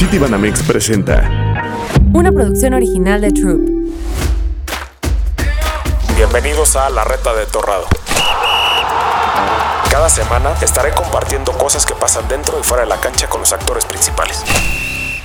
City 0.00 0.16
Banamex 0.16 0.62
presenta 0.62 1.28
Una 2.14 2.32
producción 2.32 2.72
original 2.72 3.20
de 3.20 3.32
Troop. 3.32 3.60
Bienvenidos 6.16 6.74
a 6.76 6.88
La 6.88 7.04
Reta 7.04 7.34
de 7.34 7.44
Torrado. 7.44 7.84
Cada 9.90 10.08
semana 10.08 10.54
estaré 10.62 10.92
compartiendo 10.92 11.52
cosas 11.52 11.84
que 11.84 11.92
pasan 11.92 12.26
dentro 12.28 12.58
y 12.58 12.62
fuera 12.62 12.84
de 12.84 12.88
la 12.88 12.98
cancha 12.98 13.28
con 13.28 13.40
los 13.40 13.52
actores 13.52 13.84
principales. 13.84 14.42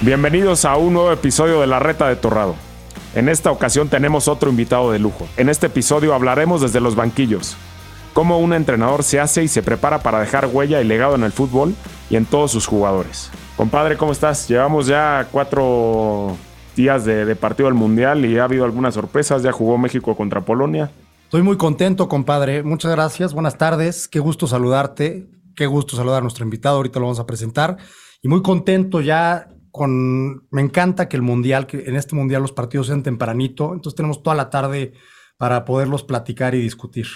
Bienvenidos 0.02 0.66
a 0.66 0.76
un 0.76 0.92
nuevo 0.92 1.14
episodio 1.14 1.62
de 1.62 1.68
La 1.68 1.80
Reta 1.80 2.10
de 2.10 2.18
Torrado. 2.18 2.58
En 3.14 3.30
esta 3.30 3.52
ocasión 3.52 3.88
tenemos 3.88 4.28
otro 4.28 4.50
invitado 4.50 4.92
de 4.92 5.00
lujo. 5.00 5.26
En 5.38 5.48
este 5.48 5.68
episodio 5.68 6.14
hablaremos 6.14 6.60
desde 6.60 6.82
los 6.82 6.98
banquillos, 6.98 7.56
cómo 8.12 8.40
un 8.40 8.52
entrenador 8.52 9.06
se 9.06 9.22
hace 9.22 9.42
y 9.42 9.48
se 9.48 9.64
prepara 9.64 10.00
para 10.00 10.20
dejar 10.20 10.48
huella 10.48 10.82
y 10.82 10.84
legado 10.84 11.16
en 11.16 11.24
el 11.24 11.32
fútbol 11.32 11.74
y 12.10 12.18
en 12.18 12.26
todos 12.26 12.52
sus 12.52 12.68
jugadores. 12.68 13.32
Compadre, 13.58 13.96
¿cómo 13.96 14.12
estás? 14.12 14.50
Llevamos 14.50 14.86
ya 14.86 15.30
cuatro 15.32 16.36
días 16.76 17.06
de, 17.06 17.36
partido 17.38 17.70
del 17.70 17.76
Mundial 17.76 18.26
y 18.26 18.38
ha 18.38 18.44
habido 18.44 18.66
algunas 18.66 18.94
sorpresas. 18.94 19.44
Ya 19.44 19.54
jugó 19.54 19.78
México 19.78 20.16
contra 20.18 20.42
Polonia. 20.42 20.92
Estoy 21.24 21.42
muy 21.42 21.56
contento, 21.56 22.10
compadre. 22.10 22.64
Muchas 22.64 22.92
gracias. 22.92 23.34
Buenas 23.34 23.58
tardes. 23.58 24.10
Qué 24.10 24.20
gusto 24.20 24.46
saludarte. 24.46 25.30
Qué 25.56 25.68
gusto 25.68 25.96
saludar 25.96 26.18
a 26.18 26.22
nuestro 26.22 26.44
invitado. 26.44 26.76
Ahorita 26.76 27.00
lo 27.00 27.06
vamos 27.06 27.20
a 27.22 27.26
presentar. 27.26 27.78
Y 28.22 28.28
muy 28.28 28.42
contento 28.42 29.00
ya 29.00 29.48
con... 29.72 30.46
Me 30.52 30.62
encanta 30.62 31.08
que 31.08 31.16
el 31.16 31.22
Mundial, 31.22 31.66
que 31.66 31.86
en 31.86 31.96
este 31.96 32.14
Mundial 32.14 32.42
los 32.42 32.52
partidos 32.52 32.88
sean 32.88 33.04
tempranito. 33.04 33.74
Entonces 33.74 33.96
tenemos 33.96 34.22
toda 34.22 34.36
la 34.36 34.50
tarde 34.50 34.92
para 35.38 35.64
poderlos 35.64 36.04
platicar 36.04 36.56
y 36.56 36.62
discutir. 36.62 37.08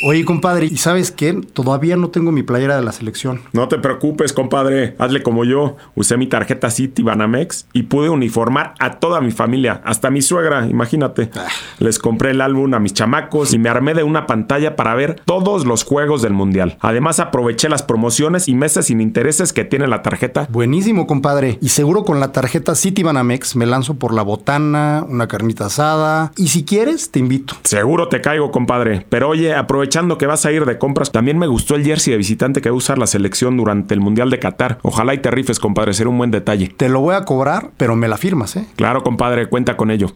Oye, 0.00 0.24
compadre, 0.24 0.66
¿y 0.66 0.76
sabes 0.76 1.10
qué? 1.10 1.32
Todavía 1.52 1.96
no 1.96 2.10
tengo 2.10 2.30
mi 2.30 2.44
playera 2.44 2.76
de 2.76 2.82
la 2.82 2.92
selección. 2.92 3.40
No 3.52 3.68
te 3.68 3.78
preocupes, 3.78 4.32
compadre. 4.32 4.94
Hazle 4.98 5.22
como 5.22 5.44
yo. 5.44 5.76
Usé 5.96 6.16
mi 6.16 6.28
tarjeta 6.28 6.70
City 6.70 7.02
Banamex 7.02 7.66
y 7.72 7.84
pude 7.84 8.08
uniformar 8.08 8.74
a 8.78 9.00
toda 9.00 9.20
mi 9.20 9.32
familia, 9.32 9.80
hasta 9.84 10.10
mi 10.10 10.22
suegra, 10.22 10.66
imagínate. 10.66 11.30
Ah. 11.34 11.48
Les 11.78 11.98
compré 11.98 12.30
el 12.30 12.40
álbum 12.40 12.72
a 12.74 12.78
mis 12.78 12.94
chamacos 12.94 13.52
y 13.54 13.58
me 13.58 13.68
armé 13.68 13.94
de 13.94 14.04
una 14.04 14.26
pantalla 14.26 14.76
para 14.76 14.94
ver 14.94 15.20
todos 15.24 15.66
los 15.66 15.84
juegos 15.84 16.22
del 16.22 16.32
Mundial. 16.32 16.76
Además, 16.80 17.18
aproveché 17.18 17.68
las 17.68 17.82
promociones 17.82 18.46
y 18.46 18.54
meses 18.54 18.86
sin 18.86 19.00
intereses 19.00 19.52
que 19.52 19.64
tiene 19.64 19.88
la 19.88 20.02
tarjeta. 20.02 20.46
Buenísimo, 20.50 21.06
compadre. 21.06 21.58
Y 21.60 21.70
seguro 21.70 22.04
con 22.04 22.20
la 22.20 22.30
tarjeta 22.30 22.74
City 22.74 23.02
Banamex 23.02 23.56
me 23.56 23.66
lanzo 23.66 23.94
por 23.94 24.14
la 24.14 24.22
botana, 24.22 25.04
una 25.08 25.26
carnita 25.26 25.66
asada. 25.66 26.32
Y 26.36 26.48
si 26.48 26.64
quieres, 26.64 27.10
te 27.10 27.18
invito. 27.18 27.54
Seguro 27.64 28.08
te 28.08 28.20
caigo, 28.20 28.52
compadre. 28.52 29.04
Pero 29.08 29.30
oye, 29.30 29.54
aprovecha 29.54 29.87
aprovechando 29.88 30.18
que 30.18 30.26
vas 30.26 30.44
a 30.44 30.52
ir 30.52 30.66
de 30.66 30.76
compras, 30.76 31.10
también 31.12 31.38
me 31.38 31.46
gustó 31.46 31.74
el 31.74 31.82
jersey 31.82 32.10
de 32.10 32.18
visitante 32.18 32.60
que 32.60 32.68
va 32.68 32.74
a 32.74 32.76
usar 32.76 32.98
la 32.98 33.06
selección 33.06 33.56
durante 33.56 33.94
el 33.94 34.00
Mundial 34.00 34.28
de 34.28 34.38
Qatar. 34.38 34.78
Ojalá 34.82 35.14
y 35.14 35.18
te 35.18 35.30
rifes, 35.30 35.58
compadre, 35.58 35.94
será 35.94 36.10
un 36.10 36.18
buen 36.18 36.30
detalle. 36.30 36.68
Te 36.68 36.90
lo 36.90 37.00
voy 37.00 37.14
a 37.14 37.24
cobrar, 37.24 37.70
pero 37.78 37.96
me 37.96 38.06
la 38.06 38.18
firmas, 38.18 38.56
¿eh? 38.56 38.66
Claro, 38.76 39.02
compadre, 39.02 39.46
cuenta 39.46 39.78
con 39.78 39.90
ello. 39.90 40.12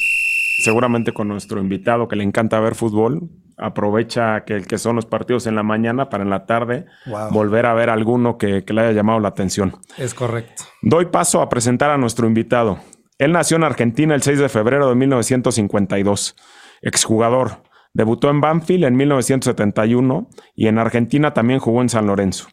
Seguramente 0.58 1.14
con 1.14 1.28
nuestro 1.28 1.58
invitado 1.58 2.06
que 2.06 2.16
le 2.16 2.22
encanta 2.22 2.60
ver 2.60 2.74
fútbol, 2.74 3.30
aprovecha 3.56 4.44
que, 4.44 4.60
que 4.60 4.76
son 4.76 4.96
los 4.96 5.06
partidos 5.06 5.46
en 5.46 5.54
la 5.54 5.62
mañana 5.62 6.10
para 6.10 6.22
en 6.22 6.28
la 6.28 6.44
tarde 6.44 6.84
volver 7.30 7.64
a 7.64 7.72
ver 7.72 7.88
alguno 7.88 8.36
que, 8.36 8.64
que 8.64 8.74
le 8.74 8.82
haya 8.82 8.92
llamado 8.92 9.20
la 9.20 9.28
atención. 9.28 9.76
Es 9.96 10.12
correcto. 10.12 10.64
Doy 10.82 11.06
paso 11.06 11.40
a 11.40 11.48
presentar 11.48 11.90
a 11.90 11.96
nuestro 11.96 12.26
invitado. 12.26 12.78
Él 13.16 13.32
nació 13.32 13.56
en 13.56 13.64
Argentina 13.64 14.14
el 14.14 14.22
6 14.22 14.38
de 14.38 14.48
febrero 14.50 14.90
de 14.90 14.96
1952. 14.96 16.36
Exjugador, 16.82 17.62
Debutó 17.94 18.30
en 18.30 18.40
Banfield 18.40 18.84
en 18.84 18.96
1971 18.96 20.28
y 20.54 20.68
en 20.68 20.78
Argentina 20.78 21.34
también 21.34 21.60
jugó 21.60 21.82
en 21.82 21.88
San 21.88 22.06
Lorenzo. 22.06 22.48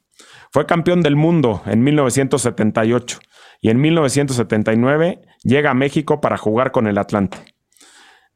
Fue 0.51 0.65
campeón 0.65 1.01
del 1.01 1.15
mundo 1.15 1.61
en 1.65 1.83
1978 1.83 3.19
y 3.61 3.69
en 3.69 3.79
1979 3.79 5.21
llega 5.43 5.71
a 5.71 5.75
México 5.75 6.21
para 6.21 6.37
jugar 6.37 6.71
con 6.71 6.87
el 6.87 6.97
Atlante. 6.97 7.37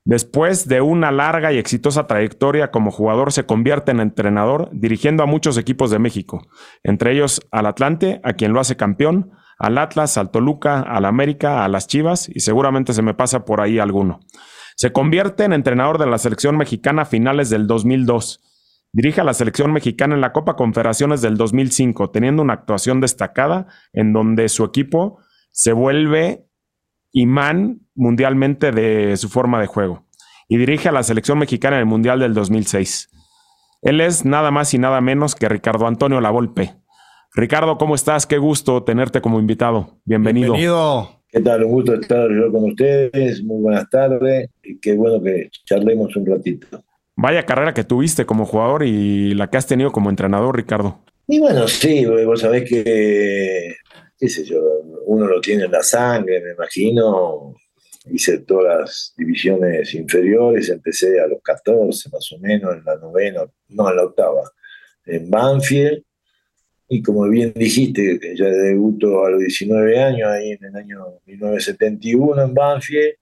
Después 0.05 0.67
de 0.67 0.81
una 0.81 1.11
larga 1.11 1.53
y 1.53 1.57
exitosa 1.57 2.07
trayectoria 2.07 2.71
como 2.71 2.91
jugador, 2.91 3.31
se 3.31 3.45
convierte 3.45 3.91
en 3.91 4.01
entrenador, 4.01 4.69
dirigiendo 4.73 5.23
a 5.23 5.27
muchos 5.27 5.57
equipos 5.57 5.91
de 5.91 5.99
México, 5.99 6.45
entre 6.83 7.13
ellos 7.13 7.41
al 7.51 7.67
Atlante, 7.67 8.19
a 8.25 8.33
quien 8.33 8.51
lo 8.51 8.59
hace 8.59 8.75
campeón, 8.75 9.31
al 9.57 9.77
Atlas, 9.77 10.17
al 10.17 10.29
Toluca, 10.29 10.81
al 10.81 11.05
América, 11.05 11.63
a 11.63 11.69
las 11.69 11.87
Chivas, 11.87 12.27
y 12.27 12.41
seguramente 12.41 12.93
se 12.93 13.01
me 13.01 13.13
pasa 13.13 13.45
por 13.45 13.61
ahí 13.61 13.79
alguno. 13.79 14.19
Se 14.75 14.91
convierte 14.91 15.43
en 15.43 15.53
entrenador 15.53 15.97
de 15.97 16.07
la 16.07 16.17
selección 16.17 16.57
mexicana 16.57 17.03
a 17.03 17.05
finales 17.05 17.49
del 17.49 17.67
2002. 17.67 18.41
Dirige 18.91 19.21
a 19.21 19.23
la 19.23 19.33
selección 19.33 19.73
mexicana 19.73 20.15
en 20.15 20.21
la 20.21 20.33
Copa 20.33 20.55
Confederaciones 20.55 21.21
del 21.21 21.35
2005, 21.35 22.11
teniendo 22.11 22.41
una 22.41 22.53
actuación 22.53 23.01
destacada 23.01 23.67
en 23.91 24.13
donde 24.13 24.49
su 24.49 24.63
equipo 24.63 25.19
se 25.51 25.73
vuelve 25.73 26.47
imán 27.11 27.87
mundialmente 27.95 28.71
de 28.71 29.17
su 29.17 29.29
forma 29.29 29.59
de 29.59 29.67
juego. 29.67 30.05
Y 30.47 30.57
dirige 30.57 30.89
a 30.89 30.91
la 30.91 31.03
selección 31.03 31.39
mexicana 31.39 31.77
en 31.77 31.81
el 31.81 31.85
Mundial 31.85 32.19
del 32.19 32.33
2006. 32.33 33.09
Él 33.81 34.01
es 34.01 34.25
nada 34.25 34.51
más 34.51 34.73
y 34.73 34.77
nada 34.77 35.01
menos 35.01 35.35
que 35.35 35.49
Ricardo 35.49 35.87
Antonio 35.87 36.21
Lavolpe. 36.21 36.75
Ricardo, 37.33 37.77
¿cómo 37.77 37.95
estás? 37.95 38.27
Qué 38.27 38.37
gusto 38.37 38.83
tenerte 38.83 39.21
como 39.21 39.39
invitado. 39.39 39.99
Bienvenido. 40.05 40.53
Bienvenido. 40.53 41.22
¿Qué 41.33 41.41
tal? 41.41 41.63
Un 41.63 41.71
gusto 41.71 41.95
estar 41.95 42.29
yo 42.29 42.51
con 42.51 42.65
ustedes. 42.65 43.43
Muy 43.43 43.59
buenas 43.59 43.89
tardes. 43.89 44.51
Y 44.61 44.77
qué 44.77 44.93
bueno 44.93 45.19
que 45.19 45.49
charlemos 45.65 46.15
un 46.15 46.27
ratito. 46.27 46.67
Vaya 47.15 47.43
carrera 47.43 47.73
que 47.73 47.83
tuviste 47.83 48.23
como 48.23 48.45
jugador 48.45 48.83
y 48.83 49.33
la 49.33 49.49
que 49.49 49.57
has 49.57 49.65
tenido 49.65 49.91
como 49.91 50.11
entrenador, 50.11 50.55
Ricardo. 50.55 50.99
Y 51.27 51.39
bueno, 51.39 51.67
sí, 51.67 52.05
vos 52.05 52.39
sabés 52.39 52.69
que, 52.69 53.73
qué 54.19 54.29
sé 54.29 54.45
yo, 54.45 54.61
uno 55.07 55.25
lo 55.25 55.41
tiene 55.41 55.63
en 55.63 55.71
la 55.71 55.81
sangre, 55.81 56.39
me 56.39 56.51
imagino. 56.51 57.55
Hice 58.11 58.37
todas 58.41 58.77
las 58.77 59.13
divisiones 59.17 59.91
inferiores, 59.95 60.69
empecé 60.69 61.19
a 61.19 61.25
los 61.25 61.41
14 61.41 62.09
más 62.11 62.31
o 62.31 62.37
menos, 62.37 62.75
en 62.75 62.83
la 62.85 62.97
novena, 62.97 63.41
no, 63.69 63.89
en 63.89 63.95
la 63.95 64.03
octava, 64.03 64.51
en 65.07 65.31
Banfield 65.31 66.03
y 66.93 67.01
como 67.01 67.27
bien 67.27 67.51
dijiste, 67.55 68.19
ya 68.35 68.45
debutó 68.45 69.25
a 69.25 69.31
los 69.31 69.39
19 69.39 69.99
años, 69.99 70.29
ahí 70.29 70.51
en 70.51 70.63
el 70.63 70.75
año 70.75 70.99
1971 71.25 72.43
en 72.43 72.53
Banfield, 72.53 73.15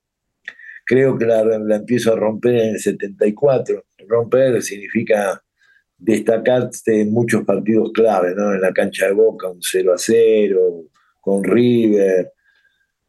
creo 0.86 1.18
que 1.18 1.26
la, 1.26 1.42
empiezo 1.76 2.12
a 2.12 2.18
romper 2.18 2.56
en 2.56 2.70
el 2.72 2.80
74. 2.80 3.86
Romper 4.10 4.62
significa 4.62 5.42
destacarse 5.98 7.00
en 7.00 7.14
muchos 7.14 7.46
partidos 7.46 7.92
clave, 7.94 8.36
¿no? 8.36 8.54
En 8.54 8.60
la 8.60 8.74
cancha 8.74 9.06
de 9.06 9.14
Boca, 9.14 9.48
un 9.48 9.62
0 9.62 9.94
a 9.94 9.98
0, 9.98 10.84
con 11.22 11.42
River, 11.46 12.34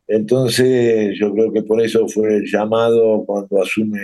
entonces 0.06 1.16
yo 1.18 1.32
creo 1.32 1.52
que 1.52 1.62
por 1.62 1.80
eso 1.80 2.06
fue 2.08 2.36
el 2.36 2.44
llamado 2.44 3.24
cuando 3.24 3.62
asume 3.62 4.00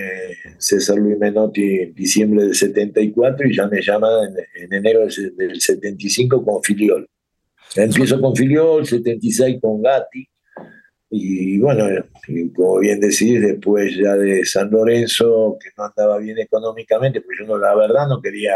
César 0.58 0.96
Luis 0.96 1.18
Menotti 1.18 1.80
en 1.80 1.94
diciembre 1.94 2.44
del 2.44 2.54
74 2.54 3.46
y 3.46 3.56
ya 3.56 3.66
me 3.66 3.82
llama 3.82 4.08
en, 4.54 4.72
enero 4.72 5.00
del, 5.36 5.60
75 5.60 6.44
con 6.44 6.62
Filiol. 6.62 7.08
Empiezo 7.76 8.20
con 8.20 8.34
Filiol, 8.34 8.86
76 8.86 9.58
con 9.60 9.82
Gatti 9.82 10.26
y 11.10 11.58
bueno, 11.58 11.86
como 12.54 12.80
bien 12.80 13.00
decís, 13.00 13.40
después 13.40 13.96
ya 13.96 14.14
de 14.14 14.44
San 14.44 14.70
Lorenzo, 14.70 15.56
que 15.60 15.70
no 15.76 15.84
andaba 15.84 16.18
bien 16.18 16.38
económicamente, 16.38 17.22
pues 17.22 17.38
yo 17.40 17.46
no, 17.46 17.58
la 17.58 17.74
verdad 17.74 18.06
no 18.08 18.20
quería 18.20 18.54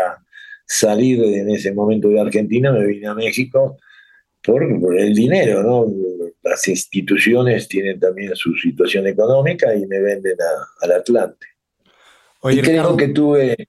salir 0.67 1.23
en 1.23 1.51
ese 1.51 1.73
momento 1.73 2.09
de 2.09 2.21
Argentina, 2.21 2.71
me 2.73 2.87
vine 2.87 3.07
a 3.07 3.15
México 3.15 3.79
por, 4.43 4.63
el 4.99 5.15
dinero, 5.15 5.63
¿no? 5.63 5.87
Las 6.43 6.67
instituciones 6.69 7.69
tienen 7.69 8.01
también 8.01 8.35
su 8.35 8.55
situación 8.57 9.07
económica 9.07 9.75
y 9.75 9.87
me 9.87 10.01
venden 10.01 10.37
al 10.81 10.93
Atlante. 10.93 11.47
y 12.51 12.61
creo 12.61 12.97
que 12.97 13.09
tuve, 13.09 13.69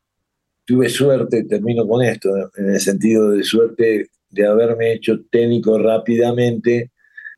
tuve 0.66 0.89
suerte, 0.89 1.44
termino 1.44 1.88
con 1.88 2.03
esto, 2.03 2.29
en 2.57 2.72
el 2.72 2.79
sentido 2.79 3.31
de 3.31 3.44
suerte 3.44 4.09
de 4.29 4.47
haberme 4.47 4.94
hecho 4.94 5.19
técnico 5.29 5.78
rápidamente 5.78 6.91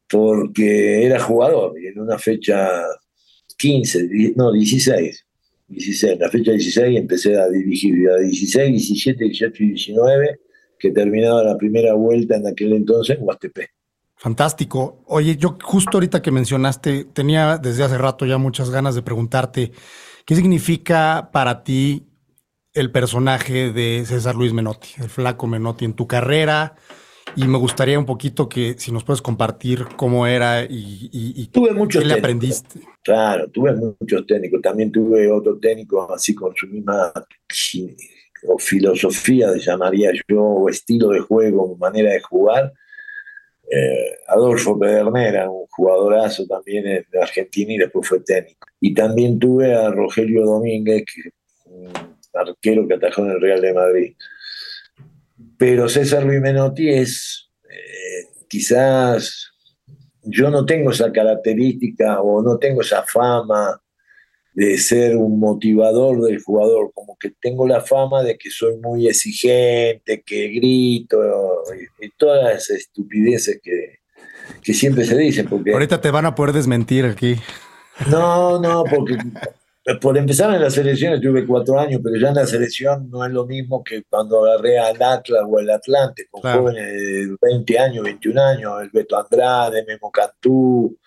porque 0.08 1.06
era 1.06 1.20
jugador 1.20 1.80
y 1.80 1.88
en 1.88 2.00
una 2.00 2.18
fecha 2.18 2.70
15, 3.58 4.34
no, 4.36 4.52
16, 4.52 5.26
16, 5.68 6.14
en 6.14 6.20
la 6.20 6.30
fecha 6.30 6.52
16 6.52 7.00
empecé 7.00 7.38
a 7.38 7.50
dirigir, 7.50 8.10
a 8.10 8.20
16, 8.20 8.72
17, 8.72 9.24
18 9.26 9.64
y 9.64 9.68
19 9.70 10.40
que 10.80 10.92
terminaba 10.92 11.44
la 11.44 11.58
primera 11.58 11.94
vuelta 11.94 12.36
en 12.36 12.48
aquel 12.48 12.74
entonces 12.74 13.18
en 13.18 13.24
Huastepec. 13.24 13.72
Fantástico. 14.18 15.04
Oye, 15.06 15.36
yo 15.36 15.58
justo 15.62 15.98
ahorita 15.98 16.22
que 16.22 16.32
mencionaste, 16.32 17.06
tenía 17.06 17.58
desde 17.58 17.84
hace 17.84 17.98
rato 17.98 18.26
ya 18.26 18.38
muchas 18.38 18.70
ganas 18.70 18.96
de 18.96 19.02
preguntarte, 19.02 19.72
¿qué 20.26 20.36
significa 20.36 21.30
para 21.32 21.64
ti 21.64 22.08
el 22.74 22.92
personaje 22.92 23.72
de 23.72 24.04
César 24.06 24.36
Luis 24.36 24.54
Menotti, 24.54 24.90
el 25.00 25.10
flaco 25.10 25.48
Menotti 25.48 25.86
en 25.86 25.94
tu 25.94 26.08
carrera? 26.08 26.76
Y 27.36 27.46
me 27.48 27.58
gustaría 27.58 28.00
un 28.00 28.06
poquito 28.06 28.48
que 28.48 28.76
si 28.78 28.94
nos 28.94 29.04
puedes 29.04 29.22
compartir 29.22 29.86
cómo 29.98 30.26
era 30.26 30.64
y, 30.64 31.50
tuve 31.52 31.74
muchos 31.74 32.02
qué 32.02 32.08
le 32.08 32.14
aprendiste. 32.14 32.80
Claro, 33.04 33.50
tuve 33.50 33.74
muchos 33.74 34.26
técnicos. 34.26 34.62
También 34.62 34.92
tuve 34.92 35.30
otro 35.30 35.58
técnico 35.58 36.14
así 36.14 36.34
con 36.34 36.56
su 36.56 36.68
misma 36.68 37.12
o 38.48 38.58
filosofía, 38.58 39.50
llamaría 39.58 40.12
yo, 40.30 40.42
o 40.42 40.70
estilo 40.70 41.10
de 41.10 41.20
juego, 41.20 41.76
manera 41.78 42.12
de 42.12 42.22
jugar, 42.22 42.74
eh, 43.70 44.18
Adolfo 44.28 44.78
Pedernera, 44.80 45.50
un 45.50 45.66
jugadorazo 45.68 46.46
también 46.46 46.84
de 46.84 47.22
Argentina 47.22 47.74
y 47.74 47.78
después 47.78 48.08
fue 48.08 48.20
técnico. 48.22 48.68
Y 48.80 48.94
también 48.94 49.40
tuve 49.40 49.74
a 49.74 49.90
Rogelio 49.90 50.46
Domínguez, 50.46 51.04
un 51.66 51.92
arquero 52.34 52.88
que 52.88 52.96
atajó 52.96 53.26
en 53.26 53.32
el 53.32 53.42
Real 53.42 53.62
de 53.62 53.74
Madrid. 53.74 54.16
Pero 55.58 55.90
César 55.90 56.24
Luis 56.24 56.42
Menotti 56.42 56.90
es 56.90 57.50
eh, 57.70 58.46
quizás, 58.48 59.52
yo 60.22 60.50
no 60.50 60.66
tengo 60.66 60.92
esa 60.92 61.12
característica 61.12 62.22
o 62.22 62.42
no 62.42 62.58
tengo 62.58 62.82
esa 62.82 63.04
fama 63.04 63.82
de 64.56 64.78
ser 64.78 65.18
un 65.18 65.38
motivador 65.38 66.22
del 66.22 66.42
jugador, 66.42 66.92
como 66.94 67.18
que 67.20 67.32
tengo 67.42 67.68
la 67.68 67.82
fama 67.82 68.24
de 68.24 68.38
que 68.38 68.50
soy 68.50 68.78
muy 68.78 69.08
exigente, 69.08 70.24
que 70.26 70.48
grito 70.48 71.18
y, 72.02 72.10
todas 72.18 72.44
las 72.44 72.70
estupideces 72.70 73.60
que, 73.62 74.00
que, 74.64 74.74
siempre 74.74 75.04
se 75.04 75.18
dicen. 75.18 75.48
Porque, 75.48 75.74
Ahorita 75.74 76.00
te 76.00 76.10
van 76.10 76.26
a 76.26 76.36
poder 76.36 76.54
desmentir 76.54 77.04
aquí. 77.04 77.36
No, 78.10 78.60
no, 78.62 78.86
porque 78.86 79.18
por 80.02 80.18
empezar 80.18 80.54
en 80.54 80.62
la 80.62 80.70
selección 80.70 81.20
tuve 81.20 81.46
cuatro 81.46 81.78
años, 81.78 82.00
pero 82.02 82.16
ya 82.18 82.30
en 82.30 82.36
la 82.36 82.48
selección 82.48 83.10
no 83.10 83.26
es 83.26 83.32
lo 83.32 83.46
mismo 83.46 83.84
que 83.84 84.04
cuando 84.10 84.46
agarré 84.46 84.80
al 84.80 85.02
Atlas 85.02 85.44
o 85.46 85.60
al 85.60 85.70
Atlante, 85.70 86.28
con 86.32 86.42
jóvenes 86.42 86.94
de 86.94 87.36
20 87.42 87.80
años, 87.80 88.04
21 88.06 88.42
años, 88.42 88.82
el 88.82 88.90
Beto 88.90 89.18
Andrade, 89.18 89.84
Memo 89.86 90.10
Cantú, 90.12 90.98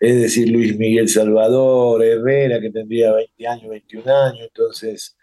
es 0.00 0.20
decir, 0.20 0.48
Luis 0.50 0.76
Miguel 0.76 1.08
Salvador, 1.08 2.04
Herrera, 2.04 2.60
que 2.60 2.70
tendría 2.70 3.12
20 3.12 3.46
años, 3.46 3.70
21 3.70 4.16
años, 4.16 4.40
entonces 4.42 5.16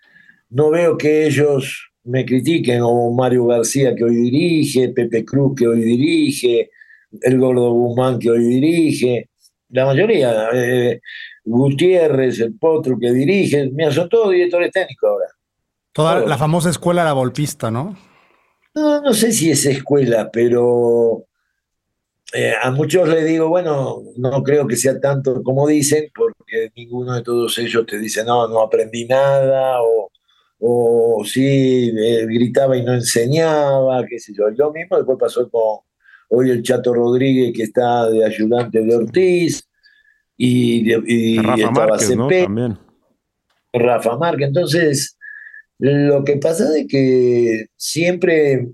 no 0.50 0.70
veo 0.70 0.98
que 0.98 1.28
ellos 1.28 1.92
me 2.04 2.26
critiquen, 2.26 2.82
o 2.82 3.12
Mario 3.12 3.46
García 3.46 3.96
que 3.96 4.04
hoy 4.04 4.16
dirige, 4.16 4.90
Pepe 4.90 5.24
Cruz 5.24 5.54
que 5.58 5.68
hoy 5.68 5.82
dirige, 5.82 6.72
el 7.22 7.40
Gordo 7.40 7.72
Guzmán 7.72 8.20
que 8.20 8.30
hoy 8.30 8.44
dirige, 8.44 9.30
la 9.70 9.86
mayoría, 9.86 10.50
eh, 10.54 11.02
Gutiérrez, 11.46 12.40
el 12.40 12.56
Potro 12.58 12.98
que 13.00 13.12
dirige, 13.12 13.70
mira, 13.72 13.92
son 13.92 14.10
todos 14.10 14.32
directores 14.32 14.72
técnicos 14.72 15.10
ahora. 15.10 15.26
Toda 15.92 16.20
la 16.26 16.38
famosa 16.38 16.70
escuela 16.70 17.04
la 17.04 17.14
volpista, 17.14 17.70
¿no? 17.70 17.96
No, 18.76 19.02
no 19.02 19.14
sé 19.14 19.32
si 19.32 19.52
es 19.52 19.66
escuela, 19.66 20.32
pero 20.32 21.26
eh, 22.34 22.54
a 22.62 22.72
muchos 22.72 23.08
les 23.08 23.26
digo, 23.26 23.48
bueno, 23.48 24.02
no 24.18 24.42
creo 24.42 24.68
que 24.68 24.76
sea 24.76 25.00
tanto 25.00 25.44
como 25.44 25.68
dicen, 25.68 26.10
porque 26.16 26.72
ninguno 26.76 27.14
de 27.14 27.22
todos 27.22 27.58
ellos 27.60 27.86
te 27.86 28.00
dice, 28.00 28.24
no, 28.26 28.48
no 28.48 28.62
aprendí 28.62 29.06
nada, 29.06 29.82
o, 29.82 30.10
o 30.60 31.24
sí, 31.26 31.94
eh, 31.96 32.26
gritaba 32.26 32.76
y 32.76 32.84
no 32.84 32.94
enseñaba, 32.94 34.04
qué 34.08 34.18
sé 34.18 34.34
yo. 34.36 34.46
Yo 34.58 34.72
mismo 34.72 34.98
después 34.98 35.18
pasó 35.20 35.48
con 35.50 35.80
hoy 36.30 36.50
el 36.50 36.64
Chato 36.64 36.94
Rodríguez, 36.94 37.54
que 37.56 37.64
está 37.64 38.10
de 38.10 38.26
ayudante 38.26 38.82
de 38.82 38.96
Ortiz, 38.96 39.68
y, 40.36 40.92
y, 40.92 41.38
Rafa 41.38 41.72
Márquez, 41.72 42.18
¿no? 42.18 42.28
También. 42.28 42.78
Rafa 43.72 44.18
Márquez. 44.18 44.48
Entonces, 44.48 45.18
lo 45.78 46.24
que 46.24 46.38
pasa 46.38 46.76
es 46.76 46.88
que 46.88 47.66
siempre 47.76 48.70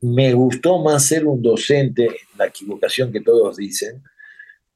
me 0.00 0.32
gustó 0.32 0.78
más 0.82 1.04
ser 1.04 1.26
un 1.26 1.42
docente, 1.42 2.08
la 2.38 2.46
equivocación 2.46 3.12
que 3.12 3.20
todos 3.20 3.56
dicen, 3.56 4.02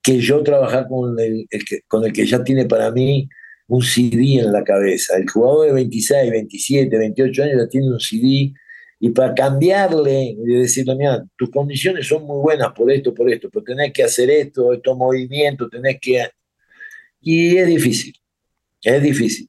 que 0.03 0.21
yo 0.21 0.43
trabajar 0.43 0.87
con 0.89 1.19
el, 1.19 1.47
que, 1.67 1.81
con 1.89 2.05
el 2.05 2.13
que 2.13 2.27
ya 2.27 2.45
tiene 2.45 2.67
para 2.67 2.91
mí 2.91 3.29
un 3.69 3.83
CD 3.83 4.41
en 4.41 4.53
la 4.53 4.63
cabeza. 4.63 5.17
El 5.17 5.29
jugador 5.29 5.69
de 5.69 5.73
26, 5.73 6.31
27, 6.31 6.99
28 6.99 7.43
años 7.43 7.57
ya 7.59 7.69
tiene 7.69 7.89
un 7.89 8.01
CD 8.01 8.53
y 9.01 9.11
para 9.11 9.35
cambiarle 9.35 10.37
y 10.39 10.45
decirle, 10.45 10.95
mira, 10.95 11.25
tus 11.37 11.51
condiciones 11.51 12.07
son 12.07 12.25
muy 12.25 12.41
buenas 12.41 12.73
por 12.73 12.91
esto, 12.93 13.15
por 13.15 13.31
esto, 13.31 13.49
pero 13.51 13.65
tenés 13.65 13.93
que 13.93 14.03
hacer 14.03 14.31
esto, 14.31 14.73
estos 14.73 14.97
movimientos, 14.97 15.71
tenés 15.71 15.99
que... 16.01 16.27
Y 17.21 17.57
es 17.57 17.67
difícil, 17.67 18.15
es 18.83 19.03
difícil. 19.03 19.49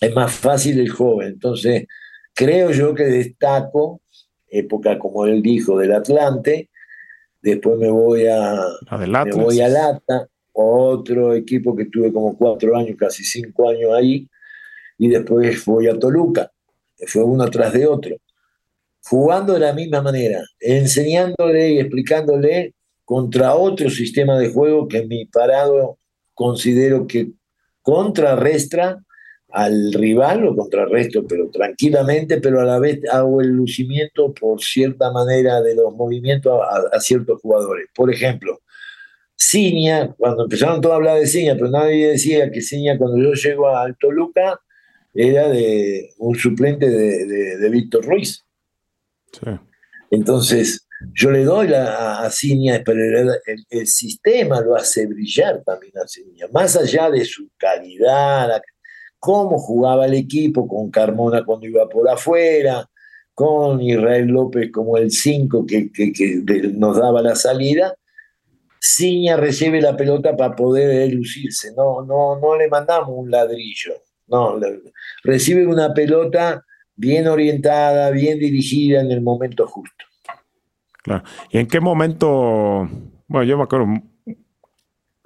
Es 0.00 0.14
más 0.14 0.32
fácil 0.34 0.78
el 0.78 0.90
joven. 0.90 1.28
Entonces, 1.28 1.86
creo 2.34 2.70
yo 2.70 2.94
que 2.94 3.04
destaco 3.04 4.02
época, 4.48 4.98
como 4.98 5.26
él 5.26 5.42
dijo, 5.42 5.78
del 5.78 5.92
Atlante. 5.92 6.70
Después 7.42 7.78
me 7.78 7.90
voy 7.90 8.26
a, 8.26 8.56
me 8.98 9.32
voy 9.32 9.60
a 9.60 9.68
Lata, 9.68 10.28
otro 10.52 11.34
equipo 11.34 11.76
que 11.76 11.84
tuve 11.86 12.12
como 12.12 12.36
cuatro 12.36 12.76
años, 12.76 12.96
casi 12.98 13.24
cinco 13.24 13.68
años 13.68 13.92
ahí. 13.94 14.28
Y 14.98 15.08
después 15.08 15.64
voy 15.64 15.88
a 15.88 15.98
Toluca. 15.98 16.50
Fue 17.06 17.22
uno 17.22 17.48
tras 17.50 17.72
de 17.72 17.86
otro. 17.86 18.16
Jugando 19.02 19.52
de 19.52 19.60
la 19.60 19.72
misma 19.72 20.02
manera, 20.02 20.42
enseñándole 20.58 21.72
y 21.72 21.78
explicándole 21.78 22.74
contra 23.04 23.54
otro 23.54 23.88
sistema 23.88 24.36
de 24.38 24.52
juego 24.52 24.88
que 24.88 24.98
en 24.98 25.08
mi 25.08 25.26
parado 25.26 25.98
considero 26.34 27.06
que 27.06 27.30
contrarrestra 27.82 29.05
al 29.56 29.90
rival 29.94 30.42
lo 30.42 30.54
contrarresto, 30.54 31.26
pero 31.26 31.48
tranquilamente, 31.48 32.42
pero 32.42 32.60
a 32.60 32.64
la 32.64 32.78
vez 32.78 33.00
hago 33.10 33.40
el 33.40 33.48
lucimiento 33.48 34.34
por 34.34 34.62
cierta 34.62 35.10
manera 35.10 35.62
de 35.62 35.74
los 35.74 35.94
movimientos 35.94 36.60
a, 36.92 37.00
ciertos 37.00 37.40
jugadores. 37.40 37.86
Por 37.94 38.12
ejemplo, 38.12 38.60
Ciña, 39.34 40.14
cuando 40.18 40.42
empezaron 40.42 40.82
todos 40.82 40.92
a 40.92 40.96
hablar 40.96 41.18
de 41.18 41.26
Ciña, 41.26 41.54
pero 41.54 41.70
nadie 41.70 42.08
decía 42.08 42.50
que 42.50 42.60
Ciña 42.60 42.98
cuando 42.98 43.16
yo 43.16 43.32
llego 43.32 43.74
a 43.74 43.90
Toluca 43.98 44.60
era 45.14 45.48
de 45.48 46.10
un 46.18 46.36
suplente 46.36 46.90
de, 46.90 47.70
Víctor 47.70 48.04
Ruiz. 48.04 48.44
Entonces, 50.10 50.86
yo 51.14 51.30
le 51.30 51.44
doy 51.44 51.72
a, 51.72 52.18
a 52.20 52.30
Ciña, 52.30 52.82
pero 52.84 53.02
el, 53.02 53.64
el, 53.70 53.86
sistema 53.86 54.60
lo 54.60 54.76
hace 54.76 55.06
brillar 55.06 55.62
también 55.64 55.96
a 55.96 56.06
Ciña, 56.06 56.46
más 56.52 56.76
allá 56.76 57.10
de 57.10 57.24
su 57.24 57.48
calidad, 57.56 58.48
la, 58.48 58.62
cómo 59.26 59.58
jugaba 59.58 60.06
el 60.06 60.14
equipo 60.14 60.68
con 60.68 60.88
Carmona 60.88 61.44
cuando 61.44 61.66
iba 61.66 61.88
por 61.88 62.08
afuera, 62.08 62.88
con 63.34 63.82
Israel 63.82 64.28
López 64.28 64.70
como 64.70 64.96
el 64.98 65.10
5 65.10 65.66
que, 65.66 65.90
nos 66.72 66.96
daba 66.96 67.20
la 67.22 67.34
salida. 67.34 67.96
Ciña 68.80 69.36
recibe 69.36 69.80
la 69.80 69.96
pelota 69.96 70.36
para 70.36 70.54
poder 70.54 71.12
lucirse, 71.12 71.72
no, 71.76 72.04
no, 72.04 72.38
no 72.38 72.56
le 72.56 72.68
mandamos 72.68 73.08
un 73.10 73.28
ladrillo, 73.28 73.94
no, 74.28 74.60
recibe 75.24 75.66
una 75.66 75.92
pelota 75.92 76.64
bien 76.94 77.26
orientada, 77.26 78.12
bien 78.12 78.38
dirigida 78.38 79.00
en 79.00 79.10
el 79.10 79.22
momento 79.22 79.66
justo. 79.66 80.04
Claro. 81.02 81.24
¿Y 81.50 81.58
en 81.58 81.66
qué 81.66 81.80
momento? 81.80 82.88
Bueno, 83.26 83.42
yo 83.42 83.56
me 83.58 83.64
acuerdo 83.64 83.88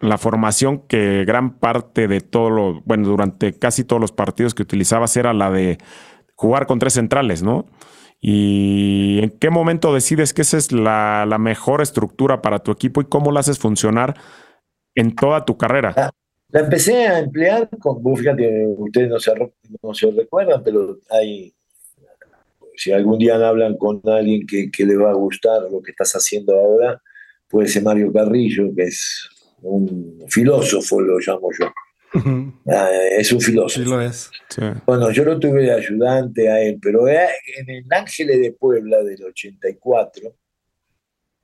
la 0.00 0.18
formación 0.18 0.86
que 0.86 1.24
gran 1.24 1.58
parte 1.58 2.08
de 2.08 2.20
todo 2.20 2.50
lo, 2.50 2.80
bueno, 2.82 3.08
durante 3.08 3.52
casi 3.52 3.84
todos 3.84 4.00
los 4.00 4.12
partidos 4.12 4.54
que 4.54 4.62
utilizabas 4.62 5.16
era 5.16 5.32
la 5.32 5.50
de 5.50 5.78
jugar 6.34 6.66
con 6.66 6.78
tres 6.78 6.94
centrales, 6.94 7.42
¿no? 7.42 7.66
¿Y 8.20 9.20
en 9.22 9.30
qué 9.30 9.50
momento 9.50 9.94
decides 9.94 10.34
que 10.34 10.42
esa 10.42 10.58
es 10.58 10.72
la, 10.72 11.26
mejor 11.38 11.80
estructura 11.82 12.42
para 12.42 12.58
tu 12.58 12.70
equipo 12.70 13.00
y 13.00 13.06
cómo 13.06 13.30
la 13.32 13.40
haces 13.40 13.58
funcionar 13.58 14.14
en 14.94 15.14
toda 15.14 15.44
tu 15.44 15.56
carrera? 15.56 16.12
La, 16.48 16.60
empecé 16.60 17.06
a 17.06 17.18
emplear 17.18 17.68
con, 17.78 18.02
fíjate, 18.16 18.66
ustedes 18.66 19.08
no 19.08 19.20
se, 19.20 19.32
no 19.82 19.94
se 19.94 20.10
recuerdan, 20.10 20.62
pero 20.62 20.98
hay, 21.10 21.54
si 22.74 22.92
algún 22.92 23.18
día 23.18 23.36
hablan 23.36 23.76
con 23.76 24.00
alguien 24.04 24.46
que, 24.46 24.70
que 24.70 24.84
le 24.84 24.96
va 24.96 25.10
a 25.10 25.14
gustar 25.14 25.62
lo 25.70 25.80
que 25.82 25.92
estás 25.92 26.12
haciendo 26.12 26.54
ahora, 26.54 27.00
puede 27.48 27.68
ser 27.68 27.82
Mario 27.82 28.12
Carrillo, 28.12 28.74
que 28.74 28.84
es 28.84 29.28
un 29.62 30.24
filósofo 30.28 31.00
lo 31.00 31.18
llamo 31.18 31.48
yo. 31.58 31.72
Ah, 32.66 32.90
es 33.12 33.32
un 33.32 33.40
filósofo. 33.40 34.00
es. 34.00 34.30
Bueno, 34.86 35.10
yo 35.10 35.24
lo 35.24 35.38
tuve 35.38 35.62
de 35.62 35.72
ayudante 35.72 36.48
a 36.48 36.60
él, 36.60 36.78
pero 36.80 37.06
en 37.08 37.68
el 37.68 37.84
Ángeles 37.90 38.40
de 38.40 38.52
Puebla 38.52 39.02
del 39.02 39.24
84, 39.24 40.34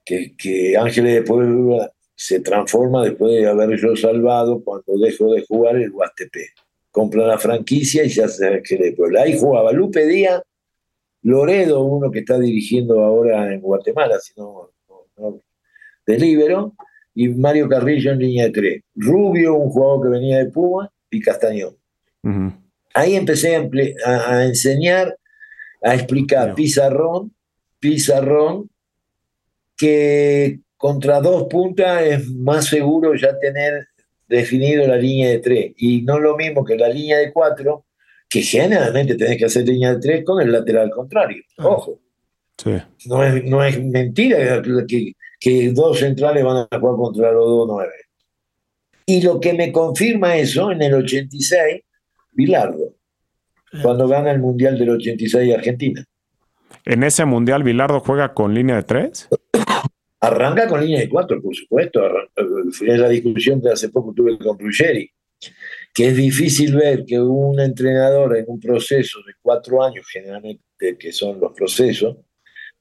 que, 0.04 0.34
que 0.36 0.76
Ángeles 0.76 1.14
de 1.14 1.22
Puebla 1.22 1.92
se 2.14 2.40
transforma 2.40 3.04
después 3.04 3.32
de 3.32 3.46
haber 3.46 3.78
yo 3.78 3.94
salvado 3.94 4.62
cuando 4.64 4.98
dejo 4.98 5.34
de 5.34 5.44
jugar 5.46 5.76
el 5.76 5.90
Huastepe. 5.90 6.48
Compra 6.90 7.26
la 7.26 7.38
franquicia 7.38 8.02
y 8.04 8.10
se 8.10 8.24
hace 8.24 8.46
Ángeles 8.46 8.90
de 8.90 8.96
Puebla. 8.96 9.22
Ahí 9.22 9.38
jugaba 9.38 9.70
Lupe 9.72 10.06
Díaz, 10.06 10.42
Loredo, 11.22 11.82
uno 11.82 12.10
que 12.10 12.20
está 12.20 12.38
dirigiendo 12.38 13.00
ahora 13.00 13.52
en 13.52 13.60
Guatemala, 13.60 14.18
sino 14.20 14.70
de 16.06 16.18
Libero, 16.18 16.74
y 17.16 17.28
Mario 17.30 17.66
Carrillo 17.66 18.12
en 18.12 18.18
línea 18.18 18.44
de 18.44 18.50
tres. 18.50 18.82
Rubio, 18.94 19.54
un 19.54 19.70
jugador 19.70 20.02
que 20.02 20.18
venía 20.18 20.38
de 20.38 20.50
Puma, 20.50 20.92
y 21.10 21.20
Castañón. 21.20 21.74
Ahí 22.92 23.14
empecé 23.14 23.56
a, 24.04 24.44
enseñar, 24.44 25.16
a 25.82 25.94
explicar 25.94 26.54
pizarrón, 26.54 27.32
pizarrón, 27.78 28.68
que 29.76 30.60
contra 30.76 31.20
dos 31.20 31.44
puntas 31.44 32.02
es 32.02 32.30
más 32.30 32.66
seguro 32.66 33.14
ya 33.14 33.38
tener 33.38 33.88
definido 34.28 34.86
la 34.86 34.96
línea 34.96 35.30
de 35.30 35.38
tres. 35.38 35.72
Y 35.76 36.02
no 36.02 36.18
lo 36.18 36.36
mismo 36.36 36.64
que 36.64 36.76
la 36.76 36.88
línea 36.88 37.18
de 37.18 37.32
cuatro, 37.32 37.86
que 38.28 38.42
generalmente 38.42 39.14
tenés 39.14 39.38
que 39.38 39.46
hacer 39.46 39.66
línea 39.66 39.94
de 39.94 40.00
tres 40.00 40.24
con 40.24 40.42
el 40.42 40.52
lateral 40.52 40.90
contrario. 40.90 41.42
Ojo. 41.58 42.00
No, 43.06 43.22
es, 43.22 43.44
no 43.44 43.64
es 43.64 43.82
mentira 43.82 44.62
que, 44.86 45.12
que 45.46 45.70
dos 45.70 46.00
centrales 46.00 46.42
van 46.42 46.66
a 46.68 46.78
jugar 46.80 46.96
contra 46.96 47.30
los 47.30 47.46
dos 47.46 47.68
nueve. 47.68 47.92
Y 49.06 49.22
lo 49.22 49.38
que 49.38 49.52
me 49.52 49.70
confirma 49.70 50.36
eso, 50.36 50.72
en 50.72 50.82
el 50.82 50.94
86, 50.94 51.82
Bilardo, 52.32 52.96
cuando 53.80 54.08
gana 54.08 54.32
el 54.32 54.40
Mundial 54.40 54.76
del 54.76 54.90
86 54.90 55.54
Argentina. 55.54 56.04
¿En 56.84 57.04
ese 57.04 57.24
Mundial 57.26 57.62
Bilardo 57.62 58.00
juega 58.00 58.34
con 58.34 58.54
línea 58.54 58.74
de 58.74 58.82
tres? 58.82 59.28
Arranca 60.20 60.66
con 60.66 60.80
línea 60.80 60.98
de 60.98 61.08
cuatro, 61.08 61.40
por 61.40 61.54
supuesto. 61.54 62.02
Fue 62.72 62.98
la 62.98 63.08
discusión 63.08 63.62
que 63.62 63.68
hace 63.68 63.90
poco 63.90 64.12
tuve 64.12 64.36
con 64.38 64.58
Ruggeri, 64.58 65.08
que 65.94 66.08
es 66.08 66.16
difícil 66.16 66.74
ver 66.74 67.04
que 67.04 67.20
un 67.20 67.60
entrenador 67.60 68.36
en 68.36 68.46
un 68.48 68.58
proceso 68.58 69.20
de 69.24 69.34
cuatro 69.40 69.84
años, 69.84 70.08
generalmente 70.10 70.98
que 70.98 71.12
son 71.12 71.38
los 71.38 71.52
procesos, 71.52 72.16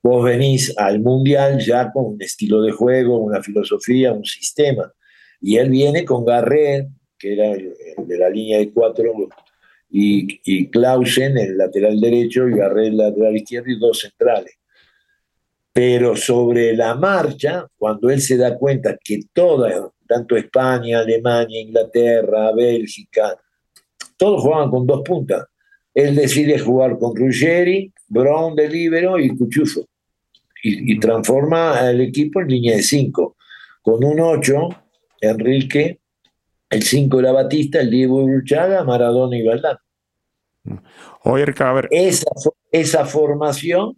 vos 0.05 0.23
venís 0.23 0.71
al 0.77 0.99
Mundial 0.99 1.57
ya 1.57 1.91
con 1.91 2.13
un 2.13 2.21
estilo 2.21 2.61
de 2.61 2.71
juego, 2.71 3.17
una 3.17 3.41
filosofía, 3.41 4.13
un 4.13 4.23
sistema. 4.23 4.93
Y 5.41 5.57
él 5.57 5.71
viene 5.71 6.05
con 6.05 6.23
Garret, 6.23 6.89
que 7.17 7.33
era 7.33 7.49
de 7.49 8.17
la 8.19 8.29
línea 8.29 8.59
de 8.59 8.71
cuatro, 8.71 9.11
y, 9.89 10.39
y 10.43 10.69
Clausen, 10.69 11.39
el 11.39 11.57
lateral 11.57 11.99
derecho, 11.99 12.47
y 12.47 12.55
Garret, 12.55 12.89
el 12.89 12.97
lateral 12.97 13.35
izquierdo, 13.35 13.71
y 13.71 13.79
dos 13.79 14.01
centrales. 14.01 14.53
Pero 15.73 16.15
sobre 16.15 16.75
la 16.75 16.93
marcha, 16.93 17.65
cuando 17.75 18.11
él 18.11 18.21
se 18.21 18.37
da 18.37 18.55
cuenta 18.59 18.95
que 19.03 19.21
toda, 19.33 19.91
tanto 20.07 20.37
España, 20.37 20.99
Alemania, 20.99 21.61
Inglaterra, 21.61 22.51
Bélgica, 22.53 23.35
todos 24.15 24.43
jugaban 24.43 24.69
con 24.69 24.85
dos 24.85 25.01
puntas. 25.01 25.47
Él 25.95 26.15
decide 26.15 26.59
jugar 26.59 26.99
con 26.99 27.15
Ruggeri, 27.15 27.91
Brown 28.07 28.55
de 28.55 28.69
libero 28.69 29.17
y 29.17 29.35
Cuchufo. 29.35 29.87
Y, 30.67 30.93
y 30.93 30.99
transforma 30.99 31.79
el 31.89 32.01
equipo 32.01 32.41
en 32.41 32.47
línea 32.47 32.75
de 32.75 32.81
cinco. 32.81 33.37
Con 33.83 34.03
un 34.03 34.19
8, 34.19 34.69
Enrique, 35.21 35.99
el 36.69 36.81
5 36.81 37.19
era 37.19 37.31
Batista, 37.31 37.79
el 37.79 37.91
Diego 37.91 38.25
Bruchaga, 38.25 38.83
Maradona 38.83 39.37
y 39.37 39.45
Valdán. 39.45 39.77
Oye, 41.23 41.45
a 41.57 41.73
ver. 41.73 41.87
Esa, 41.91 42.25
esa 42.71 43.05
formación, 43.05 43.95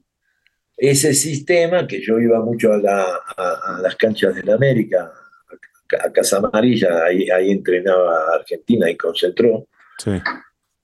ese 0.75 1.13
sistema, 1.13 1.88
que 1.88 2.01
yo 2.01 2.19
iba 2.19 2.43
mucho 2.43 2.74
a, 2.74 2.77
la, 2.77 3.03
a, 3.38 3.79
las 3.81 3.95
canchas 3.95 4.36
de 4.36 4.43
la 4.43 4.55
América, 4.55 5.12
a, 6.03 6.12
Casa 6.12 6.38
Amarilla, 6.38 7.05
ahí, 7.05 7.29
ahí 7.29 7.51
entrenaba 7.51 8.36
Argentina 8.36 8.89
y 8.89 8.97
concentró. 8.97 9.67
Sí. 9.97 10.12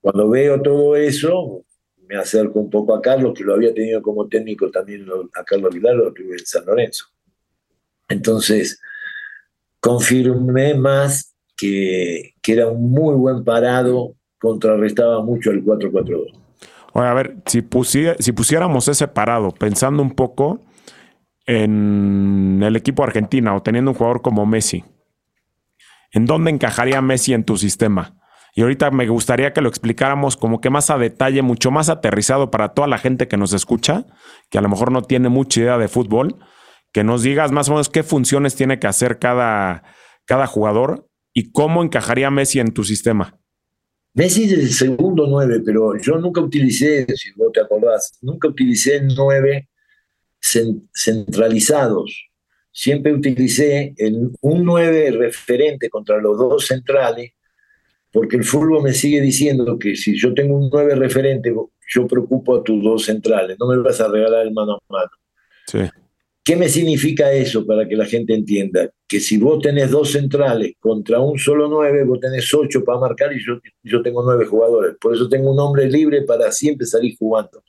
Cuando 0.00 0.28
veo 0.30 0.60
todo 0.60 0.96
eso, 0.96 1.64
me 2.08 2.16
acerco 2.16 2.60
un 2.60 2.70
poco 2.70 2.94
a 2.94 3.02
Carlos, 3.02 3.34
que 3.36 3.44
lo 3.44 3.54
había 3.54 3.72
tenido 3.72 4.02
como 4.02 4.28
técnico 4.28 4.70
también 4.70 5.06
a 5.34 5.44
Carlos 5.44 5.72
Aguilar, 5.72 5.96
lo 5.96 6.12
tuve 6.12 6.32
en 6.32 6.46
San 6.46 6.64
Lorenzo. 6.66 7.06
Entonces, 8.08 8.80
confirmé 9.80 10.74
más 10.74 11.34
que, 11.56 12.34
que 12.42 12.52
era 12.52 12.68
un 12.68 12.90
muy 12.90 13.14
buen 13.14 13.44
parado, 13.44 14.14
contrarrestaba 14.38 15.22
mucho 15.22 15.50
el 15.50 15.64
4-4-2. 15.64 16.40
Oye, 16.92 17.06
a 17.06 17.14
ver, 17.14 17.36
si, 17.46 17.62
si 18.18 18.32
pusiéramos 18.32 18.88
ese 18.88 19.08
parado, 19.08 19.50
pensando 19.50 20.02
un 20.02 20.12
poco 20.12 20.60
en 21.46 22.60
el 22.62 22.76
equipo 22.76 23.02
argentino 23.02 23.56
o 23.56 23.62
teniendo 23.62 23.90
un 23.90 23.96
jugador 23.96 24.22
como 24.22 24.46
Messi, 24.46 24.84
¿en 26.12 26.26
dónde 26.26 26.50
encajaría 26.50 27.00
Messi 27.02 27.34
en 27.34 27.44
tu 27.44 27.56
sistema? 27.56 28.16
Y 28.54 28.62
ahorita 28.62 28.90
me 28.92 29.08
gustaría 29.08 29.52
que 29.52 29.60
lo 29.60 29.68
explicáramos 29.68 30.36
como 30.36 30.60
que 30.60 30.70
más 30.70 30.88
a 30.88 30.96
detalle, 30.96 31.42
mucho 31.42 31.72
más 31.72 31.88
aterrizado 31.88 32.50
para 32.52 32.68
toda 32.68 32.86
la 32.86 32.98
gente 32.98 33.26
que 33.26 33.36
nos 33.36 33.52
escucha, 33.52 34.06
que 34.48 34.58
a 34.58 34.60
lo 34.60 34.68
mejor 34.68 34.92
no 34.92 35.02
tiene 35.02 35.28
mucha 35.28 35.60
idea 35.60 35.76
de 35.76 35.88
fútbol, 35.88 36.36
que 36.92 37.02
nos 37.02 37.22
digas 37.22 37.50
más 37.50 37.68
o 37.68 37.72
menos 37.72 37.88
qué 37.88 38.04
funciones 38.04 38.54
tiene 38.54 38.78
que 38.78 38.86
hacer 38.86 39.18
cada, 39.18 39.82
cada 40.24 40.46
jugador 40.46 41.08
y 41.32 41.50
cómo 41.50 41.82
encajaría 41.82 42.30
Messi 42.30 42.60
en 42.60 42.72
tu 42.72 42.84
sistema. 42.84 43.40
Messi 44.14 44.44
es 44.44 44.52
el 44.52 44.70
segundo 44.70 45.26
nueve, 45.26 45.60
pero 45.64 45.98
yo 45.98 46.18
nunca 46.18 46.40
utilicé, 46.40 47.04
si 47.16 47.32
vos 47.32 47.50
te 47.52 47.60
acordás, 47.60 48.16
nunca 48.22 48.46
utilicé 48.46 49.02
nueve 49.02 49.68
centralizados. 50.94 52.30
Siempre 52.70 53.12
utilicé 53.12 53.94
un 54.40 54.64
nueve 54.64 55.10
referente 55.10 55.90
contra 55.90 56.18
los 56.18 56.38
dos 56.38 56.66
centrales, 56.66 57.32
porque 58.14 58.36
el 58.36 58.44
fútbol 58.44 58.80
me 58.80 58.92
sigue 58.92 59.20
diciendo 59.20 59.76
que 59.76 59.96
si 59.96 60.16
yo 60.16 60.32
tengo 60.32 60.56
un 60.56 60.70
nueve 60.72 60.94
referente, 60.94 61.52
yo 61.88 62.06
preocupo 62.06 62.56
a 62.56 62.62
tus 62.62 62.80
dos 62.80 63.04
centrales, 63.04 63.56
no 63.58 63.66
me 63.66 63.76
vas 63.78 64.00
a 64.00 64.06
regalar 64.06 64.46
el 64.46 64.52
mano 64.52 64.74
a 64.74 64.92
mano. 64.92 65.10
Sí. 65.66 65.80
¿Qué 66.44 66.54
me 66.54 66.68
significa 66.68 67.32
eso 67.32 67.66
para 67.66 67.88
que 67.88 67.96
la 67.96 68.04
gente 68.04 68.32
entienda? 68.32 68.88
Que 69.08 69.18
si 69.18 69.36
vos 69.36 69.60
tenés 69.60 69.90
dos 69.90 70.12
centrales 70.12 70.74
contra 70.78 71.18
un 71.18 71.40
solo 71.40 71.66
nueve, 71.66 72.04
vos 72.04 72.20
tenés 72.20 72.54
ocho 72.54 72.84
para 72.84 73.00
marcar 73.00 73.32
y 73.32 73.44
yo, 73.44 73.54
yo 73.82 74.00
tengo 74.00 74.22
nueve 74.22 74.46
jugadores. 74.46 74.94
Por 75.00 75.12
eso 75.12 75.28
tengo 75.28 75.50
un 75.50 75.58
hombre 75.58 75.90
libre 75.90 76.22
para 76.22 76.52
siempre 76.52 76.86
salir 76.86 77.16
jugando. 77.18 77.64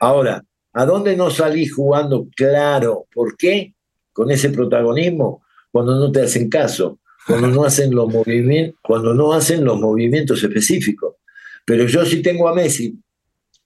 Ahora, 0.00 0.42
¿a 0.72 0.86
dónde 0.86 1.14
no 1.14 1.28
salís 1.28 1.74
jugando? 1.74 2.26
Claro, 2.34 3.04
¿por 3.12 3.36
qué? 3.36 3.74
Con 4.14 4.30
ese 4.30 4.48
protagonismo, 4.48 5.42
cuando 5.70 5.94
no 5.96 6.10
te 6.10 6.22
hacen 6.22 6.48
caso, 6.48 7.00
cuando 7.28 7.48
no 7.48 7.64
hacen 7.64 7.94
los 7.94 8.12
movimientos, 8.12 8.80
cuando 8.82 9.14
no 9.14 9.32
hacen 9.32 9.64
los 9.64 9.78
movimientos 9.78 10.42
específicos. 10.42 11.16
Pero 11.64 11.86
yo 11.86 12.04
sí 12.04 12.22
tengo 12.22 12.48
a 12.48 12.54
Messi, 12.54 12.98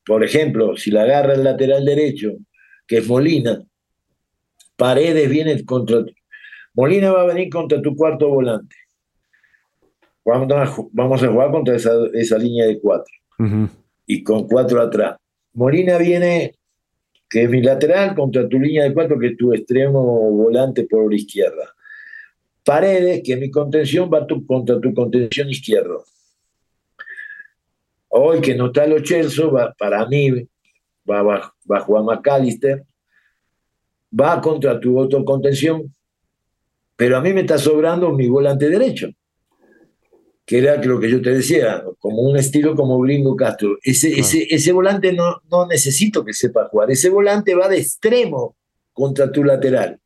por 0.04 0.24
ejemplo, 0.24 0.76
si 0.76 0.90
la 0.90 1.02
agarra 1.02 1.34
el 1.34 1.44
lateral 1.44 1.84
derecho, 1.84 2.32
que 2.86 2.98
es 2.98 3.08
Molina, 3.08 3.62
Paredes 4.76 5.30
viene 5.30 5.64
contra. 5.64 6.04
Molina 6.74 7.12
va 7.12 7.22
a 7.22 7.26
venir 7.26 7.50
contra 7.50 7.80
tu 7.80 7.94
cuarto 7.94 8.28
volante. 8.28 8.74
Vamos 10.24 11.22
a, 11.22 11.28
jugar 11.28 11.50
contra 11.50 11.76
esa, 11.76 12.38
línea 12.38 12.66
de 12.66 12.80
cuatro. 12.80 13.14
Y 14.06 14.22
con 14.22 14.48
cuatro 14.48 14.80
atrás. 14.80 15.16
Molina 15.54 15.98
viene, 15.98 16.54
que 17.28 17.44
es 17.44 17.50
mi 17.50 17.62
lateral, 17.62 18.14
contra 18.14 18.48
tu 18.48 18.58
línea 18.58 18.84
de 18.84 18.94
cuatro, 18.94 19.18
que 19.18 19.28
es 19.28 19.36
tu 19.36 19.52
extremo 19.52 20.02
volante 20.32 20.84
por 20.84 21.10
la 21.10 21.16
izquierda. 21.16 21.74
Paredes, 22.64 23.22
que 23.24 23.36
mi 23.36 23.50
contención 23.50 24.10
va 24.12 24.26
contra 24.46 24.80
tu 24.80 24.94
contención 24.94 25.50
izquierdo. 25.50 26.04
Hoy 28.08 28.40
que 28.40 28.54
no 28.54 28.66
está 28.66 28.86
los 28.86 29.02
Chelsea, 29.02 29.46
va, 29.46 29.74
para 29.78 30.06
mí 30.06 30.30
va, 31.10 31.22
va, 31.22 31.54
va 31.70 31.78
a 31.78 31.80
jugar 31.80 32.04
McAllister 32.04 32.84
va 34.18 34.40
contra 34.40 34.78
tu 34.78 34.98
autocontención, 34.98 35.94
pero 36.96 37.16
a 37.16 37.20
mí 37.20 37.32
me 37.32 37.40
está 37.40 37.58
sobrando 37.58 38.12
mi 38.12 38.28
volante 38.28 38.68
derecho, 38.68 39.08
que 40.44 40.58
era 40.58 40.76
lo 40.82 41.00
que 41.00 41.10
yo 41.10 41.22
te 41.22 41.30
decía, 41.30 41.82
como 41.98 42.22
un 42.22 42.36
estilo 42.36 42.74
como 42.74 43.00
Gringo 43.00 43.34
Castro. 43.36 43.78
Ese, 43.82 44.18
ese, 44.18 44.46
ese 44.50 44.72
volante 44.72 45.12
no, 45.12 45.40
no 45.50 45.66
necesito 45.66 46.24
que 46.24 46.34
sepa 46.34 46.68
jugar, 46.68 46.90
ese 46.90 47.08
volante 47.08 47.54
va 47.54 47.68
de 47.68 47.78
extremo 47.78 48.56
contra 48.92 49.32
tu 49.32 49.44
lateral. 49.44 49.98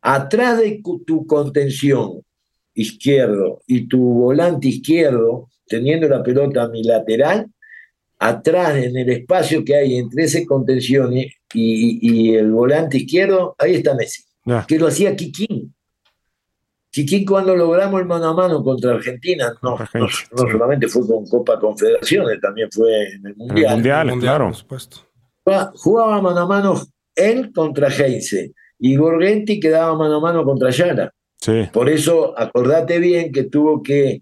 Atrás 0.00 0.58
de 0.58 0.80
tu 1.04 1.26
contención 1.26 2.22
izquierdo 2.74 3.62
y 3.66 3.88
tu 3.88 3.98
volante 3.98 4.68
izquierdo, 4.68 5.48
teniendo 5.66 6.08
la 6.08 6.22
pelota 6.22 6.64
a 6.64 6.68
mi 6.68 6.84
lateral, 6.84 7.46
atrás 8.18 8.76
en 8.76 8.96
el 8.96 9.10
espacio 9.10 9.64
que 9.64 9.74
hay 9.74 9.96
entre 9.96 10.24
ese 10.24 10.46
contención 10.46 11.12
y, 11.52 12.34
el 12.34 12.50
volante 12.50 12.98
izquierdo, 12.98 13.56
ahí 13.58 13.74
está 13.74 13.94
Messi, 13.94 14.22
que 14.68 14.78
lo 14.78 14.86
hacía 14.86 15.16
Kikín. 15.16 15.74
Kikín 16.90 17.26
cuando 17.26 17.54
logramos 17.54 18.00
el 18.00 18.06
mano 18.06 18.26
a 18.26 18.34
mano 18.34 18.62
contra 18.62 18.92
Argentina, 18.92 19.52
no, 19.62 19.76
no, 19.94 20.08
solamente 20.34 20.88
fue 20.88 21.06
con 21.06 21.26
Copa 21.26 21.58
Confederaciones, 21.58 22.40
también 22.40 22.68
fue 22.70 23.12
en 23.12 23.26
el 23.26 23.36
Mundial. 23.36 23.66
El 23.66 23.74
mundial, 23.74 24.18
claro. 24.20 24.52
Jugaba, 25.44 25.72
jugaba 25.74 26.22
mano 26.22 26.40
a 26.40 26.46
mano 26.46 26.82
él 27.14 27.52
contra 27.52 27.88
Heinze 27.88 28.52
y 28.78 28.96
Gorgenti 28.96 29.58
quedaba 29.58 29.96
mano 29.96 30.16
a 30.16 30.20
mano 30.20 30.44
contra 30.44 30.70
Yara. 30.70 31.12
Sí. 31.38 31.68
Por 31.72 31.88
eso, 31.88 32.38
acordate 32.38 32.98
bien 32.98 33.32
que 33.32 33.44
tuvo 33.44 33.82
que 33.82 34.20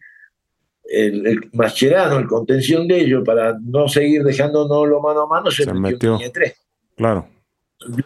el, 0.84 1.26
el 1.26 1.40
Mascherano, 1.52 2.18
el 2.18 2.26
contención 2.26 2.86
de 2.86 3.00
ellos, 3.00 3.22
para 3.24 3.56
no 3.60 3.88
seguir 3.88 4.22
dejándonos 4.22 4.88
lo 4.88 5.00
mano 5.00 5.22
a 5.22 5.26
mano, 5.26 5.50
se, 5.50 5.72
metió, 5.72 6.20
en 6.20 6.32
tres. 6.32 6.54
Claro. 6.96 7.28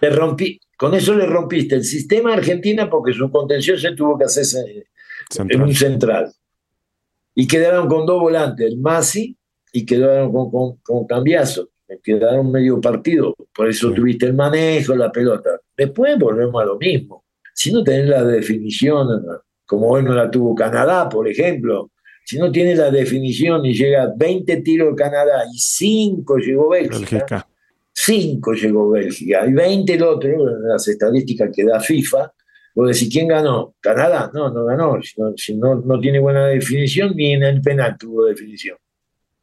Le 0.00 0.10
rompí, 0.10 0.60
con 0.76 0.94
eso 0.94 1.14
le 1.14 1.26
rompiste 1.26 1.74
el 1.76 1.84
sistema 1.84 2.32
Argentina 2.32 2.88
porque 2.88 3.12
su 3.12 3.30
contención 3.30 3.78
se 3.78 3.92
tuvo 3.92 4.18
que 4.18 4.24
hacer 4.24 4.46
en 5.36 5.62
un 5.62 5.74
central. 5.74 6.32
Y 7.34 7.46
quedaron 7.46 7.88
con 7.88 8.06
dos 8.06 8.20
volantes, 8.20 8.66
el 8.66 8.78
Masi 8.78 9.36
y 9.72 9.86
quedaron 9.86 10.32
con, 10.32 10.50
con, 10.50 10.76
con 10.78 11.06
Cambiazo. 11.06 11.68
Quedaron 12.02 12.50
medio 12.50 12.80
partido. 12.80 13.34
Por 13.54 13.68
eso 13.68 13.92
tuviste 13.92 14.26
el 14.26 14.34
manejo, 14.34 14.94
la 14.94 15.10
pelota. 15.10 15.60
Después 15.78 16.18
volvemos 16.18 16.60
a 16.60 16.66
lo 16.66 16.76
mismo. 16.76 17.24
Si 17.54 17.72
no 17.72 17.84
tenés 17.84 18.08
la 18.08 18.24
definición, 18.24 19.06
como 19.64 19.88
hoy 19.90 20.02
no 20.02 20.12
la 20.12 20.28
tuvo 20.28 20.52
Canadá, 20.56 21.08
por 21.08 21.28
ejemplo, 21.28 21.92
si 22.24 22.36
no 22.36 22.50
tiene 22.50 22.74
la 22.74 22.90
definición 22.90 23.64
y 23.64 23.74
llega 23.74 24.12
20 24.14 24.56
tiros 24.62 24.96
Canadá 24.96 25.44
y 25.54 25.56
5 25.56 26.36
llegó 26.38 26.70
Bélgica, 26.70 27.48
5 27.92 28.52
llegó 28.54 28.90
Bélgica 28.90 29.46
y 29.46 29.52
20 29.52 29.94
el 29.94 30.02
otro, 30.02 30.30
las 30.66 30.86
estadísticas 30.88 31.50
que 31.54 31.64
da 31.64 31.78
FIFA. 31.78 32.32
Vos 32.74 32.88
decís, 32.88 33.08
¿quién 33.12 33.28
ganó? 33.28 33.74
¿Canadá? 33.80 34.30
No, 34.34 34.50
no 34.50 34.64
ganó. 34.64 34.98
Si, 35.36 35.56
no, 35.56 35.76
no, 35.76 36.00
tiene 36.00 36.18
buena 36.18 36.46
definición, 36.46 37.14
ni 37.14 37.34
en 37.34 37.44
el 37.44 37.60
penal 37.60 37.96
tuvo 37.96 38.24
definición. 38.24 38.76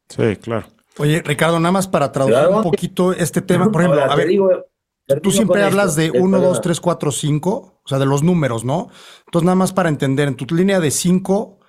Sí, 0.08 0.36
claro. 0.36 0.66
Oye, 0.98 1.22
Ricardo, 1.22 1.58
nada 1.58 1.72
más 1.72 1.88
para 1.88 2.12
traducir 2.12 2.46
un 2.48 2.62
poquito 2.62 3.12
este 3.12 3.40
tema, 3.40 3.68
por 3.72 3.80
ejemplo, 3.80 4.02
a 4.02 4.14
ver, 4.16 4.28
tú 5.22 5.30
siempre 5.30 5.62
hablas 5.62 5.96
de 5.96 6.10
1, 6.10 6.40
2, 6.40 6.60
3, 6.60 6.80
4, 6.80 7.10
5, 7.10 7.50
o 7.50 7.88
sea, 7.88 7.98
de 7.98 8.06
los 8.06 8.22
números, 8.22 8.64
¿no? 8.64 8.88
Entonces, 9.26 9.44
nada 9.44 9.56
más 9.56 9.72
para 9.72 9.88
entender, 9.88 10.28
en 10.28 10.36
tu 10.36 10.52
línea 10.54 10.80
de 10.80 10.90
5, 10.90 11.60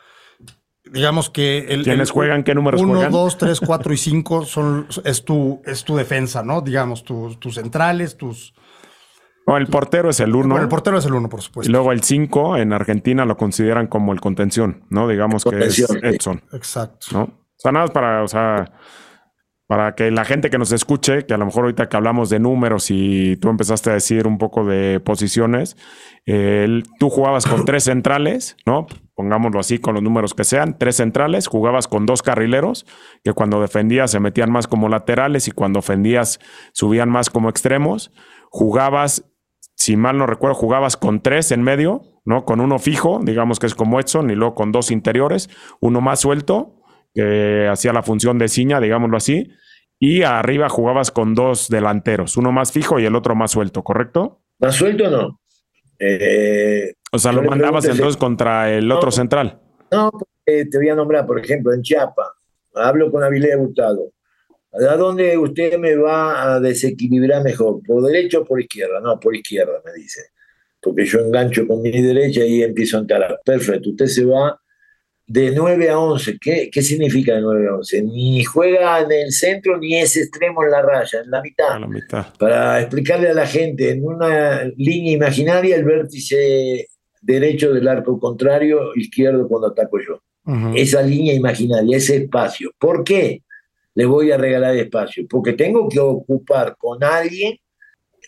digamos 0.92 1.30
que 1.30 1.68
el. 1.70 1.84
¿Quiénes 1.84 2.12
juegan? 2.12 2.44
¿Qué 2.44 2.56
números 2.56 2.82
uno, 2.82 2.94
juegan? 2.94 3.14
1, 3.14 3.24
2, 3.24 3.38
3, 3.38 3.60
4 3.62 3.94
y 3.94 3.98
5 3.98 4.46
son, 4.46 4.88
es, 5.04 5.24
tu, 5.24 5.62
es 5.66 5.84
tu 5.84 5.96
defensa, 5.96 6.44
¿no? 6.44 6.62
Digamos, 6.62 7.04
tus, 7.04 7.40
tus 7.40 7.56
centrales, 7.56 8.18
tus. 8.18 8.54
No, 9.46 9.56
el 9.56 9.68
portero 9.68 10.10
es 10.10 10.20
el 10.20 10.36
1. 10.36 10.50
Bueno, 10.50 10.64
el 10.64 10.68
portero 10.68 10.98
es 10.98 11.06
el 11.06 11.14
1, 11.14 11.30
por 11.30 11.42
supuesto. 11.42 11.70
Y 11.70 11.72
luego 11.72 11.94
el 11.94 12.04
5 12.04 12.58
en 12.58 12.74
Argentina 12.74 13.24
lo 13.26 13.38
consideran 13.38 13.88
como 13.88 14.12
el 14.12 14.20
contención, 14.20 14.84
¿no? 14.90 15.08
Digamos 15.08 15.46
que 15.46 15.58
es 15.60 15.80
Edson. 15.80 16.44
Exacto. 16.52 17.08
¿no? 17.12 17.22
O 17.22 17.60
sea, 17.60 17.72
nada 17.72 17.86
más 17.86 17.92
para, 17.92 18.24
o 18.24 18.28
sea, 18.28 18.72
para 19.68 19.96
que 19.96 20.12
la 20.12 20.24
gente 20.24 20.50
que 20.50 20.58
nos 20.58 20.72
escuche, 20.72 21.26
que 21.26 21.34
a 21.34 21.38
lo 21.38 21.46
mejor 21.46 21.66
ahorita 21.66 21.90
que 21.90 21.98
hablamos 21.98 22.30
de 22.30 22.40
números 22.40 22.90
y 22.90 23.36
tú 23.36 23.50
empezaste 23.50 23.90
a 23.90 23.94
decir 23.94 24.26
un 24.26 24.38
poco 24.38 24.64
de 24.64 25.02
posiciones, 25.02 25.76
tú 27.00 27.10
jugabas 27.10 27.46
con 27.46 27.66
tres 27.66 27.84
centrales, 27.84 28.56
¿no? 28.66 28.88
Pongámoslo 29.14 29.60
así 29.60 29.78
con 29.78 29.94
los 29.94 30.02
números 30.02 30.34
que 30.34 30.46
sean, 30.46 30.78
tres 30.78 30.96
centrales, 30.96 31.48
jugabas 31.48 31.90
con 31.90 32.06
dos 32.06 32.22
carrileros, 32.22 32.86
que 33.26 33.34
cuando 33.34 33.60
defendías 33.60 34.12
se 34.12 34.22
metían 34.22 34.52
más 34.52 34.68
como 34.68 34.88
laterales 34.88 35.50
y 35.50 35.52
cuando 35.52 35.80
ofendías 35.80 36.40
subían 36.72 37.10
más 37.10 37.30
como 37.30 37.50
extremos, 37.50 38.14
jugabas, 38.50 39.26
si 39.76 39.98
mal 39.98 40.18
no 40.18 40.28
recuerdo, 40.28 40.56
jugabas 40.56 40.96
con 40.96 41.22
tres 41.22 41.52
en 41.52 41.62
medio, 41.62 42.04
¿no? 42.24 42.46
Con 42.46 42.62
uno 42.62 42.80
fijo, 42.80 43.20
digamos 43.22 43.60
que 43.60 43.66
es 43.66 43.76
como 43.76 44.00
Edson, 44.00 44.30
y 44.30 44.36
luego 44.36 44.56
con 44.56 44.72
dos 44.72 44.92
interiores, 44.92 45.50
uno 45.82 46.00
más 46.00 46.22
suelto 46.22 46.77
que 47.18 47.68
hacía 47.68 47.94
la 47.94 48.04
función 48.04 48.38
de 48.38 48.48
ciña, 48.48 48.80
digámoslo 48.80 49.18
así, 49.18 49.50
y 50.00 50.22
arriba 50.22 50.70
jugabas 50.70 51.10
con 51.10 51.34
dos 51.34 51.68
delanteros, 51.68 52.38
uno 52.38 52.52
más 52.52 52.72
fijo 52.72 53.00
y 53.00 53.06
el 53.06 53.16
otro 53.16 53.36
más 53.36 53.52
suelto, 53.52 53.84
¿correcto? 53.84 54.42
¿Más 54.60 54.76
suelto 54.76 55.10
no? 55.10 55.42
Eh, 55.98 56.94
o 57.12 57.18
sea, 57.18 57.32
lo 57.32 57.42
mandabas 57.42 57.86
entonces 57.86 58.18
contra 58.18 58.72
el 58.72 58.92
otro 58.92 59.10
central. 59.12 59.60
No, 59.92 60.12
te 60.46 60.70
voy 60.76 60.90
a 60.90 60.96
nombrar, 60.96 61.26
por 61.26 61.40
ejemplo, 61.40 61.74
en 61.74 61.82
Chiapa, 61.82 62.34
hablo 62.76 63.12
con 63.12 63.24
Avilés 63.24 63.58
Gustavo. 63.58 64.12
¿A 64.74 64.96
dónde 64.96 65.36
usted 65.38 65.80
me 65.80 65.96
va 65.96 66.54
a 66.54 66.60
desequilibrar 66.60 67.42
mejor? 67.44 67.82
¿Por 67.84 68.04
derecha 68.04 68.40
o 68.40 68.46
por 68.46 68.62
izquierda? 68.62 69.00
No, 69.00 69.20
por 69.20 69.36
izquierda, 69.36 69.82
me 69.84 69.94
dice. 69.94 70.22
Porque 70.80 71.06
yo 71.06 71.20
engancho 71.22 71.66
con 71.66 71.82
mi 71.82 71.90
derecha 71.90 72.46
y 72.46 72.62
empiezo 72.62 72.98
a 72.98 73.02
encarar. 73.02 73.40
Perfecto, 73.44 73.90
usted 73.90 74.06
se 74.06 74.26
va 74.26 74.62
de 75.28 75.52
9 75.52 75.90
a 75.90 76.00
11. 76.00 76.38
¿Qué, 76.40 76.70
¿Qué 76.72 76.82
significa 76.82 77.36
de 77.36 77.42
9 77.42 77.68
a 77.68 77.76
11? 77.76 78.02
Ni 78.04 78.44
juega 78.44 79.02
en 79.02 79.12
el 79.12 79.32
centro 79.32 79.78
ni 79.78 79.96
es 79.98 80.16
extremo 80.16 80.64
en 80.64 80.72
la 80.72 80.82
raya, 80.82 81.22
en 81.24 81.30
la 81.30 81.42
mitad. 81.42 81.80
la 81.80 81.88
mitad. 81.88 82.34
Para 82.40 82.80
explicarle 82.80 83.30
a 83.30 83.34
la 83.34 83.46
gente, 83.46 83.92
en 83.92 84.06
una 84.06 84.64
línea 84.78 85.14
imaginaria, 85.14 85.76
el 85.76 85.84
vértice 85.84 86.88
derecho 87.22 87.74
del 87.74 87.88
arco 87.88 88.20
contrario, 88.20 88.96
izquierdo 88.96 89.48
cuando 89.48 89.68
ataco 89.68 90.00
yo. 90.00 90.22
Esa 90.76 91.02
línea 91.02 91.34
imaginaria, 91.34 91.98
ese 91.98 92.16
espacio. 92.16 92.72
¿Por 92.80 93.04
qué 93.04 93.44
le 93.96 94.06
voy 94.06 94.32
a 94.32 94.38
regalar 94.38 94.78
espacio? 94.78 95.28
Porque 95.30 95.52
tengo 95.52 95.90
que 95.90 96.00
ocupar 96.00 96.78
con 96.78 97.04
alguien 97.04 97.58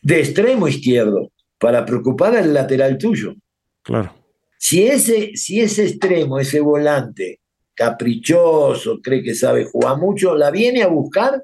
de 0.02 0.20
extremo 0.20 0.68
izquierdo 0.68 1.32
para 1.58 1.86
preocupar 1.86 2.36
al 2.36 2.54
lateral 2.54 2.98
tuyo. 2.98 3.36
Claro. 3.84 4.19
Si 4.62 4.86
ese, 4.86 5.32
si 5.36 5.62
ese 5.62 5.86
extremo, 5.86 6.38
ese 6.38 6.60
volante 6.60 7.40
caprichoso, 7.74 9.00
cree 9.02 9.24
que 9.24 9.34
sabe 9.34 9.64
jugar 9.64 9.98
mucho, 9.98 10.36
la 10.36 10.52
viene 10.52 10.84
a 10.84 10.88
buscar, 10.88 11.42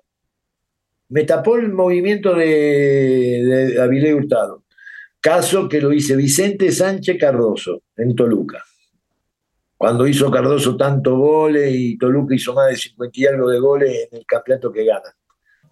me 1.07 1.23
tapó 1.23 1.55
el 1.55 1.71
movimiento 1.71 2.35
de, 2.35 2.45
de 3.71 3.81
Avilés 3.81 4.13
Hurtado. 4.13 4.65
Caso 5.21 5.69
que 5.69 5.79
lo 5.79 5.93
hice 5.93 6.17
Vicente 6.17 6.73
Sánchez 6.73 7.17
Cardoso 7.17 7.83
en 7.95 8.15
Toluca. 8.15 8.61
Cuando 9.77 10.05
hizo 10.07 10.29
Cardoso 10.29 10.75
tanto 10.75 11.17
goles 11.17 11.73
y 11.73 11.97
Toluca 11.97 12.35
hizo 12.35 12.53
más 12.53 12.69
de 12.69 12.75
50 12.75 13.19
y 13.19 13.25
algo 13.27 13.49
de 13.49 13.59
goles 13.59 14.09
en 14.11 14.19
el 14.19 14.25
campeonato 14.25 14.73
que 14.73 14.83
gana. 14.83 15.15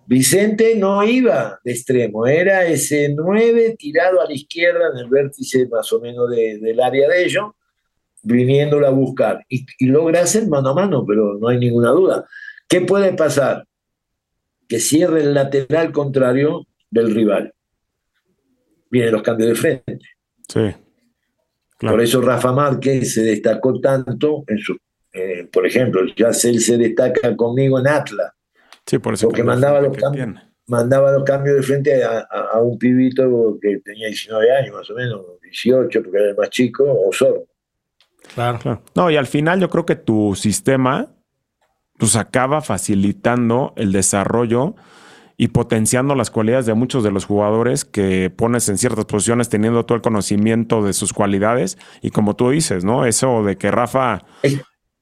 Vicente 0.06 0.76
no 0.76 1.04
iba 1.04 1.60
de 1.64 1.72
extremo, 1.72 2.28
era 2.28 2.66
ese 2.66 3.14
9 3.16 3.76
tirado 3.78 4.22
a 4.22 4.26
la 4.26 4.34
izquierda 4.34 4.90
en 4.92 4.98
el 4.98 5.10
vértice 5.10 5.68
más 5.68 5.92
o 5.94 6.02
menos 6.02 6.30
del 6.30 6.80
área 6.82 7.08
de 7.08 7.24
ellos, 7.24 7.52
viniéndolo 8.22 8.86
a 8.88 8.92
buscar. 8.92 9.46
Y, 9.48 9.66
logra 9.86 10.22
hacer 10.22 10.48
mano 10.48 10.70
a 10.70 10.74
mano, 10.74 11.06
pero 11.06 11.38
no 11.40 11.48
hay 11.48 11.58
ninguna 11.58 11.92
duda. 11.92 12.26
¿Qué 12.68 12.82
puede 12.82 13.14
pasar? 13.14 13.66
Que 14.68 14.80
cierre 14.80 15.22
el 15.22 15.34
lateral 15.34 15.92
contrario 15.92 16.68
del 16.90 17.14
rival. 17.14 17.54
Vienen 18.90 19.14
los 19.14 19.24
cambios 19.24 19.50
de 19.50 19.56
frente. 19.56 20.00
Sí. 20.48 20.72
Por 21.80 22.02
eso 22.02 22.22
Rafa 22.22 22.52
Márquez 22.52 23.14
se 23.14 23.24
destacó 23.24 23.80
tanto 23.80 24.44
en 24.48 24.58
su, 24.58 24.78
eh, 25.12 25.48
por 25.52 25.66
ejemplo, 25.66 26.02
ya 26.16 26.28
él 26.28 26.60
se 26.60 26.78
destaca 26.78 27.36
conmigo 27.36 27.80
en 27.80 27.88
Atlas 27.88 28.32
Sí, 28.86 28.98
por 29.00 29.14
eso. 29.14 29.28
Porque 29.28 29.44
mandaba 29.44 29.82
los, 29.82 29.96
cambios, 29.98 30.30
mandaba 30.68 31.12
los 31.12 31.24
cambios 31.24 31.58
de 31.58 31.64
frente 31.64 32.04
a, 32.04 32.60
un 32.62 32.78
pibito 32.78 33.58
que 33.62 33.80
tenía 33.80 34.08
19 34.08 34.52
años 34.52 34.76
más 34.76 34.90
o 34.90 34.96
menos, 34.96 35.22
18 35.42 36.04
porque 36.04 36.18
era 36.18 36.30
el 36.30 36.38
más 36.38 36.50
chico, 36.50 36.84
o 36.86 37.12
solo. 37.12 37.48
Claro. 38.36 38.60
claro. 38.60 38.82
No, 38.96 39.12
y 39.12 39.18
al 39.18 39.28
final 39.28 39.60
yo 39.60 39.70
creo 39.70 39.86
que 39.86 39.96
tu 39.96 40.36
sistema 40.36 41.14
pues 41.98 42.16
acaba 42.16 42.62
facilitando 42.62 43.74
el 43.76 43.92
desarrollo 43.92 44.76
y 45.38 45.50
potenciando 45.50 46.16
las 46.16 46.32
cualidades 46.32 46.66
de 46.66 46.74
muchos 46.74 47.04
de 47.04 47.12
los 47.12 47.26
jugadores 47.26 47.86
que 47.86 48.30
pones 48.30 48.70
en 48.70 48.78
ciertas 48.78 49.06
posiciones 49.06 49.50
teniendo 49.50 49.86
todo 49.86 49.96
el 49.96 50.02
conocimiento 50.02 50.84
de 50.84 50.94
sus 50.94 51.14
cualidades 51.14 51.78
y 52.02 52.12
como 52.12 52.36
tú 52.36 52.50
dices, 52.50 52.84
¿no? 52.84 53.06
Eso 53.06 53.44
de 53.44 53.58
que 53.58 53.72
Rafa 53.72 54.26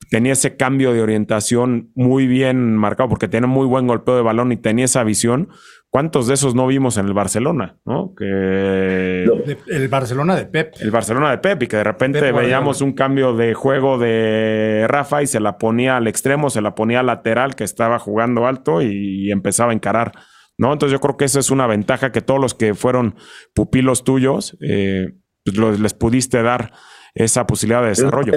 tenía 0.09 0.33
ese 0.33 0.57
cambio 0.57 0.93
de 0.93 1.01
orientación 1.01 1.91
muy 1.95 2.27
bien 2.27 2.75
marcado 2.75 3.09
porque 3.09 3.27
tiene 3.27 3.47
muy 3.47 3.65
buen 3.65 3.87
golpeo 3.87 4.15
de 4.15 4.21
balón 4.21 4.51
y 4.51 4.57
tenía 4.57 4.85
esa 4.85 5.03
visión. 5.03 5.49
¿Cuántos 5.89 6.27
de 6.27 6.35
esos 6.35 6.55
no 6.55 6.67
vimos 6.67 6.97
en 6.97 7.05
el 7.05 7.13
Barcelona? 7.13 7.77
¿no? 7.85 8.13
Que 8.17 9.25
el 9.67 9.87
Barcelona 9.89 10.35
de 10.35 10.45
Pep. 10.45 10.73
El 10.79 10.91
Barcelona 10.91 11.31
de 11.31 11.37
Pep 11.39 11.63
y 11.63 11.67
que 11.67 11.77
de 11.77 11.83
repente 11.83 12.31
veíamos 12.31 12.81
un 12.81 12.93
cambio 12.93 13.35
de 13.35 13.53
juego 13.53 13.97
de 13.97 14.85
Rafa 14.87 15.21
y 15.21 15.27
se 15.27 15.41
la 15.41 15.57
ponía 15.57 15.97
al 15.97 16.07
extremo, 16.07 16.49
se 16.49 16.61
la 16.61 16.75
ponía 16.75 17.01
al 17.01 17.07
lateral 17.07 17.55
que 17.55 17.65
estaba 17.65 17.99
jugando 17.99 18.47
alto 18.47 18.81
y 18.81 19.31
empezaba 19.31 19.71
a 19.71 19.75
encarar. 19.75 20.13
¿no? 20.57 20.71
Entonces 20.71 20.93
yo 20.93 21.01
creo 21.01 21.17
que 21.17 21.25
esa 21.25 21.39
es 21.39 21.51
una 21.51 21.67
ventaja 21.67 22.11
que 22.11 22.21
todos 22.21 22.39
los 22.39 22.53
que 22.53 22.73
fueron 22.73 23.15
pupilos 23.53 24.03
tuyos 24.03 24.57
eh, 24.61 25.13
pues 25.43 25.79
les 25.79 25.93
pudiste 25.93 26.41
dar 26.41 26.71
esa 27.15 27.47
posibilidad 27.47 27.81
de 27.81 27.89
desarrollo 27.89 28.33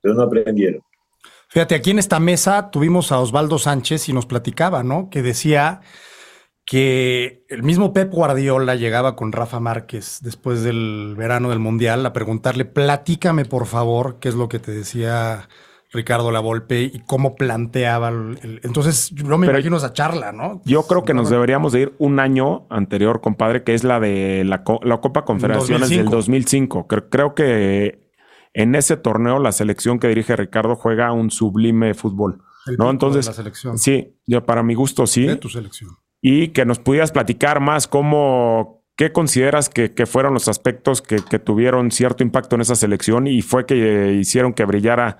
pero 0.00 0.14
no 0.14 0.22
aprendieron. 0.22 0.82
Fíjate, 1.48 1.74
aquí 1.74 1.90
en 1.90 1.98
esta 1.98 2.20
mesa 2.20 2.70
tuvimos 2.70 3.10
a 3.10 3.18
Osvaldo 3.18 3.58
Sánchez 3.58 4.08
y 4.08 4.12
nos 4.12 4.26
platicaba, 4.26 4.84
¿no? 4.84 5.10
Que 5.10 5.22
decía 5.22 5.80
que 6.64 7.44
el 7.48 7.64
mismo 7.64 7.92
Pep 7.92 8.12
Guardiola 8.12 8.76
llegaba 8.76 9.16
con 9.16 9.32
Rafa 9.32 9.58
Márquez 9.58 10.20
después 10.22 10.62
del 10.62 11.14
verano 11.18 11.50
del 11.50 11.58
Mundial 11.58 12.06
a 12.06 12.12
preguntarle, 12.12 12.64
platícame 12.64 13.44
por 13.44 13.66
favor, 13.66 14.18
qué 14.20 14.28
es 14.28 14.36
lo 14.36 14.48
que 14.48 14.60
te 14.60 14.70
decía 14.70 15.48
Ricardo 15.92 16.30
Lavolpe 16.30 16.82
y 16.82 17.00
cómo 17.00 17.34
planteaba. 17.34 18.10
El, 18.10 18.60
entonces, 18.62 19.10
yo 19.10 19.36
me 19.36 19.48
imagino 19.48 19.76
esa 19.78 19.92
charla, 19.92 20.30
¿no? 20.30 20.62
Yo 20.64 20.84
creo 20.84 21.02
que 21.02 21.14
nos 21.14 21.30
deberíamos 21.30 21.72
de 21.72 21.80
ir 21.80 21.94
un 21.98 22.20
año 22.20 22.68
anterior, 22.70 23.20
compadre, 23.20 23.64
que 23.64 23.74
es 23.74 23.82
la 23.82 23.98
de 23.98 24.44
la, 24.44 24.62
Copa 24.62 25.24
Confederaciones 25.24 25.90
del 25.90 26.06
2005. 26.06 26.86
creo 26.86 27.34
que 27.34 28.09
en 28.52 28.74
ese 28.74 28.96
torneo, 28.96 29.38
la 29.38 29.52
selección 29.52 29.98
que 29.98 30.08
dirige 30.08 30.36
Ricardo 30.36 30.76
juega 30.76 31.12
un 31.12 31.30
sublime 31.30 31.94
fútbol. 31.94 32.42
¿no? 32.78 32.90
Entonces, 32.90 33.26
la 33.26 33.32
selección. 33.32 33.78
sí, 33.78 34.16
yo 34.26 34.44
para 34.44 34.62
mi 34.62 34.74
gusto 34.74 35.06
sí. 35.06 35.26
De 35.26 35.36
tu 35.36 35.48
selección. 35.48 35.90
Y 36.20 36.48
que 36.48 36.64
nos 36.64 36.78
pudieras 36.78 37.12
platicar 37.12 37.60
más 37.60 37.88
cómo, 37.88 38.84
qué 38.96 39.12
consideras 39.12 39.70
que, 39.70 39.90
fueron 40.06 40.34
los 40.34 40.48
aspectos 40.48 41.00
que, 41.00 41.20
tuvieron 41.38 41.90
cierto 41.90 42.22
impacto 42.22 42.56
en 42.56 42.62
esa 42.62 42.74
selección 42.74 43.26
y 43.26 43.40
fue 43.40 43.64
que 43.64 44.12
hicieron 44.20 44.52
que 44.52 44.64
brillara 44.64 45.18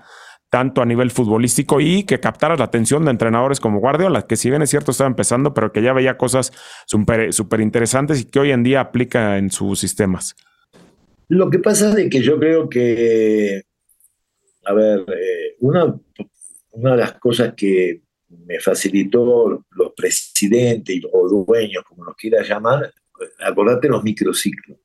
tanto 0.51 0.81
a 0.81 0.85
nivel 0.85 1.09
futbolístico 1.11 1.79
y 1.79 2.03
que 2.03 2.19
captara 2.19 2.57
la 2.57 2.65
atención 2.65 3.05
de 3.05 3.11
entrenadores 3.11 3.61
como 3.61 3.79
Guardiola, 3.79 4.27
que 4.27 4.35
si 4.35 4.49
bien 4.49 4.61
es 4.61 4.69
cierto 4.69 4.91
estaba 4.91 5.07
empezando, 5.07 5.53
pero 5.53 5.71
que 5.71 5.81
ya 5.81 5.93
veía 5.93 6.17
cosas 6.17 6.51
súper 6.85 7.61
interesantes 7.61 8.21
y 8.21 8.25
que 8.25 8.39
hoy 8.39 8.51
en 8.51 8.61
día 8.61 8.81
aplica 8.81 9.37
en 9.37 9.49
sus 9.49 9.79
sistemas. 9.79 10.35
Lo 11.31 11.49
que 11.49 11.59
pasa 11.59 11.97
es 11.97 12.09
que 12.09 12.21
yo 12.21 12.37
creo 12.37 12.67
que, 12.67 13.61
a 14.65 14.73
ver, 14.73 15.05
eh, 15.07 15.55
una, 15.61 15.97
una 16.71 16.91
de 16.91 16.97
las 16.97 17.13
cosas 17.19 17.53
que 17.55 18.01
me 18.45 18.59
facilitó 18.59 19.63
los 19.69 19.93
presidentes 19.95 21.01
o 21.09 21.29
dueños, 21.29 21.85
como 21.87 22.03
los 22.03 22.17
quieras 22.17 22.49
llamar, 22.49 22.93
acordate 23.39 23.87
los 23.87 24.03
microciclos. 24.03 24.77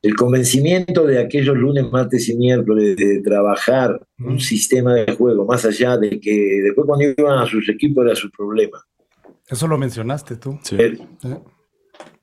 El 0.00 0.16
convencimiento 0.16 1.06
de 1.06 1.18
aquellos 1.18 1.58
lunes, 1.58 1.90
martes 1.90 2.26
y 2.30 2.36
miércoles 2.36 2.96
de 2.96 3.20
trabajar 3.20 4.00
un 4.18 4.36
mm. 4.36 4.40
sistema 4.40 4.94
de 4.94 5.12
juego, 5.12 5.44
más 5.44 5.66
allá 5.66 5.98
de 5.98 6.18
que 6.18 6.62
después 6.62 6.86
cuando 6.86 7.04
iban 7.04 7.38
a 7.38 7.46
sus 7.46 7.68
equipos 7.68 8.06
era 8.06 8.16
su 8.16 8.30
problema. 8.30 8.82
Eso 9.46 9.68
lo 9.68 9.76
mencionaste 9.76 10.36
tú. 10.36 10.58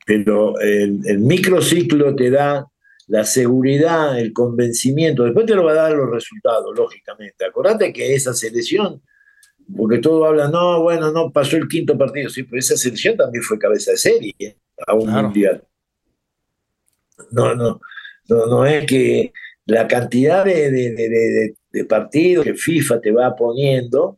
Pero 0.08 0.60
el, 0.60 1.02
el 1.06 1.20
microciclo 1.20 2.16
te 2.16 2.32
da 2.32 2.68
la 3.08 3.24
seguridad, 3.24 4.20
el 4.20 4.34
convencimiento, 4.34 5.24
después 5.24 5.46
te 5.46 5.56
lo 5.56 5.64
va 5.64 5.72
a 5.72 5.76
dar 5.76 5.94
los 5.94 6.12
resultados, 6.12 6.78
lógicamente. 6.78 7.46
Acordate 7.46 7.94
que 7.94 8.14
esa 8.14 8.34
selección, 8.34 9.02
porque 9.76 10.00
todo 10.00 10.26
habla, 10.26 10.50
no, 10.50 10.82
bueno, 10.82 11.12
no 11.12 11.32
pasó 11.32 11.56
el 11.56 11.68
quinto 11.68 11.98
partido, 11.98 12.30
sí, 12.30 12.44
pero 12.44 12.60
esa 12.60 12.76
selección 12.76 13.16
también 13.16 13.44
fue 13.44 13.58
cabeza 13.58 13.92
de 13.92 13.98
serie 13.98 14.34
¿eh? 14.38 14.58
a 14.86 14.94
un 14.94 15.10
mundial. 15.10 15.64
No, 17.32 17.56
no, 17.56 17.80
no, 18.28 18.46
no 18.46 18.66
es 18.66 18.86
que 18.86 19.32
la 19.66 19.88
cantidad 19.88 20.44
de, 20.46 21.56
partidos 21.88 22.44
que 22.44 22.56
FIFA 22.56 23.00
te 23.00 23.12
va 23.12 23.36
poniendo, 23.36 24.18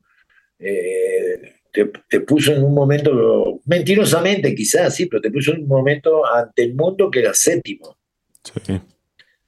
eh, 0.57 1.53
te, 1.71 2.21
puso 2.21 2.53
en 2.53 2.63
un 2.63 2.73
momento, 2.73 3.61
mentirosamente 3.65 4.55
quizás, 4.55 4.95
sí, 4.95 5.05
pero 5.05 5.21
te 5.21 5.31
puso 5.31 5.53
en 5.53 5.61
un 5.61 5.67
momento 5.67 6.25
ante 6.25 6.63
el 6.63 6.73
mundo 6.73 7.11
que 7.11 7.19
era 7.19 7.33
séptimo. 7.33 7.98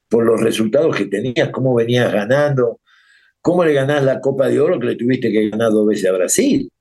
Por 0.09 0.25
los 0.25 0.41
resultados 0.41 0.95
que 0.95 1.05
tenías, 1.05 1.49
cómo 1.49 1.73
venías 1.75 2.11
ganando, 2.11 2.79
cómo 3.41 3.63
le 3.63 3.73
ganás 3.73 4.03
la 4.03 4.19
Copa 4.19 4.47
de 4.47 4.59
Oro 4.59 4.79
que 4.79 4.87
le 4.87 4.95
tuviste 4.95 5.31
que 5.31 5.49
ganar 5.49 5.71
dos 5.71 5.87
veces 5.87 6.09
a 6.09 6.13
Brasil. 6.13 6.71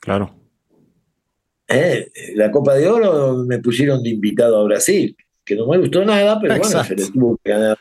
Claro. 0.00 0.34
Eh, 1.68 2.10
la 2.34 2.50
Copa 2.50 2.74
de 2.74 2.88
Oro 2.88 3.44
me 3.46 3.58
pusieron 3.58 4.02
de 4.02 4.10
invitado 4.10 4.60
a 4.60 4.64
Brasil, 4.64 5.16
que 5.44 5.54
no 5.54 5.66
me 5.66 5.78
gustó 5.78 6.04
nada, 6.04 6.40
pero 6.40 6.58
bueno, 6.58 6.84
se 6.84 6.96
le 6.96 7.06
tuvo 7.06 7.38
que 7.42 7.50
ganar. 7.50 7.78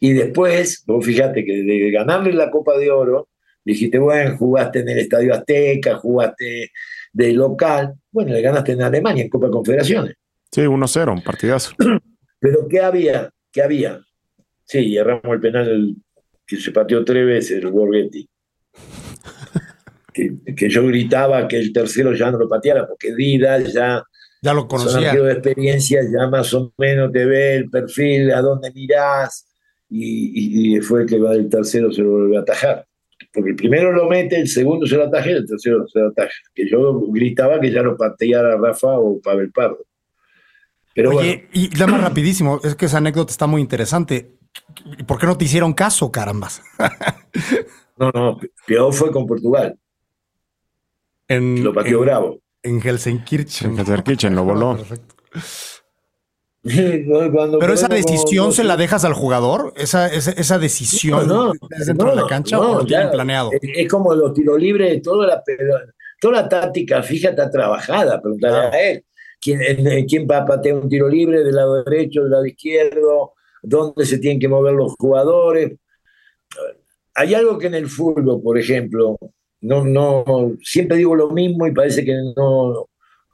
Y 0.00 0.12
después, 0.12 0.84
vos 0.86 1.04
fíjate 1.04 1.44
que 1.44 1.62
de 1.62 1.90
ganarle 1.90 2.32
la 2.32 2.50
Copa 2.50 2.76
de 2.76 2.90
Oro, 2.90 3.28
Dijiste, 3.64 3.98
bueno, 3.98 4.36
jugaste 4.36 4.80
en 4.80 4.88
el 4.88 4.98
Estadio 4.98 5.34
Azteca, 5.34 5.96
jugaste 5.96 6.72
de 7.12 7.32
local. 7.32 7.94
Bueno, 8.10 8.32
le 8.32 8.42
ganaste 8.42 8.72
en 8.72 8.82
Alemania 8.82 9.22
en 9.22 9.30
Copa 9.30 9.46
de 9.46 9.52
Confederaciones. 9.52 10.14
Sí, 10.50 10.62
1-0, 10.62 11.12
un 11.12 11.22
partidazo. 11.22 11.74
Pero 12.42 12.66
¿qué 12.68 12.80
había? 12.80 13.30
¿Qué 13.52 13.62
había? 13.62 14.00
Sí, 14.64 14.96
erramos 14.96 15.32
el 15.32 15.40
penal 15.40 15.94
que 16.44 16.56
se 16.56 16.72
pateó 16.72 17.04
tres 17.04 17.24
veces, 17.24 17.62
el 17.62 17.70
Borghetti. 17.70 18.28
que, 20.12 20.68
yo 20.68 20.84
gritaba 20.88 21.46
que 21.46 21.58
el 21.58 21.72
tercero 21.72 22.12
ya 22.14 22.32
no 22.32 22.38
lo 22.38 22.48
pateara, 22.48 22.86
porque 22.88 23.14
Vidal 23.14 23.72
ya, 23.72 24.02
ya 24.42 24.54
lo 24.54 24.66
conocía. 24.66 25.14
de 25.14 25.32
experiencia, 25.32 26.00
ya 26.02 26.26
más 26.26 26.52
o 26.52 26.74
menos 26.76 27.12
te 27.12 27.24
ve 27.24 27.54
el 27.54 27.70
perfil, 27.70 28.32
a 28.32 28.40
dónde 28.40 28.72
mirás, 28.72 29.46
y, 29.88 30.76
y 30.76 30.80
fue 30.80 31.06
que 31.06 31.14
el 31.14 31.48
tercero 31.48 31.92
se 31.92 32.02
lo 32.02 32.10
volvió 32.10 32.40
a 32.40 32.42
atajar 32.42 32.86
porque 33.32 33.50
el 33.50 33.56
primero 33.56 33.92
lo 33.92 34.08
mete, 34.08 34.36
el 34.36 34.48
segundo 34.48 34.86
se 34.86 34.96
lo 34.96 35.04
ataja 35.04 35.30
y 35.30 35.34
el 35.34 35.46
tercero 35.46 35.86
se 35.88 36.00
lo 36.00 36.08
ataja. 36.08 36.30
Que 36.54 36.68
yo 36.68 37.00
gritaba 37.08 37.60
que 37.60 37.70
ya 37.70 37.82
lo 37.82 37.96
pateara 37.96 38.56
Rafa 38.56 38.98
o 38.98 39.20
Pavel 39.20 39.50
Pardo. 39.52 39.86
Pero 40.94 41.10
Oye, 41.16 41.48
y 41.52 41.68
nada 41.68 41.86
más 41.86 42.02
rapidísimo, 42.02 42.60
es 42.62 42.74
que 42.74 42.86
esa 42.86 42.98
anécdota 42.98 43.30
está 43.30 43.46
muy 43.46 43.60
interesante. 43.60 44.36
¿Por 45.06 45.18
qué 45.18 45.26
no 45.26 45.38
te 45.38 45.46
hicieron 45.46 45.72
caso, 45.72 46.12
carambas? 46.12 46.62
no, 47.96 48.10
no, 48.10 48.40
peor 48.66 48.92
fue 48.92 49.10
con 49.10 49.26
Portugal. 49.26 49.78
En, 51.28 51.64
lo 51.64 51.72
pateó 51.72 52.00
Bravo. 52.00 52.38
En 52.62 52.80
Helsinki. 52.80 53.36
En 53.62 53.78
Helsinki, 53.78 54.28
lo 54.30 54.44
voló. 54.44 54.76
Perfecto. 54.76 55.14
Pero 56.62 57.72
esa 57.72 57.88
decisión 57.88 58.52
se 58.52 58.62
la 58.62 58.76
dejas 58.76 59.04
al 59.04 59.14
jugador, 59.14 59.72
esa, 59.76 60.06
esa, 60.06 60.58
decisión 60.60 61.28
dentro 61.84 62.10
de 62.10 62.16
la 62.16 62.26
cancha 62.28 62.60
o 62.60 62.86
ya, 62.86 63.10
planeado. 63.10 63.50
Es, 63.60 63.88
como 63.88 64.14
los 64.14 64.32
tiros 64.32 64.60
libres, 64.60 65.02
toda 65.02 65.26
la, 65.26 65.42
toda 66.20 66.42
la 66.42 66.48
táctica 66.48 67.02
fija 67.02 67.30
está 67.30 67.50
trabajada, 67.50 68.22
preguntar 68.22 68.72
a 68.72 68.80
él. 68.80 69.04
¿Quién, 69.42 70.06
¿Quién 70.06 70.28
va 70.30 70.38
a 70.38 70.46
patear 70.46 70.76
un 70.76 70.88
tiro 70.88 71.08
libre 71.08 71.42
del 71.42 71.56
lado 71.56 71.82
derecho, 71.82 72.22
del 72.22 72.30
lado 72.30 72.46
izquierdo? 72.46 73.32
¿Dónde 73.60 74.06
se 74.06 74.18
tienen 74.18 74.38
que 74.38 74.48
mover 74.48 74.74
los 74.74 74.94
jugadores? 74.94 75.72
Hay 77.14 77.34
algo 77.34 77.58
que 77.58 77.66
en 77.66 77.74
el 77.74 77.88
fútbol, 77.88 78.40
por 78.40 78.56
ejemplo, 78.56 79.18
no, 79.60 79.84
no, 79.84 80.54
siempre 80.62 80.96
digo 80.96 81.16
lo 81.16 81.30
mismo 81.30 81.66
y 81.66 81.72
parece 81.72 82.04
que 82.04 82.14
no, 82.36 82.88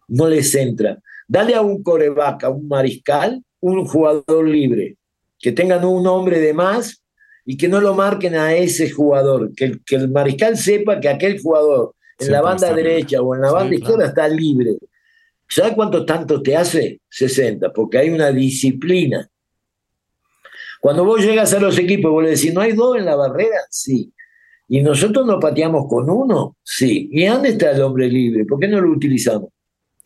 no 0.08 0.28
les 0.28 0.54
entra 0.54 0.98
Dale 1.28 1.54
a 1.54 1.60
un 1.60 1.82
coreback, 1.82 2.44
a 2.44 2.48
un 2.48 2.66
mariscal, 2.66 3.44
un 3.60 3.84
jugador 3.84 4.48
libre, 4.48 4.96
que 5.38 5.52
tengan 5.52 5.84
un 5.84 6.06
hombre 6.06 6.40
de 6.40 6.54
más 6.54 7.02
y 7.44 7.58
que 7.58 7.68
no 7.68 7.82
lo 7.82 7.94
marquen 7.94 8.34
a 8.34 8.54
ese 8.54 8.90
jugador, 8.90 9.54
que 9.54 9.66
el, 9.66 9.84
que 9.84 9.96
el 9.96 10.10
mariscal 10.10 10.56
sepa 10.56 11.00
que 11.00 11.10
aquel 11.10 11.38
jugador 11.38 11.94
en 12.18 12.32
la 12.32 12.40
banda 12.40 12.72
derecha 12.72 13.20
o 13.20 13.34
en 13.34 13.42
la 13.42 13.52
banda 13.52 13.74
izquierda 13.74 14.06
está 14.06 14.26
libre. 14.26 14.78
¿Sabes 15.48 15.72
cuántos 15.74 16.04
tantos 16.04 16.42
te 16.42 16.56
hace? 16.56 17.00
60, 17.08 17.72
porque 17.72 17.98
hay 17.98 18.10
una 18.10 18.30
disciplina. 18.30 19.28
Cuando 20.80 21.04
vos 21.04 21.24
llegas 21.24 21.52
a 21.54 21.60
los 21.60 21.78
equipos, 21.78 22.10
vos 22.10 22.22
le 22.22 22.30
decís, 22.30 22.52
¿no 22.52 22.60
hay 22.60 22.72
dos 22.72 22.96
en 22.96 23.04
la 23.04 23.16
barrera? 23.16 23.58
Sí. 23.70 24.12
¿Y 24.68 24.82
nosotros 24.82 25.26
nos 25.26 25.40
pateamos 25.40 25.86
con 25.88 26.08
uno? 26.10 26.56
Sí. 26.62 27.08
¿Y 27.10 27.26
dónde 27.26 27.50
está 27.50 27.70
el 27.70 27.82
hombre 27.82 28.08
libre? 28.08 28.44
¿Por 28.44 28.60
qué 28.60 28.68
no 28.68 28.80
lo 28.80 28.90
utilizamos? 28.92 29.50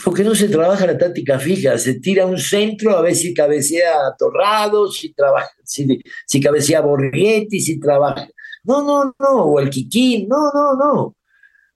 porque 0.05 0.24
no 0.24 0.35
se 0.35 0.48
trabaja 0.48 0.87
la 0.87 0.98
táctica 0.98 1.38
fija, 1.38 1.78
se 1.78 2.00
tira 2.00 2.26
un 2.26 2.38
centro 2.38 2.96
a 2.96 3.02
ver 3.02 3.14
si 3.14 3.33
cabecea 3.33 3.92
Torrado, 4.18 4.90
si, 4.90 5.12
trabaja, 5.12 5.50
si, 5.64 6.00
si 6.26 6.40
cabecea 6.40 6.81
Borghetti, 6.81 7.61
si 7.61 7.78
trabaja. 7.78 8.28
No, 8.64 8.83
no, 8.83 9.14
no, 9.18 9.44
o 9.44 9.61
el 9.61 9.70
Kikín, 9.70 10.28
no, 10.28 10.50
no, 10.52 10.74
no. 10.74 11.16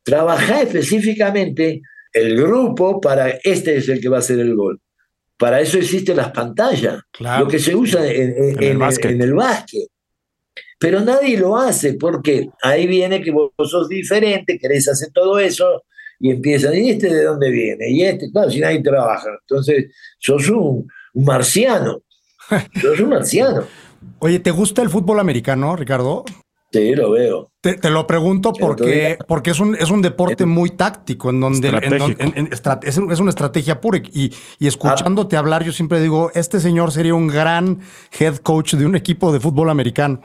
Trabaja 0.02 0.62
específicamente 0.62 1.82
el 2.16 2.36
grupo 2.36 3.00
para 3.00 3.28
este 3.44 3.76
es 3.76 3.88
el 3.88 4.00
que 4.00 4.08
va 4.08 4.16
a 4.16 4.20
hacer 4.20 4.38
el 4.38 4.54
gol. 4.54 4.80
Para 5.36 5.60
eso 5.60 5.76
existen 5.76 6.16
las 6.16 6.32
pantallas, 6.32 7.02
lo 7.38 7.46
que 7.46 7.58
se 7.58 7.74
usa 7.74 8.06
en, 8.06 8.34
el 8.58 8.62
en, 8.62 9.22
el 9.22 9.34
básquet. 9.34 9.88
Pero 10.78 11.00
nadie 11.00 11.36
lo 11.36 11.58
hace 11.58 11.94
porque 11.94 12.48
ahí 12.62 12.86
viene 12.86 13.22
que 13.22 13.30
vos 13.30 13.50
sos 13.64 13.88
diferente, 13.88 14.58
querés 14.58 14.88
hacer 14.88 15.10
todo 15.12 15.38
eso, 15.38 15.84
y 16.18 16.30
empiezan, 16.30 16.74
¿y 16.74 16.90
este 16.90 17.12
de 17.12 17.24
dónde 17.24 17.50
viene? 17.50 17.90
Y 17.90 18.02
este, 18.02 18.30
claro, 18.30 18.50
si 18.50 18.60
nadie 18.60 18.82
trabaja. 18.82 19.28
Entonces, 19.42 19.92
sos 20.18 20.48
un, 20.48 20.88
marciano. 21.12 22.02
sos 22.80 23.00
un 23.00 23.10
marciano. 23.10 23.64
Oye, 24.20 24.38
¿te 24.38 24.50
gusta 24.50 24.80
el 24.80 24.88
fútbol 24.88 25.20
americano, 25.20 25.76
Ricardo? 25.76 26.24
Sí, 26.72 26.94
lo 26.94 27.12
veo. 27.12 27.52
Te, 27.60 27.90
lo 27.90 28.06
pregunto 28.06 28.52
porque, 28.52 29.18
porque 29.26 29.50
es, 29.50 29.60
un, 29.60 29.74
es 29.76 29.90
un 29.90 30.02
deporte 30.02 30.46
muy 30.46 30.70
táctico, 30.70 31.30
en 31.30 31.40
donde, 31.40 31.68
es, 31.68 33.20
una 33.20 33.30
estrategia 33.30 33.80
pura. 33.80 33.98
Y, 34.12 34.32
y 34.58 34.66
escuchándote 34.66 35.36
hablar, 35.36 35.64
yo 35.64 35.72
siempre 35.72 36.00
digo, 36.00 36.30
este 36.34 36.60
señor 36.60 36.92
sería 36.92 37.14
un 37.14 37.28
gran 37.28 37.80
head 38.18 38.36
coach 38.36 38.74
de 38.74 38.86
un 38.86 38.94
equipo 38.96 39.32
de 39.32 39.40
fútbol 39.40 39.70
americano. 39.70 40.20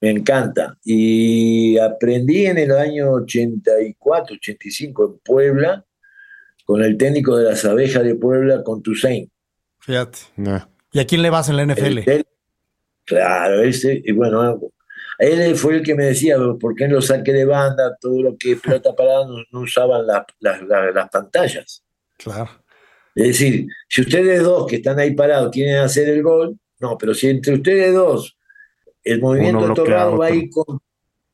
Me 0.00 0.10
encanta. 0.10 0.76
Y 0.84 1.78
aprendí 1.78 2.46
en 2.46 2.58
el 2.58 2.72
año 2.72 3.12
84, 3.12 4.36
85 4.36 5.04
en 5.04 5.18
Puebla, 5.24 5.84
con 6.64 6.82
el 6.82 6.96
técnico 6.96 7.36
de 7.36 7.44
las 7.44 7.64
abejas 7.64 8.04
de 8.04 8.14
Puebla, 8.14 8.62
con 8.62 8.82
Toussaint. 8.82 9.30
Fíjate. 9.80 10.18
¿Y 10.92 10.98
a 10.98 11.06
quién 11.06 11.22
le 11.22 11.30
vas 11.30 11.48
en 11.48 11.56
la 11.56 11.66
NFL? 11.66 12.00
claro, 13.04 13.62
ese, 13.62 14.02
y 14.04 14.10
bueno, 14.12 14.58
él 15.18 15.56
fue 15.56 15.76
el 15.76 15.82
que 15.82 15.94
me 15.94 16.06
decía, 16.06 16.36
¿por 16.60 16.74
qué 16.74 16.84
en 16.84 16.92
los 16.92 17.06
saques 17.06 17.34
de 17.34 17.44
banda, 17.44 17.96
todo 18.00 18.22
lo 18.22 18.36
que 18.36 18.56
plata 18.56 18.94
parada, 18.94 19.26
no, 19.50 19.60
usaban 19.60 20.06
las 20.06 21.10
pantallas? 21.10 21.84
Claro. 22.18 22.50
Es 23.14 23.28
decir, 23.28 23.66
si 23.88 24.02
ustedes 24.02 24.42
dos 24.42 24.66
que 24.66 24.76
están 24.76 24.98
ahí 24.98 25.14
parados 25.14 25.50
quieren 25.50 25.76
hacer 25.76 26.08
el 26.08 26.22
gol, 26.22 26.58
no, 26.80 26.98
pero 26.98 27.14
si 27.14 27.28
entre 27.28 27.54
ustedes 27.54 27.94
dos 27.94 28.36
el 29.02 29.20
movimiento 29.20 29.72
torrado 29.72 30.18
va 30.18 30.26
a, 30.26 30.30
ir 30.30 30.50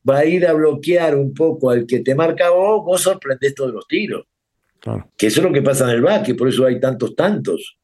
va 0.07 0.19
a 0.19 0.25
ir 0.25 0.47
a 0.47 0.53
bloquear 0.53 1.15
un 1.15 1.33
poco 1.33 1.71
al 1.71 1.85
que 1.85 1.99
te 1.99 2.15
marca 2.15 2.51
vos, 2.51 2.85
vos 2.85 3.01
sorprendés 3.01 3.53
todos 3.53 3.73
los 3.73 3.87
tiros. 3.87 4.25
Que 5.17 5.27
eso 5.27 5.39
es 5.39 5.45
lo 5.45 5.53
que 5.53 5.61
pasa 5.61 5.85
en 5.85 5.91
el 5.91 6.01
básquet, 6.01 6.37
por 6.37 6.47
eso 6.47 6.65
hay 6.65 6.79
tantos, 6.79 7.15
tantos. 7.15 7.77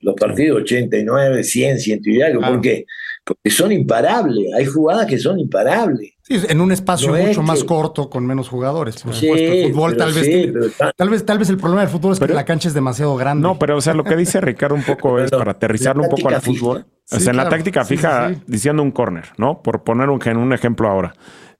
Los 0.00 0.14
partidos 0.14 0.62
89, 0.62 1.42
100, 1.42 1.80
100 1.80 2.00
y 2.04 2.22
algo. 2.22 2.40
¿Por 2.42 2.60
qué? 2.60 2.84
Porque 3.26 3.50
son 3.50 3.72
imparables. 3.72 4.54
Hay 4.54 4.66
jugadas 4.66 5.06
que 5.06 5.18
son 5.18 5.40
imparables. 5.40 6.12
Sí, 6.22 6.40
en 6.48 6.60
un 6.60 6.70
espacio 6.70 7.12
mucho 7.12 7.42
más 7.42 7.64
corto, 7.64 8.08
con 8.08 8.24
menos 8.24 8.48
jugadores. 8.48 9.02
Por 9.02 9.14
supuesto, 9.14 9.52
el 9.52 9.72
fútbol 9.72 9.96
tal 9.96 10.12
vez, 10.12 10.52
tal 10.96 11.10
vez, 11.10 11.26
tal 11.26 11.38
vez 11.38 11.50
el 11.50 11.56
problema 11.56 11.80
del 11.82 11.90
fútbol 11.90 12.12
es 12.12 12.20
que 12.20 12.28
la 12.28 12.44
cancha 12.44 12.68
es 12.68 12.74
demasiado 12.74 13.16
grande. 13.16 13.42
No, 13.42 13.58
pero 13.58 13.76
o 13.76 13.80
sea, 13.80 13.94
lo 13.94 14.04
que 14.04 14.14
dice 14.14 14.40
Ricardo 14.40 14.76
un 14.76 14.84
poco 14.84 15.18
es 15.20 15.30
para 15.30 15.52
aterrizarlo 15.52 16.04
un 16.04 16.08
poco 16.08 16.28
al 16.28 16.40
fútbol. 16.40 16.86
o 17.10 17.18
sea, 17.18 17.30
en 17.32 17.36
la 17.36 17.48
táctica 17.48 17.84
fija, 17.84 18.32
diciendo 18.46 18.82
un 18.82 18.92
corner, 18.92 19.24
¿no? 19.38 19.60
Por 19.60 19.82
poner 19.82 20.08
un, 20.08 20.20
un 20.36 20.52
ejemplo 20.52 20.88
ahora. 20.88 21.12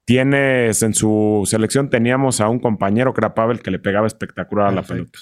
tienes 0.05 0.81
en 0.83 0.93
su 0.93 1.43
selección, 1.45 1.89
teníamos 1.89 2.39
a 2.39 2.47
un 2.47 2.59
compañero 2.59 3.13
que 3.13 3.19
era 3.21 3.33
Pavel 3.33 3.61
que 3.61 3.71
le 3.71 3.79
pegaba 3.79 4.07
espectacular 4.07 4.67
a 4.67 4.71
la 4.71 4.83
pelota. 4.83 5.19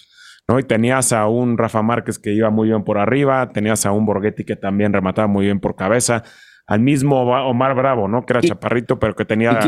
¿No? 0.48 0.60
Y 0.60 0.64
tenías 0.64 1.14
a 1.14 1.28
un 1.28 1.58
Rafa 1.58 1.82
Márquez 1.82 2.20
que 2.20 2.34
iba 2.34 2.50
muy 2.50 2.70
bien 2.70 2.84
por 2.84 2.98
arriba, 2.98 3.50
tenías 3.50 3.86
a 3.86 3.92
un 3.92 4.06
Borghetti 4.06 4.44
que 4.44 4.56
también 4.56 4.94
remataba 4.94 5.28
muy 5.28 5.46
bien 5.46 5.60
por 5.60 5.76
cabeza, 5.76 6.24
al 6.68 6.80
mismo 6.80 7.22
Omar 7.22 7.76
Bravo, 7.76 8.08
¿no? 8.08 8.26
Que 8.26 8.34
era 8.34 8.42
chaparrito, 8.42 9.00
pero 9.00 9.16
que 9.16 9.26
tenía. 9.26 9.60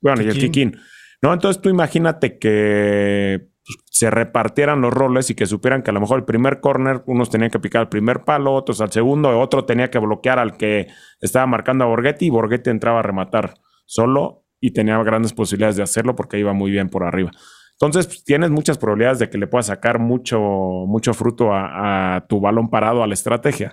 Bueno, 0.00 0.22
y 0.22 0.28
el 0.28 0.38
Kikín. 0.38 0.76
¿No? 1.22 1.32
Entonces 1.32 1.62
tú 1.62 1.68
imagínate 1.68 2.38
que 2.38 3.48
pues, 3.64 3.78
se 3.90 4.10
repartieran 4.10 4.80
los 4.80 4.92
roles 4.92 5.30
y 5.30 5.36
que 5.36 5.46
supieran 5.46 5.82
que 5.82 5.90
a 5.90 5.94
lo 5.94 6.00
mejor 6.00 6.18
el 6.18 6.24
primer 6.24 6.60
corner, 6.60 7.02
unos 7.06 7.30
tenían 7.30 7.50
que 7.50 7.60
picar 7.60 7.82
el 7.82 7.88
primer 7.88 8.24
palo, 8.24 8.52
otros 8.54 8.80
al 8.80 8.90
segundo, 8.90 9.38
otro 9.38 9.64
tenía 9.64 9.88
que 9.88 10.00
bloquear 10.00 10.40
al 10.40 10.56
que 10.56 10.88
estaba 11.20 11.46
marcando 11.46 11.84
a 11.84 11.86
Borghetti 11.86 12.26
y 12.26 12.30
Borghetti 12.30 12.70
entraba 12.70 12.98
a 12.98 13.02
rematar 13.02 13.54
solo 13.86 14.44
y 14.60 14.72
tenía 14.72 15.00
grandes 15.02 15.32
posibilidades 15.32 15.76
de 15.76 15.84
hacerlo 15.84 16.16
porque 16.16 16.38
iba 16.38 16.52
muy 16.52 16.72
bien 16.72 16.88
por 16.88 17.04
arriba. 17.04 17.30
Entonces, 17.72 18.06
pues, 18.06 18.24
tienes 18.24 18.50
muchas 18.50 18.78
probabilidades 18.78 19.18
de 19.18 19.30
que 19.30 19.38
le 19.38 19.46
puedas 19.46 19.66
sacar 19.66 19.98
mucho, 19.98 20.38
mucho 20.40 21.14
fruto 21.14 21.50
a, 21.52 22.24
tu 22.28 22.40
balón 22.40 22.70
parado 22.70 23.02
a 23.02 23.06
la 23.06 23.14
estrategia. 23.14 23.72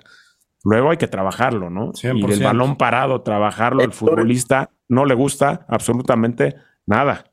Luego 0.64 0.90
hay 0.90 0.96
que 0.96 1.08
trabajarlo, 1.08 1.70
¿no? 1.70 1.92
Y 2.02 2.06
el 2.06 2.42
balón 2.42 2.76
parado, 2.76 3.22
trabajarlo, 3.22 3.82
el 3.82 3.92
futbolista 3.92 4.70
no 4.88 5.04
le 5.06 5.14
gusta 5.14 5.64
absolutamente 5.68 6.56
nada. 6.86 7.24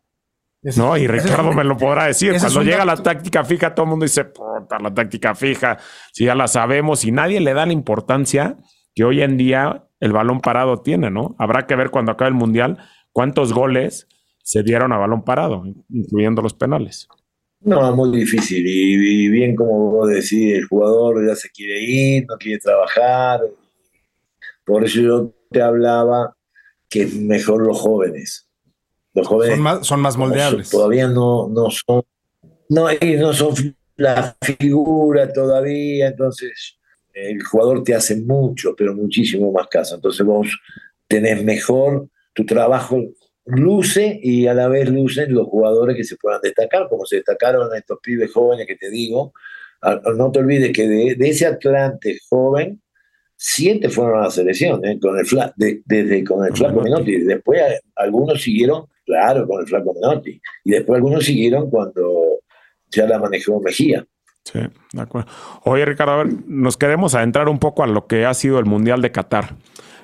no, 0.77 0.95
y 0.95 1.07
Ricardo 1.07 1.51
me 1.51 1.63
lo 1.63 1.75
podrá 1.75 2.05
decir. 2.05 2.35
Cuando 2.39 2.63
llega 2.63 2.85
la 2.85 2.95
táctica 2.95 3.43
fija, 3.43 3.73
todo 3.73 3.85
el 3.85 3.89
mundo 3.89 4.05
dice, 4.05 4.25
puta, 4.25 4.79
la 4.79 4.93
táctica 4.93 5.35
fija, 5.35 5.77
si 6.13 6.25
ya 6.25 6.35
la 6.35 6.47
sabemos, 6.47 7.03
y 7.03 7.11
nadie 7.11 7.41
le 7.41 7.53
da 7.53 7.65
la 7.65 7.73
importancia 7.73 8.57
que 8.95 9.03
hoy 9.03 9.21
en 9.21 9.37
día 9.37 9.87
el 9.99 10.13
balón 10.13 10.39
parado 10.39 10.81
tiene, 10.81 11.09
¿no? 11.09 11.35
Habrá 11.37 11.65
que 11.65 11.75
ver 11.75 11.89
cuando 11.89 12.11
acabe 12.11 12.29
el 12.29 12.35
Mundial 12.35 12.77
cuántos 13.11 13.51
goles 13.51 14.07
se 14.47 14.63
dieron 14.63 14.93
a 14.93 14.97
balón 14.97 15.25
parado, 15.25 15.61
incluyendo 15.89 16.41
los 16.41 16.53
penales. 16.53 17.09
No, 17.59 17.93
muy 17.93 18.17
difícil. 18.17 18.63
Y, 18.65 19.27
bien 19.27 19.57
como 19.57 19.91
vos 19.91 20.07
decís, 20.07 20.53
el 20.53 20.63
jugador 20.63 21.27
ya 21.27 21.35
se 21.35 21.49
quiere 21.49 21.81
ir, 21.81 22.25
no 22.29 22.37
quiere 22.37 22.57
trabajar. 22.57 23.41
Por 24.63 24.85
eso 24.85 25.01
yo 25.01 25.33
te 25.51 25.61
hablaba 25.61 26.37
que 26.87 27.01
es 27.01 27.13
mejor 27.13 27.67
los 27.67 27.77
jóvenes. 27.77 28.47
Los 29.13 29.27
jóvenes 29.27 29.55
son 29.55 29.63
más, 29.63 29.85
son 29.85 29.99
más 29.99 30.15
moldeables. 30.15 30.69
Todavía 30.69 31.09
no, 31.09 31.49
no 31.49 31.69
son, 31.69 32.03
no, 32.69 32.87
no 32.89 33.33
son 33.33 33.75
la 33.97 34.37
figura 34.41 35.33
todavía, 35.33 36.07
entonces 36.07 36.79
el 37.13 37.43
jugador 37.43 37.83
te 37.83 37.95
hace 37.95 38.15
mucho, 38.15 38.73
pero 38.77 38.95
muchísimo 38.95 39.51
más 39.51 39.67
caso. 39.67 39.95
Entonces 39.95 40.25
vos 40.25 40.47
tenés 41.05 41.43
mejor 41.43 42.07
tu 42.33 42.45
trabajo 42.45 42.97
luce 43.47 44.19
y 44.21 44.47
a 44.47 44.53
la 44.53 44.67
vez 44.67 44.89
lucen 44.89 45.33
los 45.33 45.47
jugadores 45.47 45.95
que 45.95 46.03
se 46.03 46.17
puedan 46.17 46.41
destacar, 46.41 46.87
como 46.89 47.05
se 47.05 47.17
destacaron 47.17 47.73
estos 47.75 47.99
pibes 48.01 48.31
jóvenes 48.31 48.67
que 48.67 48.75
te 48.75 48.89
digo. 48.89 49.33
No 50.15 50.31
te 50.31 50.39
olvides 50.39 50.71
que 50.73 50.87
de, 50.87 51.15
ese 51.19 51.45
Atlante 51.45 52.19
joven, 52.29 52.81
siete 53.35 53.89
fueron 53.89 54.19
a 54.19 54.23
la 54.23 54.31
selección, 54.31 54.83
¿eh? 54.85 54.99
con 54.99 55.17
el 55.17 55.25
desde 55.85 56.23
con 56.23 56.45
el 56.45 56.53
Flaco 56.55 56.81
Menotti. 56.81 57.19
Después 57.19 57.61
algunos 57.95 58.41
siguieron, 58.41 58.85
claro, 59.05 59.47
con 59.47 59.61
el 59.61 59.67
Flaco 59.67 59.93
Menotti. 59.93 60.41
Y 60.63 60.71
después 60.71 60.97
algunos 60.97 61.25
siguieron 61.25 61.69
cuando 61.69 62.41
ya 62.89 63.05
la 63.05 63.19
manejó 63.19 63.61
Mejía. 63.61 64.05
Sí, 64.43 64.59
de 64.93 65.01
acuerdo. 65.01 65.29
Oye, 65.63 65.85
Ricardo, 65.85 66.13
a 66.13 66.23
ver, 66.23 66.33
nos 66.47 66.77
queremos 66.77 67.15
adentrar 67.15 67.49
un 67.49 67.59
poco 67.59 67.83
a 67.83 67.87
lo 67.87 68.07
que 68.07 68.25
ha 68.25 68.33
sido 68.33 68.59
el 68.59 68.65
Mundial 68.65 69.01
de 69.01 69.11
Qatar, 69.11 69.55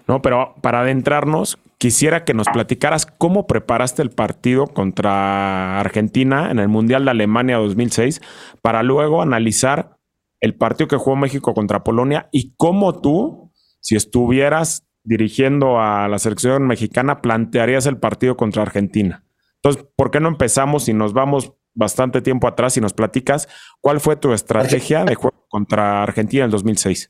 ¿no? 0.07 0.21
Pero 0.21 0.55
para 0.61 0.81
adentrarnos, 0.81 1.57
quisiera 1.83 2.23
que 2.23 2.33
nos 2.33 2.47
platicaras 2.47 3.05
cómo 3.05 3.45
preparaste 3.45 4.01
el 4.01 4.09
partido 4.09 4.67
contra 4.67 5.81
Argentina 5.81 6.49
en 6.49 6.59
el 6.59 6.69
Mundial 6.69 7.03
de 7.03 7.11
Alemania 7.11 7.57
2006 7.57 8.21
para 8.61 8.83
luego 8.83 9.21
analizar 9.21 9.97
el 10.39 10.55
partido 10.55 10.87
que 10.87 10.95
jugó 10.95 11.17
México 11.17 11.53
contra 11.53 11.83
Polonia 11.83 12.29
y 12.31 12.53
cómo 12.55 13.01
tú, 13.01 13.51
si 13.81 13.97
estuvieras 13.97 14.87
dirigiendo 15.03 15.77
a 15.81 16.07
la 16.07 16.19
selección 16.19 16.67
mexicana, 16.67 17.21
plantearías 17.21 17.85
el 17.85 17.97
partido 17.97 18.37
contra 18.37 18.61
Argentina. 18.61 19.25
Entonces, 19.55 19.85
¿por 19.97 20.09
qué 20.09 20.21
no 20.21 20.29
empezamos 20.29 20.87
y 20.87 20.93
nos 20.93 21.11
vamos 21.11 21.51
bastante 21.73 22.21
tiempo 22.21 22.47
atrás 22.47 22.77
y 22.77 22.79
nos 22.79 22.93
platicas 22.93 23.49
cuál 23.81 23.99
fue 23.99 24.15
tu 24.15 24.31
estrategia 24.31 25.03
de 25.03 25.15
juego 25.15 25.45
contra 25.49 26.01
Argentina 26.01 26.43
en 26.43 26.45
el 26.45 26.51
2006? 26.51 27.09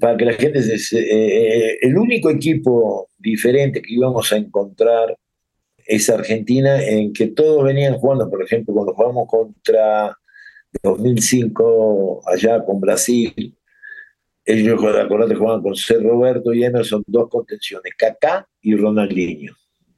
Para 0.00 0.16
que 0.16 0.24
la 0.24 0.32
gente 0.34 0.62
se, 0.62 0.98
eh, 0.98 1.72
eh, 1.72 1.78
el 1.82 1.98
único 1.98 2.30
equipo 2.30 3.10
diferente 3.18 3.82
que 3.82 3.94
íbamos 3.94 4.32
a 4.32 4.36
encontrar 4.36 5.16
es 5.86 6.08
Argentina, 6.08 6.82
en 6.82 7.12
que 7.12 7.28
todos 7.28 7.64
venían 7.64 7.94
jugando, 7.94 8.30
por 8.30 8.42
ejemplo, 8.42 8.72
cuando 8.72 8.94
jugamos 8.94 9.28
contra 9.28 10.16
2005 10.82 12.22
allá 12.26 12.64
con 12.64 12.80
Brasil, 12.80 13.54
ellos, 14.44 14.78
acordate, 14.96 15.34
jugaban 15.34 15.62
con 15.62 15.74
C. 15.74 15.98
Roberto 15.98 16.52
y 16.52 16.64
Emerson, 16.64 17.02
dos 17.06 17.28
contenciones, 17.30 17.92
Kaká 17.96 18.46
y 18.60 18.76
Ronaldinho. 18.76 19.54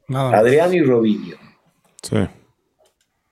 Adrián 0.09 0.72
y 0.72 0.83
Robinho. 0.83 1.37
Sí. 2.03 2.16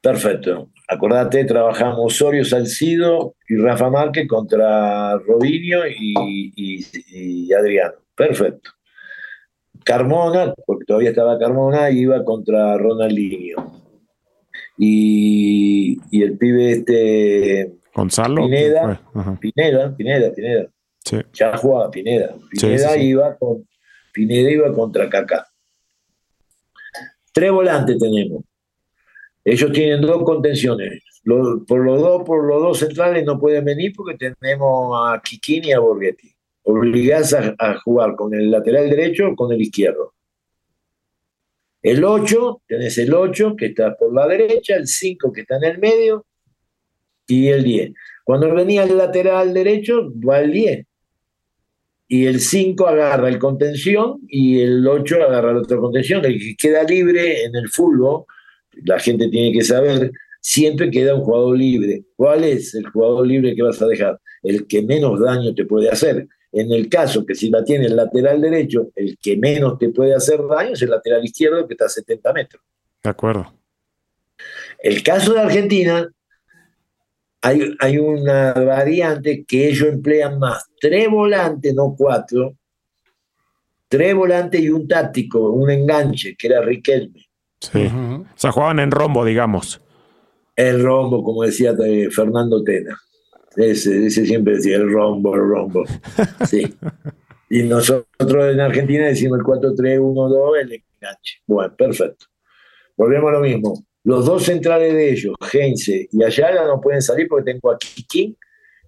Perfecto. 0.01 0.69
Acordate, 0.87 1.44
trabajamos 1.44 1.99
Osorio 1.99 2.44
Salcido 2.44 3.35
y 3.49 3.57
Rafa 3.57 3.88
Márquez 3.88 4.29
contra 4.29 5.16
Robinho 5.18 5.81
y, 5.87 7.53
Adriano. 7.53 7.94
Perfecto. 8.14 8.70
Carmona, 9.83 10.55
porque 10.66 10.85
todavía 10.85 11.11
estaba 11.11 11.38
Carmona, 11.38 11.90
iba 11.90 12.23
contra 12.25 12.77
Ronaldinho. 12.77 13.83
Y, 14.77 15.99
y 16.11 16.23
el 16.23 16.37
pibe 16.37 16.73
este. 16.73 17.75
Gonzalo. 17.94 18.42
Pineda, 18.42 19.01
Pineda, 19.40 19.97
Pineda, 19.97 20.33
Pineda. 20.33 20.68
Ya 21.33 21.57
jugaba 21.57 21.90
Pineda. 21.90 22.35
Pineda 22.51 22.97
iba 22.97 23.37
con 23.37 23.66
Pineda 24.12 24.51
iba 24.51 24.73
contra 24.73 25.09
Kaká. 25.09 25.47
Tres 27.33 27.51
volantes 27.51 27.99
tenemos. 27.99 28.44
Ellos 29.44 29.72
tienen 29.72 30.00
dos 30.00 30.22
contenciones. 30.24 31.02
por, 31.24 31.85
los 31.85 32.00
dos, 32.00 32.22
por 32.24 32.44
los 32.44 32.62
dos 32.62 32.78
centrales 32.78 33.24
no 33.24 33.38
pueden 33.38 33.64
venir 33.64 33.92
porque 33.94 34.16
tenemos 34.16 34.96
a 34.98 35.20
Kikini 35.20 35.68
y 35.68 35.72
a 35.72 35.80
Borghetti. 35.80 36.35
Obligás 36.62 37.35
a, 37.35 37.78
jugar 37.85 38.16
con 38.16 38.33
el 38.35 38.50
lateral 38.50 38.88
derecho 38.88 39.28
o 39.28 39.37
con 39.37 39.52
el 39.52 39.61
izquierdo. 39.61 40.14
El 41.83 42.02
8, 42.02 42.62
tenés 42.66 42.96
el 42.96 43.12
8 43.12 43.57
que 43.57 43.66
está 43.66 43.94
por 43.94 44.14
la 44.14 44.26
derecha, 44.26 44.74
el 44.76 44.87
5 44.87 45.30
que 45.30 45.42
está 45.42 45.59
en 45.59 45.64
el 45.64 45.78
medio 45.78 46.24
y 47.26 47.48
el 47.48 47.62
10. 47.62 47.92
Cuando 48.24 48.54
venía 48.54 48.85
el 48.85 48.96
lateral 48.96 49.52
derecho, 49.52 50.11
va 50.26 50.40
el 50.40 50.52
10. 50.52 50.87
Y 52.09 52.24
el 52.24 52.40
5 52.40 52.87
agarra 52.87 53.28
el 53.28 53.38
contención 53.38 54.20
y 54.26 54.61
el 54.61 54.87
8 54.87 55.22
agarra 55.22 55.52
la 55.52 55.61
otra 55.61 55.76
contención. 55.76 56.24
El 56.24 56.38
que 56.38 56.57
queda 56.57 56.83
libre 56.85 57.44
en 57.44 57.54
el 57.54 57.68
fútbol 57.68 58.24
la 58.85 58.99
gente 58.99 59.29
tiene 59.29 59.53
que 59.53 59.63
saber, 59.63 60.13
siempre 60.41 60.91
queda 60.91 61.15
un 61.15 61.23
jugador 61.23 61.57
libre. 61.57 62.05
¿Cuál 62.17 62.45
es 62.45 62.75
el 62.75 62.87
jugador 62.87 63.27
libre 63.27 63.55
que 63.55 63.63
vas 63.63 63.81
a 63.81 63.87
dejar? 63.87 64.21
El 64.43 64.67
que 64.67 64.83
menos 64.83 65.21
daño 65.21 65.55
te 65.55 65.65
puede 65.65 65.89
hacer. 65.89 66.29
En 66.53 66.71
el 66.73 66.89
caso 66.89 67.27
que 67.27 67.35
si 67.35 67.51
la 67.51 67.65
tiene 67.65 67.87
el 67.87 67.97
lateral 67.97 68.41
derecho, 68.41 68.91
el 68.95 69.19
que 69.19 69.37
menos 69.37 69.79
te 69.79 69.89
puede 69.89 70.15
hacer 70.15 70.41
daño 70.49 70.73
es 70.75 70.83
el 70.83 70.91
lateral 70.91 71.25
izquierdo 71.25 71.67
que 71.67 71.75
está 71.75 71.87
a 71.87 71.89
70 71.89 72.33
metros. 72.33 72.63
De 73.03 73.11
acuerdo. 73.11 73.53
El 74.79 75.03
caso 75.03 75.33
de 75.33 75.41
Argentina, 75.41 76.09
hay, 77.41 77.75
hay 77.81 77.99
una 77.99 78.53
variante 78.53 79.45
que 79.47 79.69
ellos 79.69 79.89
emplean 79.89 80.39
más 80.39 80.65
tres 80.81 81.09
volantes, 81.09 81.75
no 81.75 81.95
cuatro, 81.97 82.57
tres 83.89 84.15
volantes 84.15 84.61
y 84.61 84.69
un 84.69 84.87
táctico, 84.87 85.51
un 85.51 85.71
enganche, 85.71 86.37
que 86.37 86.47
era 86.47 86.61
Riquelme. 86.61 87.24
Sí. 87.72 87.87
O 87.87 88.27
sea, 88.37 88.53
jugaban 88.53 88.79
en 88.79 88.90
rombo, 88.90 89.24
digamos. 89.24 89.81
El 90.57 90.83
rombo, 90.83 91.22
como 91.24 91.42
decía 91.42 91.74
eh, 91.85 92.09
Fernando 92.11 92.62
Tena. 92.62 92.98
Ese, 93.57 94.11
siempre 94.11 94.57
decía 94.57 94.77
el 94.77 94.92
rombo, 94.92 95.35
el 95.35 95.40
rombo. 95.40 95.85
Sí. 96.48 96.74
y 97.50 97.62
nosotros 97.62 98.53
en 98.53 98.61
Argentina 98.61 99.07
decimos 99.07 99.38
el 99.38 99.44
4-3-1-2, 99.44 100.61
el 100.61 100.72
enganche. 100.72 101.40
Bueno, 101.46 101.74
perfecto. 101.77 102.27
Volvemos 102.96 103.31
a 103.31 103.35
lo 103.35 103.40
mismo. 103.40 103.85
Los 104.05 104.27
dos 104.27 104.44
centrales 104.44 104.92
de 104.92 105.12
ellos, 105.12 105.35
Heinze 105.53 106.09
y 106.12 106.22
Ayala, 106.22 106.66
no 106.66 106.81
pueden 106.81 107.00
salir 107.00 107.27
porque 107.27 107.53
tengo 107.53 107.70
a 107.70 107.79
Kiki 107.79 108.37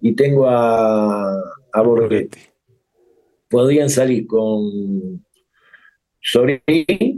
y 0.01 0.13
tengo 0.13 0.47
a, 0.47 1.33
a 1.73 1.81
Borghetti. 1.81 2.39
Podrían 3.49 3.89
salir 3.89 4.27
con 4.27 5.25
Sorín 6.21 7.16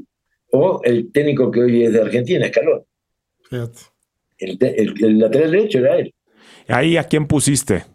o 0.52 0.82
el 0.84 1.12
técnico 1.12 1.52
que 1.52 1.62
hoy 1.62 1.84
es 1.84 1.94
de 1.94 2.02
Argentina, 2.02 2.46
Escalón. 2.46 2.84
El, 4.38 4.58
el, 4.60 5.20
lateral 5.20 5.52
derecho 5.52 5.80
era 5.80 5.98
él. 5.98 6.14
¿Ahí 6.68 6.98
a 6.98 7.04
quién 7.04 7.28
pusiste? 7.28 7.86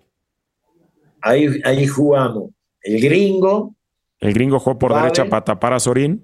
Ahí, 1.21 1.49
ahí 1.65 1.87
jugamos 1.87 2.51
el 2.85 3.01
gringo. 3.01 3.75
El 4.21 4.33
gringo 4.33 4.59
jugó 4.61 4.79
por 4.79 4.95
derecha 4.95 5.25
para 5.25 5.45
tapar 5.45 5.73
a 5.73 5.81
Sorín. 5.81 6.23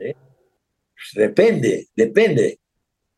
depende, 1.14 1.88
depende, 1.97 2.61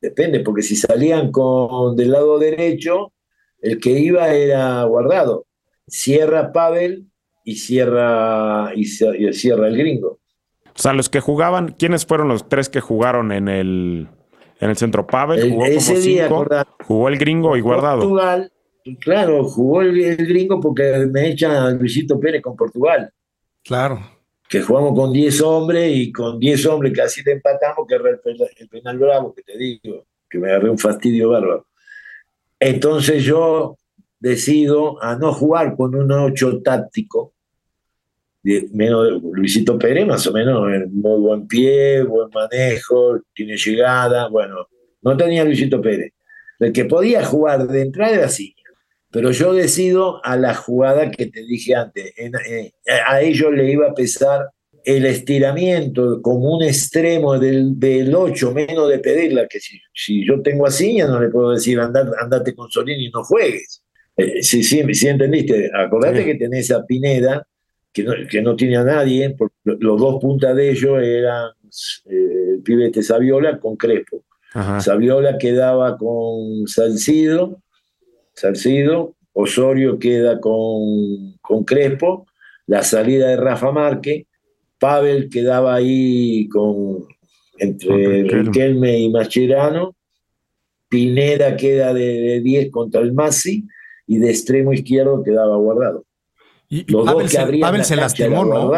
depende, 0.00 0.40
porque 0.40 0.62
si 0.62 0.76
salían 0.76 1.30
con 1.30 1.96
del 1.96 2.12
lado 2.12 2.38
derecho, 2.38 3.12
el 3.60 3.78
que 3.78 3.90
iba 3.90 4.32
era 4.32 4.84
guardado. 4.84 5.46
Cierra 5.86 6.52
Pavel 6.52 7.06
y 7.44 7.56
cierra, 7.56 8.72
y 8.74 8.84
cierra 8.86 9.68
el 9.68 9.76
gringo. 9.76 10.21
O 10.74 10.78
sea, 10.78 10.92
los 10.92 11.08
que 11.08 11.20
jugaban, 11.20 11.74
¿quiénes 11.78 12.06
fueron 12.06 12.28
los 12.28 12.48
tres 12.48 12.68
que 12.68 12.80
jugaron 12.80 13.32
en 13.32 13.48
el, 13.48 14.08
en 14.60 14.70
el 14.70 14.76
centro? 14.76 15.06
Pavel 15.06 15.50
jugó 15.50 15.66
ese 15.66 15.92
como 15.92 16.04
día, 16.04 16.28
cinco, 16.28 16.46
jugó 16.84 17.08
el 17.08 17.18
gringo 17.18 17.56
y 17.56 17.60
guardado. 17.60 18.00
Portugal, 18.00 18.52
claro, 19.00 19.44
jugó 19.44 19.82
el, 19.82 20.16
gringo 20.16 20.60
porque 20.60 21.06
me 21.10 21.28
echan 21.28 21.52
a 21.52 21.70
Luisito 21.70 22.18
Pérez 22.18 22.42
con 22.42 22.56
Portugal. 22.56 23.12
Claro. 23.62 24.00
Que 24.48 24.60
jugamos 24.60 24.94
con 24.94 25.12
10 25.12 25.40
hombres 25.42 25.92
y 25.94 26.12
con 26.12 26.38
10 26.38 26.66
hombres 26.66 26.92
casi 26.94 27.22
te 27.22 27.32
empatamos, 27.32 27.86
que 27.86 27.94
era 27.94 28.10
el, 28.10 28.68
penal 28.68 28.98
bravo, 28.98 29.34
que 29.34 29.42
te 29.42 29.56
digo, 29.56 30.04
que 30.28 30.38
me 30.38 30.50
agarré 30.50 30.68
un 30.68 30.78
fastidio 30.78 31.30
bárbaro. 31.30 31.66
Entonces 32.58 33.24
yo 33.24 33.76
decido 34.20 35.02
a 35.02 35.16
no 35.16 35.32
jugar 35.32 35.74
con 35.76 35.94
un 35.94 36.12
8 36.12 36.60
táctico, 36.62 37.32
menos 38.72 39.22
Luisito 39.32 39.78
Pérez, 39.78 40.06
más 40.06 40.26
o 40.26 40.32
menos, 40.32 40.62
muy 40.90 41.20
buen 41.20 41.46
pie, 41.46 42.02
buen 42.02 42.28
manejo, 42.32 43.20
tiene 43.34 43.56
llegada. 43.56 44.28
Bueno, 44.28 44.66
no 45.02 45.16
tenía 45.16 45.44
Luisito 45.44 45.80
Pérez. 45.80 46.12
El 46.58 46.72
que 46.72 46.84
podía 46.84 47.24
jugar 47.24 47.66
de 47.66 47.82
entrada 47.82 48.14
era 48.14 48.26
así. 48.26 48.54
Pero 49.10 49.30
yo 49.30 49.52
decido 49.52 50.24
a 50.24 50.36
la 50.36 50.54
jugada 50.54 51.10
que 51.10 51.26
te 51.26 51.44
dije 51.44 51.74
antes. 51.74 52.12
a 53.06 53.20
ellos 53.20 53.52
le 53.52 53.70
iba 53.70 53.88
a 53.88 53.94
pesar 53.94 54.48
el 54.84 55.06
estiramiento 55.06 56.20
como 56.22 56.56
un 56.56 56.64
extremo 56.64 57.38
del, 57.38 57.78
del 57.78 58.14
8, 58.14 58.52
menos 58.52 58.88
de 58.88 58.98
pedirla, 58.98 59.46
que 59.46 59.60
si, 59.60 59.78
si 59.94 60.26
yo 60.26 60.42
tengo 60.42 60.66
a 60.66 60.70
Ciña 60.70 61.06
no 61.06 61.20
le 61.20 61.28
puedo 61.28 61.52
decir 61.52 61.78
andate 61.78 62.54
con 62.54 62.70
Solini 62.70 63.06
y 63.06 63.10
no 63.10 63.22
juegues. 63.22 63.82
Eh, 64.16 64.42
sí, 64.42 64.62
sí, 64.62 64.82
sí, 64.94 65.08
entendiste. 65.08 65.70
Acordate 65.74 66.24
que 66.24 66.34
tenés 66.34 66.70
a 66.70 66.84
Pineda, 66.84 67.46
que 67.92 68.02
no, 68.02 68.12
que 68.28 68.42
no 68.42 68.56
tiene 68.56 68.76
a 68.76 68.84
nadie, 68.84 69.30
porque 69.30 69.54
los 69.64 70.00
dos 70.00 70.20
puntas 70.20 70.56
de 70.56 70.70
ellos 70.70 71.02
eran 71.02 71.50
eh, 72.06 72.54
el 72.54 72.62
pibete 72.62 73.02
Saviola 73.02 73.58
con 73.58 73.76
Crespo. 73.76 74.24
Saviola 74.80 75.38
quedaba 75.38 75.96
con 75.96 76.66
Salcido, 76.66 77.62
Salcido, 78.34 79.14
Osorio 79.32 79.98
queda 79.98 80.40
con, 80.40 81.38
con 81.40 81.64
Crespo, 81.64 82.26
la 82.66 82.82
salida 82.82 83.28
de 83.28 83.36
Rafa 83.36 83.72
Márquez, 83.72 84.26
Pavel 84.78 85.30
quedaba 85.30 85.74
ahí 85.74 86.48
con 86.48 87.06
entre 87.58 88.24
Riquelme 88.24 88.98
y 88.98 89.08
Mascherano, 89.08 89.94
Pineda 90.88 91.56
queda 91.56 91.94
de 91.94 92.40
10 92.42 92.70
contra 92.70 93.00
el 93.00 93.12
Masi 93.14 93.64
y 94.06 94.18
de 94.18 94.30
extremo 94.30 94.72
izquierdo 94.72 95.22
quedaba 95.22 95.56
guardado. 95.56 96.04
Y, 96.72 96.90
Los 96.90 97.04
Pavel, 97.04 97.24
dos 97.24 97.30
que 97.30 97.36
se, 97.36 97.58
Pavel 97.58 97.84
se 97.84 97.96
lastimó, 97.96 98.46
¿no? 98.46 98.72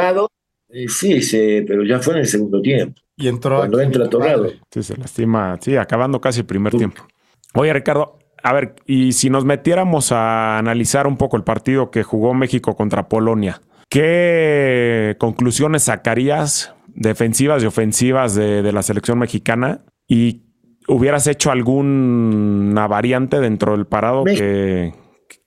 Eh, 0.69 0.89
sí, 0.89 1.65
pero 1.65 1.85
ya 1.85 2.01
fue 2.01 2.15
en 2.15 2.21
el 2.21 2.27
segundo 2.27 2.61
tiempo. 2.61 3.01
Y 3.17 3.29
entró 3.29 3.59
cuando 3.59 3.81
entra 3.81 4.11
Torrado. 4.11 4.51
Sí, 4.69 4.83
se 4.83 4.97
lastima, 4.97 5.57
sí, 5.61 5.77
acabando 5.77 6.21
casi 6.21 6.41
el 6.41 6.47
primer 6.47 6.73
tiempo. 6.73 7.07
Oye, 7.55 7.73
Ricardo, 7.73 8.19
a 8.43 8.53
ver, 8.53 8.75
y 8.85 9.13
si 9.13 9.31
nos 9.31 9.45
metiéramos 9.45 10.11
a 10.11 10.59
analizar 10.59 11.07
un 11.07 11.17
poco 11.17 11.37
el 11.37 11.45
partido 11.45 11.93
que 11.93 12.03
jugó 12.03 12.35
México 12.35 12.75
contra 12.75 13.09
Polonia, 13.09 13.61
¿qué 13.89 15.15
conclusiones 15.21 15.85
sacarías 15.85 16.75
defensivas 16.89 17.63
y 17.63 17.67
ofensivas 17.67 18.35
de, 18.35 18.73
la 18.73 18.83
selección 18.83 19.21
mexicana? 19.21 19.85
¿Y 20.09 20.43
hubieras 20.89 21.29
hecho 21.29 21.53
alguna 21.53 22.89
variante 22.89 23.39
dentro 23.39 23.77
del 23.77 23.87
parado 23.87 24.25
que, 24.25 24.93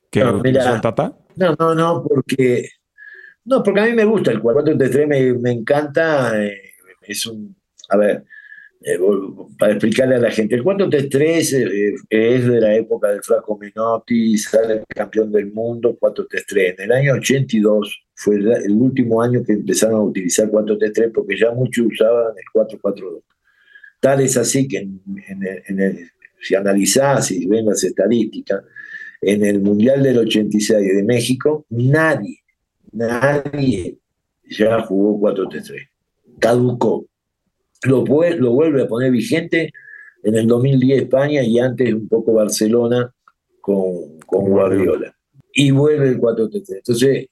que 0.10 0.23
no, 0.23 0.38
utilizó 0.38 0.79
Tata? 0.79 1.17
No, 1.38 1.56
no, 1.58 1.76
no, 1.76 2.04
porque 2.04 2.69
no, 3.47 3.63
porque 3.63 3.80
a 3.80 3.86
mí 3.86 3.93
me 3.93 4.04
gusta 4.04 4.32
el 4.32 4.41
4-3-3, 4.41 5.08
me, 5.08 5.34
me 5.34 5.52
encanta. 5.52 6.43
Eh, 6.43 6.73
es 7.02 7.26
un, 7.26 7.56
a 7.89 7.95
ver, 7.95 8.26
eh, 8.82 9.00
para 9.58 9.71
explicarle 9.71 10.15
a 10.15 10.19
la 10.19 10.32
gente, 10.32 10.56
el 10.56 10.63
4-3-3 10.65 11.54
eh, 11.54 11.95
es 12.10 12.45
de 12.45 12.60
la 12.60 12.76
época 12.76 13.08
del 13.10 13.23
Flaco 13.23 13.58
Menotti, 13.58 14.38
sale 14.38 14.84
campeón 14.89 15.32
del 15.32 15.52
mundo 15.54 15.97
4-3-3. 15.97 16.76
En 16.78 16.84
el 16.84 16.91
año 16.91 17.13
82 17.13 18.04
fue 18.15 18.36
el, 18.36 18.71
último 18.71 19.21
año 19.21 19.41
que 19.45 19.54
empezaron 19.54 19.95
a 19.95 20.04
utilizar 20.04 20.50
4-3-3 20.50 21.12
porque 21.13 21.38
ya 21.38 21.52
muchos 21.52 21.88
usaban 21.88 22.34
el 22.36 22.45
4-4-2. 22.54 23.21
Tal 24.02 24.21
es 24.21 24.36
así 24.36 24.67
que 24.67 24.80
el, 24.80 26.12
si 26.41 26.54
analizás 26.54 27.32
y 27.32 27.47
ven 27.47 27.65
las 27.65 27.82
estadísticas, 27.84 28.62
en 29.21 29.45
el 29.45 29.62
Mundial 29.62 30.03
del 30.03 30.19
86 30.19 30.95
de 30.95 31.03
México, 31.03 31.65
nadie, 31.69 32.39
nadie 32.91 33.97
ya 34.49 34.82
jugó 34.82 35.34
4-3-3. 35.34 35.89
Caducó. 36.39 37.06
Lo, 37.84 38.03
lo 38.06 38.51
vuelve 38.51 38.84
a 38.84 38.88
poner 38.88 39.12
vigente 39.12 39.71
en 40.23 40.36
el 40.36 40.47
2010 40.47 41.03
España 41.03 41.43
y 41.43 41.60
antes 41.60 41.93
un 41.93 42.08
poco 42.08 42.34
Barcelona 42.34 43.13
con, 43.62 44.19
con 44.25 44.49
Guardiola. 44.49 45.15
Y 45.53 45.71
vuelve 45.71 46.10
el 46.10 46.19
4-3-3. 46.19 46.63
Entonces, 46.77 47.27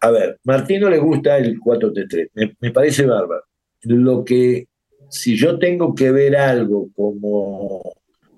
a 0.00 0.10
ver, 0.10 0.38
Martino 0.44 0.88
le 0.90 0.98
gusta 0.98 1.38
el 1.38 1.58
4-3-3, 1.60 2.30
me, 2.34 2.56
me, 2.60 2.70
parece 2.70 3.06
bárbaro. 3.06 3.42
Lo 3.82 4.24
que, 4.24 4.68
si 5.08 5.36
yo 5.36 5.58
tengo 5.58 5.94
que 5.94 6.10
ver 6.10 6.36
algo 6.36 6.88
como 6.94 7.82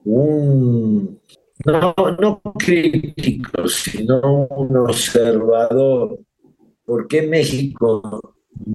un, 0.05 1.20
no, 1.64 1.94
no 2.21 2.40
crítico, 2.59 3.68
sino 3.68 4.47
un 4.47 4.77
observador, 4.77 6.18
¿por 6.85 7.09
qué 7.09 7.23
México 7.23 8.35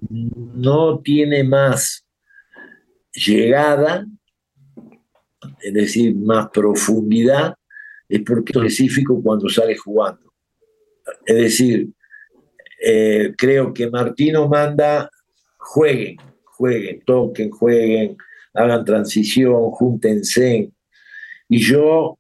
no 0.10 1.00
tiene 1.00 1.44
más 1.44 2.06
llegada, 3.14 4.06
es 5.62 5.74
decir, 5.74 6.16
más 6.16 6.50
profundidad? 6.50 7.56
Es 8.08 8.22
porque 8.22 8.52
es 8.52 8.58
específico 8.58 9.22
cuando 9.24 9.50
sale 9.50 9.76
jugando. 9.78 10.34
Es 11.26 11.36
decir, 11.36 11.90
eh, 12.86 13.34
creo 13.38 13.74
que 13.74 13.90
Martino 13.90 14.48
manda, 14.48 15.10
jueguen, 15.58 16.18
jueguen, 16.44 17.02
toquen, 17.06 17.50
jueguen, 17.50 18.18
hagan 18.54 18.86
transición, 18.86 19.72
júntense. 19.72 20.72
Y 21.50 21.60
yo 21.60 22.20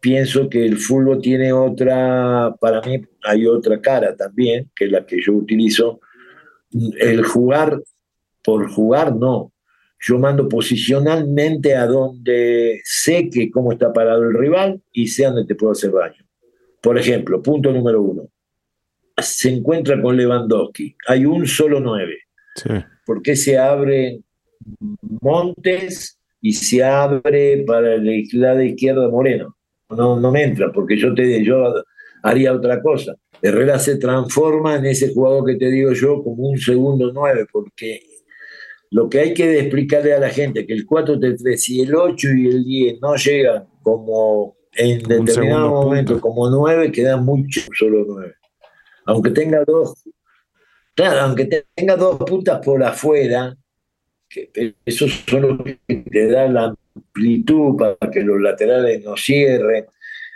pienso 0.00 0.48
que 0.48 0.64
el 0.64 0.78
fútbol 0.78 1.20
tiene 1.20 1.52
otra, 1.52 2.54
para 2.60 2.80
mí 2.80 3.02
hay 3.22 3.46
otra 3.46 3.80
cara 3.80 4.16
también, 4.16 4.70
que 4.74 4.86
es 4.86 4.90
la 4.90 5.04
que 5.04 5.20
yo 5.22 5.34
utilizo. 5.34 6.00
El 6.98 7.22
jugar 7.22 7.80
por 8.42 8.70
jugar, 8.70 9.14
no. 9.14 9.52
Yo 10.00 10.18
mando 10.18 10.48
posicionalmente 10.48 11.74
a 11.74 11.86
donde 11.86 12.80
sé 12.84 13.28
que 13.28 13.50
cómo 13.50 13.72
está 13.72 13.92
parado 13.92 14.22
el 14.22 14.34
rival 14.34 14.80
y 14.92 15.08
sé 15.08 15.24
dónde 15.24 15.44
te 15.44 15.54
puedo 15.54 15.72
hacer 15.72 15.92
daño. 15.92 16.24
Por 16.80 16.98
ejemplo, 16.98 17.42
punto 17.42 17.70
número 17.70 18.00
uno. 18.00 18.28
Se 19.18 19.50
encuentra 19.50 20.00
con 20.00 20.16
Lewandowski. 20.16 20.96
Hay 21.06 21.26
un 21.26 21.46
solo 21.46 21.80
nueve. 21.80 22.20
Sí. 22.56 22.70
¿Por 23.04 23.20
qué 23.20 23.36
se 23.36 23.58
abren 23.58 24.24
Montes 25.20 26.18
y 26.40 26.54
se 26.54 26.82
abre 26.82 27.62
para 27.66 27.98
la 27.98 28.64
izquierda 28.64 29.08
Moreno? 29.10 29.56
No, 29.90 30.18
no 30.18 30.30
me 30.30 30.44
entra, 30.44 30.70
porque 30.72 30.96
yo, 30.96 31.14
te, 31.14 31.44
yo 31.44 31.84
haría 32.22 32.52
otra 32.52 32.80
cosa. 32.80 33.14
Herrera 33.42 33.78
se 33.78 33.96
transforma 33.96 34.76
en 34.76 34.86
ese 34.86 35.12
jugador 35.12 35.46
que 35.46 35.56
te 35.56 35.70
digo 35.70 35.92
yo 35.92 36.22
como 36.22 36.48
un 36.48 36.58
segundo 36.58 37.10
nueve, 37.12 37.46
porque 37.50 38.00
lo 38.90 39.08
que 39.08 39.20
hay 39.20 39.34
que 39.34 39.58
explicarle 39.60 40.12
a 40.12 40.20
la 40.20 40.30
gente 40.30 40.66
que 40.66 40.72
el 40.72 40.86
4-3, 40.86 41.56
si 41.56 41.80
el 41.80 41.94
8 41.94 42.28
y 42.36 42.48
el 42.48 42.64
10 42.64 43.00
no 43.00 43.14
llegan 43.14 43.68
como 43.82 44.56
en 44.74 45.02
determinado 45.02 45.68
momento 45.68 46.20
como 46.20 46.48
9, 46.50 46.92
quedan 46.92 47.24
mucho 47.24 47.60
solo 47.78 48.04
9. 48.06 48.34
Aunque 49.06 49.30
tenga 49.30 49.64
dos, 49.64 49.94
claro, 50.94 51.20
aunque 51.20 51.64
tenga 51.74 51.96
dos 51.96 52.18
puntas 52.18 52.60
por 52.64 52.82
afuera, 52.82 53.56
que 54.28 54.74
eso 54.84 55.06
son 55.26 55.42
los 55.42 55.62
que 55.62 55.78
te 55.96 56.28
da 56.28 56.48
la 56.48 56.74
amplitud 57.06 57.76
para 57.76 58.10
que 58.10 58.20
los 58.22 58.40
laterales 58.40 59.04
no 59.04 59.16
cierren. 59.16 59.86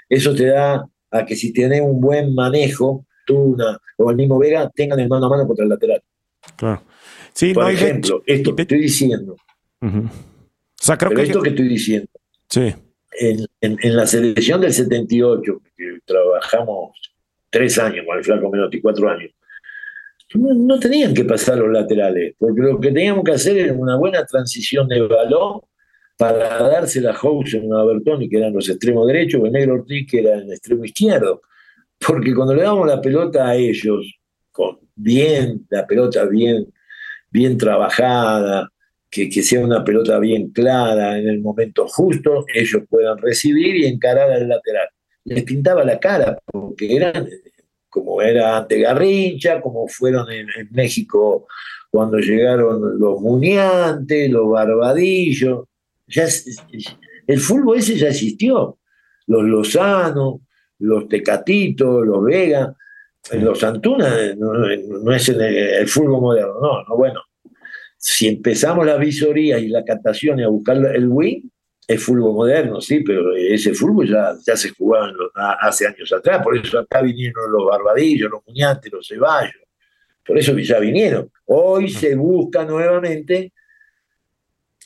Eso 0.09 0.35
te 0.35 0.47
da 0.47 0.85
a 1.11 1.25
que 1.25 1.37
si 1.37 1.53
tienes 1.53 1.81
un 1.81 2.01
buen 2.01 2.35
manejo, 2.35 3.07
tú 3.27 3.57
o 3.97 4.11
el 4.11 4.17
mismo 4.17 4.39
Vega 4.39 4.71
tengan 4.75 5.01
el 5.01 5.09
mano 5.09 5.27
a 5.27 5.29
mano 5.29 5.47
contra 5.47 5.65
el 5.65 5.71
lateral. 5.71 6.03
Claro. 6.57 6.83
Sí, 7.33 7.53
Por 7.53 7.71
ejemplo, 7.71 8.23
esto 8.27 8.55
que 8.55 8.63
estoy 8.63 8.81
diciendo. 8.81 9.37
esto 9.81 11.43
que 11.43 11.49
estoy 11.51 11.69
diciendo. 11.69 12.09
Sí. 12.49 12.75
En, 13.19 13.47
en, 13.61 13.97
la 13.97 14.07
selección 14.07 14.61
del 14.61 14.73
78, 14.73 15.63
que 15.77 15.99
trabajamos 16.05 16.91
tres 17.51 17.79
años 17.79 18.05
con 18.07 18.19
el 18.19 18.25
Flaco 18.25 18.51
Menotti, 18.51 18.81
cuatro 18.81 19.09
años, 19.09 19.31
no, 20.35 20.79
tenían 20.81 21.15
que 21.15 21.25
pasar 21.25 21.59
los 21.59 21.71
laterales, 21.71 22.35
porque 22.39 22.61
lo 22.61 22.81
que 22.81 22.91
teníamos 22.91 23.25
que 23.25 23.33
hacer 23.33 23.57
era 23.57 23.73
una 23.73 23.97
buena 23.97 24.25
transición 24.25 24.89
de 24.89 25.03
balón 25.03 25.61
para 26.17 26.69
dársela 26.69 27.11
a 27.11 27.15
Housen 27.15 27.73
a 27.73 27.85
Bertoni, 27.85 28.29
que 28.29 28.39
eran 28.39 28.53
los 28.53 28.69
extremos 28.69 29.07
derechos, 29.07 29.41
o 29.43 29.47
el 29.47 29.53
negro 29.53 29.75
Ortiz, 29.75 30.07
que 30.11 30.21
era 30.21 30.35
el 30.37 30.53
extremo 30.53 30.85
izquierdo. 30.85 31.43
Porque 32.07 32.35
cuando 32.35 32.55
le 32.55 32.63
damos 32.63 32.87
la 32.87 33.01
pelota 33.01 33.49
a 33.49 33.57
ellos, 33.57 34.19
con 34.53 34.79
bien, 34.95 35.67
la 35.71 35.87
pelota 35.87 36.25
bien, 36.27 36.73
bien 37.31 37.59
trabajada, 37.59 38.71
que, 39.11 39.29
que 39.29 39.43
sea 39.43 39.61
una 39.61 39.85
pelota 39.85 40.19
bien 40.19 40.51
clara 40.51 41.19
en 41.19 41.29
el 41.29 41.41
momento 41.41 41.87
justo, 41.89 42.45
ellos 42.53 42.83
puedan 42.89 43.19
recibir 43.19 43.77
y 43.77 43.87
encarar 43.87 44.31
al 44.31 44.49
lateral. 44.49 44.89
Les 45.25 45.45
pintaba 45.45 45.85
la 45.85 45.99
cara, 45.99 46.39
porque 46.53 46.97
eran 46.97 47.29
como 47.95 48.21
era 48.21 48.57
ante 48.57 48.81
Garrincha, 48.81 49.61
como 49.61 49.87
fueron 49.87 50.29
en, 50.33 50.49
México 50.73 51.47
cuando 51.93 52.19
llegaron 52.19 52.99
los 52.99 53.21
Muñantes, 53.21 54.29
los 54.31 54.51
Barbadillos. 54.51 55.67
Ya, 56.15 56.27
el 57.27 57.41
fútbol 57.41 57.79
ese 57.79 57.97
ya 57.97 58.09
existió. 58.09 58.79
Los 59.27 59.43
Lozano, 59.45 60.43
los 60.79 61.09
Tecatitos, 61.09 62.07
los 62.07 62.25
Vega, 62.25 62.75
los 63.33 63.65
Antuna 63.65 64.35
no, 64.37 65.13
es 65.15 65.29
el, 65.31 65.89
fútbol 65.89 66.21
moderno, 66.21 66.61
no, 66.61 66.85
no, 66.85 66.97
bueno. 66.97 67.21
Si 67.97 68.29
empezamos 68.29 68.85
la 68.85 68.97
visoría 68.99 69.59
y 69.59 69.69
la 69.69 69.83
captación 69.83 70.39
y 70.39 70.43
a 70.43 70.49
buscar 70.49 70.77
el 70.77 71.09
win, 71.09 71.51
es 71.89 72.03
fútbol 72.03 72.35
moderno, 72.35 72.81
sí, 72.81 73.01
pero 73.01 73.35
ese 73.35 73.73
fútbol 73.73 74.09
ya, 74.09 74.35
ya 74.47 74.57
se 74.57 74.71
jugaba 74.71 75.11
hace 75.61 75.87
años 75.87 76.13
atrás, 76.13 76.43
por 76.43 76.57
eso 76.57 76.79
acá 76.79 77.01
vinieron 77.01 77.51
los 77.51 77.67
Barbadillos, 77.67 78.31
los 78.31 78.43
Muñantes, 78.47 78.93
los 78.93 79.09
Ceballos, 79.09 79.55
por 80.25 80.39
eso 80.39 80.57
ya 80.59 80.79
vinieron. 80.79 81.31
Hoy 81.47 81.89
se 81.89 82.15
busca 82.15 82.65
nuevamente, 82.67 83.54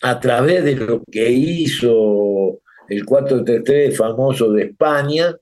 a 0.02 0.20
través 0.20 0.64
de 0.64 0.76
lo 0.76 1.02
que 1.10 1.30
hizo 1.30 2.60
el 2.88 3.04
4-3-3 3.04 3.94
famoso 3.94 4.52
de 4.52 4.64
España, 4.64 5.34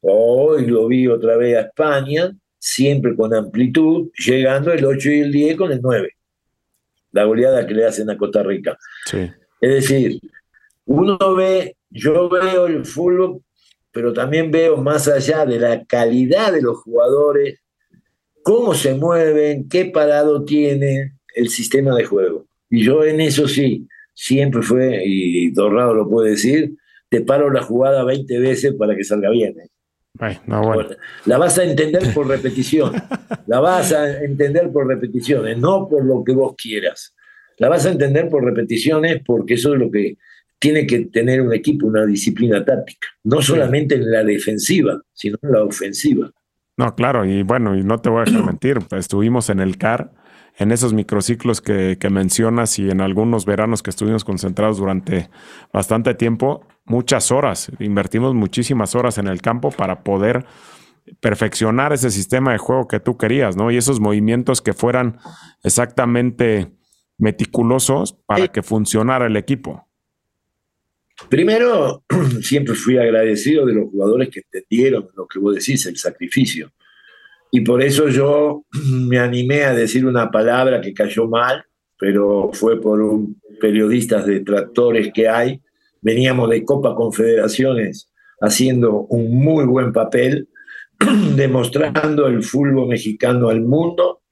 hoy 0.00 0.66
lo 0.66 0.86
vi 0.86 1.08
otra 1.08 1.36
vez 1.36 1.56
a 1.56 1.62
España, 1.62 2.32
siempre 2.58 3.14
con 3.14 3.34
amplitud, 3.34 4.10
llegando 4.24 4.72
el 4.72 4.84
8 4.84 5.10
y 5.10 5.20
el 5.20 5.32
10 5.32 5.56
con 5.56 5.72
el 5.72 5.80
9. 5.82 6.10
La 7.12 7.24
goleada 7.24 7.66
que 7.66 7.74
le 7.74 7.86
hacen 7.86 8.10
a 8.10 8.16
Costa 8.16 8.42
Rica. 8.42 8.78
Es 9.60 9.74
decir, 9.74 10.20
uno 10.84 11.34
ve, 11.34 11.76
yo 11.90 12.28
veo 12.28 12.66
el 12.66 12.84
fútbol, 12.84 13.42
pero 13.90 14.12
también 14.12 14.50
veo 14.50 14.76
más 14.76 15.08
allá 15.08 15.46
de 15.46 15.58
la 15.58 15.84
calidad 15.84 16.52
de 16.52 16.62
los 16.62 16.78
jugadores, 16.82 17.60
cómo 18.42 18.74
se 18.74 18.94
mueven, 18.94 19.68
qué 19.68 19.86
parado 19.86 20.44
tiene 20.44 21.14
el 21.34 21.48
sistema 21.48 21.94
de 21.94 22.04
juego. 22.04 22.46
Y 22.68 22.84
yo 22.84 23.04
en 23.04 23.20
eso 23.20 23.48
sí, 23.48 23.86
siempre 24.16 24.62
fue, 24.62 25.02
y 25.04 25.50
Dorrado 25.50 25.94
lo 25.94 26.08
puede 26.08 26.30
decir, 26.30 26.74
te 27.08 27.20
paro 27.20 27.50
la 27.50 27.62
jugada 27.62 28.02
20 28.02 28.40
veces 28.40 28.74
para 28.74 28.96
que 28.96 29.04
salga 29.04 29.30
bien. 29.30 29.54
¿eh? 29.60 29.68
La 31.26 31.38
vas 31.38 31.58
a 31.58 31.64
entender 31.64 32.02
por 32.14 32.26
repetición. 32.26 32.92
La 33.46 33.60
vas 33.60 33.92
a 33.92 34.24
entender 34.24 34.72
por 34.72 34.88
repeticiones, 34.88 35.58
no 35.58 35.86
por 35.88 36.04
lo 36.04 36.24
que 36.24 36.32
vos 36.32 36.54
quieras. 36.56 37.14
La 37.58 37.68
vas 37.68 37.86
a 37.86 37.92
entender 37.92 38.28
por 38.28 38.42
repeticiones 38.42 39.22
porque 39.24 39.54
eso 39.54 39.74
es 39.74 39.80
lo 39.80 39.90
que 39.90 40.16
tiene 40.58 40.86
que 40.86 41.06
tener 41.06 41.42
un 41.42 41.52
equipo 41.52 41.86
una 41.86 42.04
disciplina 42.06 42.64
táctica, 42.64 43.06
no 43.24 43.42
solamente 43.42 43.94
en 43.94 44.10
la 44.10 44.24
defensiva, 44.24 45.00
sino 45.12 45.36
en 45.42 45.52
la 45.52 45.62
ofensiva. 45.62 46.30
No, 46.78 46.94
claro, 46.94 47.24
y 47.24 47.42
bueno, 47.42 47.76
y 47.76 47.84
no 47.84 47.98
te 47.98 48.08
voy 48.08 48.22
a 48.22 48.24
dejar 48.24 48.44
mentir, 48.44 48.78
estuvimos 48.96 49.48
en 49.48 49.60
el 49.60 49.78
CAR, 49.78 50.10
en 50.58 50.72
esos 50.72 50.94
microciclos 50.94 51.60
que, 51.60 51.98
que 52.00 52.10
mencionas 52.10 52.78
y 52.78 52.90
en 52.90 53.00
algunos 53.00 53.44
veranos 53.44 53.82
que 53.82 53.90
estuvimos 53.90 54.24
concentrados 54.24 54.78
durante 54.78 55.28
bastante 55.72 56.14
tiempo, 56.14 56.66
muchas 56.84 57.30
horas, 57.30 57.70
invertimos 57.78 58.34
muchísimas 58.34 58.94
horas 58.94 59.18
en 59.18 59.28
el 59.28 59.42
campo 59.42 59.70
para 59.70 60.02
poder 60.02 60.46
perfeccionar 61.20 61.92
ese 61.92 62.10
sistema 62.10 62.52
de 62.52 62.58
juego 62.58 62.88
que 62.88 63.00
tú 63.00 63.16
querías, 63.16 63.56
¿no? 63.56 63.70
Y 63.70 63.76
esos 63.76 64.00
movimientos 64.00 64.60
que 64.60 64.72
fueran 64.72 65.18
exactamente 65.62 66.72
meticulosos 67.18 68.14
para 68.26 68.48
que 68.48 68.62
funcionara 68.62 69.26
el 69.26 69.36
equipo. 69.36 69.86
Primero, 71.28 72.04
siempre 72.42 72.74
fui 72.74 72.98
agradecido 72.98 73.64
de 73.64 73.74
los 73.74 73.90
jugadores 73.90 74.28
que 74.30 74.40
entendieron 74.40 75.08
lo 75.14 75.26
que 75.26 75.38
vos 75.38 75.54
decís, 75.54 75.86
el 75.86 75.96
sacrificio. 75.96 76.72
Y 77.50 77.60
por 77.60 77.82
eso 77.82 78.08
yo 78.08 78.64
me 79.08 79.18
animé 79.18 79.64
a 79.64 79.74
decir 79.74 80.06
una 80.06 80.30
palabra 80.30 80.80
que 80.80 80.94
cayó 80.94 81.26
mal, 81.26 81.64
pero 81.98 82.50
fue 82.52 82.80
por 82.80 83.00
un 83.00 83.40
periodistas 83.60 84.26
de 84.26 84.40
tractores 84.40 85.10
que 85.12 85.28
hay. 85.28 85.60
Veníamos 86.00 86.50
de 86.50 86.64
Copa 86.64 86.94
Confederaciones 86.94 88.10
haciendo 88.40 89.06
un 89.08 89.34
muy 89.34 89.64
buen 89.64 89.92
papel, 89.92 90.48
demostrando 91.36 92.26
el 92.26 92.42
fútbol 92.42 92.88
mexicano 92.88 93.48
al 93.48 93.62
mundo. 93.62 94.22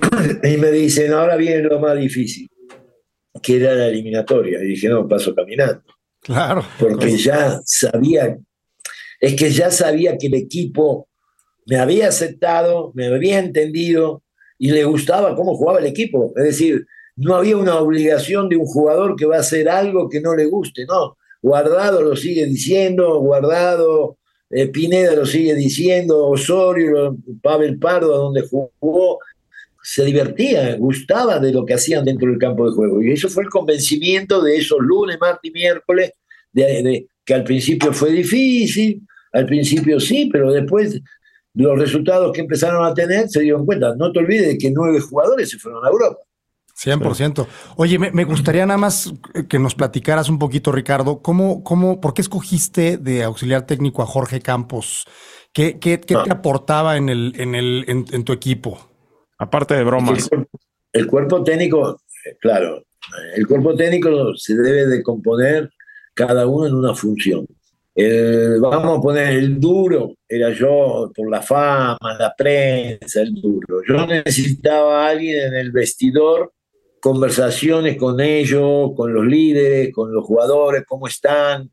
Y 0.42 0.56
me 0.56 0.70
dicen, 0.70 1.12
ahora 1.12 1.36
viene 1.36 1.62
lo 1.62 1.78
más 1.80 1.98
difícil, 1.98 2.48
que 3.42 3.56
era 3.56 3.74
la 3.74 3.86
eliminatoria. 3.88 4.62
Y 4.62 4.68
dije, 4.68 4.88
no, 4.88 5.06
paso 5.06 5.34
caminando. 5.34 5.82
Claro. 6.20 6.64
Porque 6.78 7.16
ya 7.16 7.60
sabía, 7.64 8.36
es 9.20 9.34
que 9.34 9.50
ya 9.50 9.70
sabía 9.70 10.16
que 10.18 10.26
el 10.26 10.34
equipo 10.34 11.07
me 11.68 11.76
había 11.76 12.08
aceptado, 12.08 12.92
me 12.94 13.06
había 13.06 13.38
entendido 13.38 14.22
y 14.58 14.70
le 14.70 14.84
gustaba 14.84 15.36
cómo 15.36 15.54
jugaba 15.54 15.80
el 15.80 15.86
equipo. 15.86 16.32
Es 16.36 16.44
decir, 16.44 16.86
no 17.14 17.34
había 17.34 17.58
una 17.58 17.76
obligación 17.78 18.48
de 18.48 18.56
un 18.56 18.64
jugador 18.64 19.16
que 19.16 19.26
va 19.26 19.36
a 19.36 19.40
hacer 19.40 19.68
algo 19.68 20.08
que 20.08 20.20
no 20.20 20.34
le 20.34 20.46
guste, 20.46 20.86
no. 20.86 21.18
Guardado 21.42 22.02
lo 22.02 22.16
sigue 22.16 22.46
diciendo, 22.46 23.20
Guardado, 23.20 24.16
eh, 24.50 24.68
Pineda 24.68 25.14
lo 25.14 25.26
sigue 25.26 25.54
diciendo, 25.54 26.26
Osorio, 26.26 27.16
Pavel 27.42 27.78
Pardo, 27.78 28.16
donde 28.16 28.48
jugó, 28.48 29.18
se 29.82 30.04
divertía, 30.06 30.74
gustaba 30.76 31.38
de 31.38 31.52
lo 31.52 31.66
que 31.66 31.74
hacían 31.74 32.04
dentro 32.04 32.30
del 32.30 32.38
campo 32.38 32.66
de 32.68 32.74
juego. 32.74 33.02
Y 33.02 33.12
eso 33.12 33.28
fue 33.28 33.44
el 33.44 33.50
convencimiento 33.50 34.40
de 34.40 34.56
esos 34.56 34.78
lunes, 34.80 35.18
martes 35.20 35.50
y 35.50 35.52
miércoles, 35.52 36.12
que 36.54 37.34
al 37.34 37.44
principio 37.44 37.92
fue 37.92 38.10
difícil, 38.10 39.02
al 39.32 39.44
principio 39.44 40.00
sí, 40.00 40.30
pero 40.32 40.50
después 40.50 41.00
los 41.54 41.78
resultados 41.78 42.32
que 42.32 42.40
empezaron 42.40 42.84
a 42.84 42.94
tener 42.94 43.28
se 43.28 43.40
dieron 43.40 43.66
cuenta. 43.66 43.94
No 43.96 44.12
te 44.12 44.20
olvides 44.20 44.48
de 44.48 44.58
que 44.58 44.70
nueve 44.70 45.00
jugadores 45.00 45.50
se 45.50 45.58
fueron 45.58 45.84
a 45.84 45.88
Europa. 45.88 46.18
100%. 46.76 47.46
Oye, 47.76 47.98
me, 47.98 48.24
gustaría 48.24 48.64
nada 48.64 48.78
más 48.78 49.12
que 49.48 49.58
nos 49.58 49.74
platicaras 49.74 50.28
un 50.28 50.38
poquito, 50.38 50.70
Ricardo, 50.70 51.22
¿cómo, 51.22 51.64
cómo, 51.64 52.00
¿por 52.00 52.14
qué 52.14 52.22
escogiste 52.22 52.98
de 52.98 53.24
auxiliar 53.24 53.66
técnico 53.66 54.02
a 54.02 54.06
Jorge 54.06 54.40
Campos? 54.40 55.04
¿Qué, 55.52 55.80
qué, 55.80 55.98
te 55.98 56.14
ah. 56.14 56.24
aportaba 56.30 56.96
en, 56.96 57.08
el, 57.08 57.32
en, 57.36 57.56
el, 57.56 57.84
en 57.88 58.22
tu 58.22 58.32
equipo? 58.32 58.78
Aparte 59.38 59.74
de 59.74 59.84
bromas. 59.84 60.28
El 60.92 61.06
cuerpo, 61.06 61.44
técnico, 61.44 62.00
eh, 62.24 62.36
claro, 62.40 62.82
el 63.36 63.46
cuerpo 63.46 63.74
técnico 63.74 64.34
se 64.36 64.54
debe 64.56 64.86
de 64.86 65.02
componer 65.02 65.70
cada 66.14 66.46
uno 66.46 66.66
en 66.66 66.74
una 66.74 66.94
función. 66.94 67.46
Vamos 68.60 68.98
a 68.98 69.00
poner 69.00 69.32
el 69.34 69.58
duro, 69.58 70.14
era 70.28 70.50
yo 70.50 71.10
por 71.14 71.28
la 71.30 71.42
fama, 71.42 71.98
la 72.18 72.32
prensa, 72.36 73.22
el 73.22 73.34
duro. 73.34 73.82
Yo 73.86 74.06
necesitaba 74.06 75.06
a 75.06 75.10
alguien 75.10 75.48
en 75.48 75.54
el 75.56 75.72
vestidor, 75.72 76.52
conversaciones 77.00 77.96
con 77.96 78.20
ellos, 78.20 78.92
con 78.96 79.12
los 79.12 79.26
líderes, 79.26 79.92
con 79.92 80.12
los 80.12 80.24
jugadores, 80.24 80.84
cómo 80.86 81.08
están, 81.08 81.72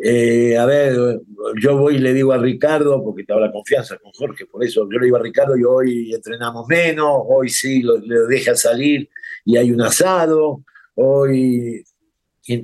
eh, 0.00 0.56
a 0.56 0.64
ver, 0.64 1.20
yo 1.60 1.76
voy 1.76 1.96
y 1.96 1.98
le 1.98 2.14
digo 2.14 2.32
a 2.32 2.38
Ricardo, 2.38 3.02
porque 3.02 3.24
te 3.24 3.34
la 3.34 3.52
confianza 3.52 3.98
con 3.98 4.12
Jorge, 4.12 4.46
por 4.46 4.64
eso 4.64 4.88
yo 4.90 4.98
le 4.98 5.06
digo 5.06 5.16
a 5.16 5.22
Ricardo, 5.22 5.56
y 5.56 5.64
hoy 5.64 6.14
entrenamos 6.14 6.66
menos, 6.66 7.10
hoy 7.26 7.48
sí 7.48 7.82
lo, 7.82 7.98
le 7.98 8.20
deja 8.28 8.54
salir 8.54 9.08
y 9.44 9.56
hay 9.56 9.70
un 9.70 9.82
asado, 9.82 10.62
hoy... 10.94 11.84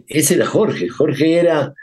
Ese 0.08 0.36
era 0.36 0.46
Jorge, 0.46 0.88
Jorge 0.88 1.34
era 1.34 1.74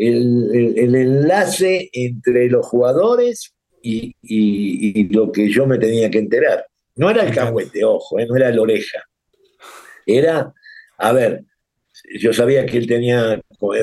el, 0.00 0.94
enlace 0.94 1.90
entre 1.92 2.48
los 2.48 2.66
jugadores 2.66 3.52
y, 3.82 5.08
lo 5.12 5.30
que 5.30 5.50
yo 5.50 5.66
me 5.66 5.78
tenía 5.78 6.10
que 6.10 6.18
enterar. 6.18 6.66
No 6.96 7.10
era 7.10 7.24
el 7.24 7.34
cagüete, 7.34 7.84
ojo, 7.84 8.18
eh, 8.18 8.26
no 8.26 8.36
era 8.36 8.50
la 8.50 8.62
oreja. 8.62 9.02
Era, 10.06 10.52
a 10.98 11.12
ver, 11.12 11.44
yo 12.18 12.32
sabía 12.32 12.66
que 12.66 12.78
él 12.78 12.86
tenía, 12.86 13.40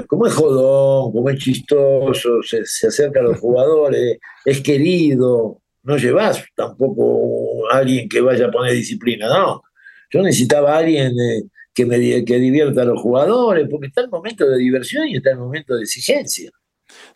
como 0.07 0.27
es 0.27 0.33
jodón, 0.33 1.11
como 1.13 1.29
es 1.29 1.39
chistoso, 1.39 2.41
se, 2.43 2.87
acerca 2.87 3.19
a 3.19 3.23
los 3.23 3.37
jugadores, 3.39 4.17
es 4.43 4.61
querido, 4.61 5.61
no 5.83 5.97
llevas 5.97 6.43
tampoco 6.55 7.71
a 7.71 7.77
alguien 7.77 8.09
que 8.09 8.21
vaya 8.21 8.47
a 8.47 8.51
poner 8.51 8.73
disciplina, 8.73 9.27
no. 9.29 9.63
Yo 10.09 10.21
necesitaba 10.21 10.73
a 10.73 10.77
alguien 10.79 11.11
eh, 11.19 11.43
que, 11.77 11.85
me, 11.85 12.25
que 12.25 12.39
divierta 12.39 12.81
a 12.81 12.85
los 12.85 12.99
jugadores, 12.99 13.67
porque 13.69 13.85
está 13.85 14.01
el 14.01 14.09
momento 14.09 14.49
de 14.49 14.57
diversión 14.57 15.07
y 15.07 15.17
está 15.17 15.29
el 15.29 15.37
momento 15.37 15.75
de 15.75 15.83
exigencia. 15.83 16.49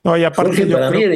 No, 0.04 0.16
y 0.16 0.24
aparte 0.24 0.68
para 0.68 0.92
mí 0.92 1.02
era 1.02 1.16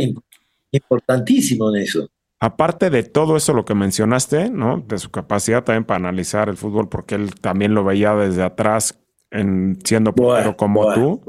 importantísimo 0.72 1.70
en 1.70 1.84
eso. 1.84 2.10
aparte 2.40 2.90
de 2.90 3.04
todo 3.04 3.38
eso 3.38 3.54
lo 3.54 3.64
que 3.64 3.76
mencionaste, 3.76 4.50
¿no? 4.50 4.84
De 4.88 4.98
su 4.98 5.12
capacidad 5.12 5.64
también 5.64 5.84
para 5.84 5.98
analizar 5.98 6.50
el 6.50 6.58
fútbol, 6.58 6.90
porque 6.90 7.14
él 7.14 7.36
también 7.36 7.76
lo 7.76 7.84
veía 7.84 8.16
desde 8.16 8.42
atrás, 8.42 8.98
en, 9.30 9.78
siendo 9.84 10.12
portero 10.12 10.58
como 10.58 10.92
tú. 10.96 11.22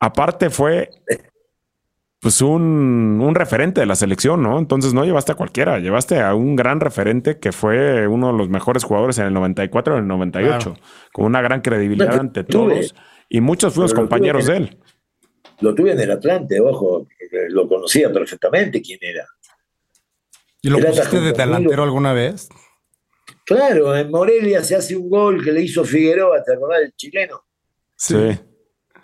Aparte 0.00 0.50
fue 0.50 0.90
pues 2.20 2.42
un, 2.42 3.20
un, 3.22 3.34
referente 3.34 3.80
de 3.80 3.86
la 3.86 3.94
selección, 3.94 4.42
¿no? 4.42 4.58
Entonces 4.58 4.92
no 4.92 5.04
llevaste 5.04 5.32
a 5.32 5.34
cualquiera, 5.36 5.78
llevaste 5.78 6.20
a 6.20 6.34
un 6.34 6.56
gran 6.56 6.80
referente 6.80 7.38
que 7.38 7.52
fue 7.52 8.08
uno 8.08 8.32
de 8.32 8.38
los 8.38 8.48
mejores 8.48 8.82
jugadores 8.82 9.18
en 9.18 9.26
el 9.26 9.34
94 9.34 9.94
y 9.94 9.96
en 9.98 10.02
el 10.02 10.08
98, 10.08 10.74
con 11.12 11.26
una 11.26 11.40
gran 11.40 11.60
credibilidad 11.60 12.18
ante 12.18 12.42
todos 12.42 12.94
y 13.28 13.40
muchos 13.40 13.74
fuimos 13.74 13.94
compañeros 13.94 14.46
de 14.46 14.56
él. 14.56 14.78
Lo 15.60 15.74
tuve 15.74 15.92
en 15.92 16.00
el 16.00 16.10
Atlante, 16.10 16.60
ojo, 16.60 17.06
lo 17.50 17.68
conocía 17.68 18.12
perfectamente 18.12 18.82
quién 18.82 18.98
era. 19.02 19.24
¿Y 20.60 20.70
lo 20.70 20.78
pusiste 20.78 21.20
de 21.20 21.32
delantero 21.32 21.84
alguna 21.84 22.12
vez? 22.12 22.48
Claro, 23.44 23.96
en 23.96 24.10
Morelia 24.10 24.62
se 24.64 24.74
hace 24.74 24.96
un 24.96 25.08
gol 25.08 25.42
que 25.44 25.52
le 25.52 25.62
hizo 25.62 25.84
Figueroa, 25.84 26.42
¿te 26.42 26.54
acordás 26.54 26.80
del 26.80 26.94
chileno? 26.94 27.44
Sí 27.94 28.38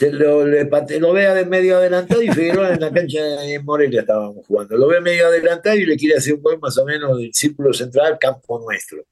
lo, 0.01 0.45
lo 0.45 1.12
vea 1.12 1.34
de 1.34 1.47
medio 1.47 1.76
adelantado 1.76 2.22
y 2.22 2.28
Figueroa 2.28 2.74
en 2.74 2.80
la 2.80 2.92
cancha 2.92 3.45
en 3.45 3.64
Morelia 3.64 4.01
estábamos 4.01 4.47
jugando. 4.47 4.76
Lo 4.76 4.88
ve 4.88 5.01
medio 5.01 5.26
adelantado 5.26 5.76
y 5.76 5.86
le 5.86 5.97
quiere 5.97 6.16
hacer 6.16 6.34
un 6.34 6.42
gol 6.42 6.59
más 6.61 6.76
o 6.78 6.84
menos 6.84 7.18
del 7.18 7.32
círculo 7.32 7.72
central, 7.72 8.18
campo 8.18 8.61
nuestro. 8.61 9.05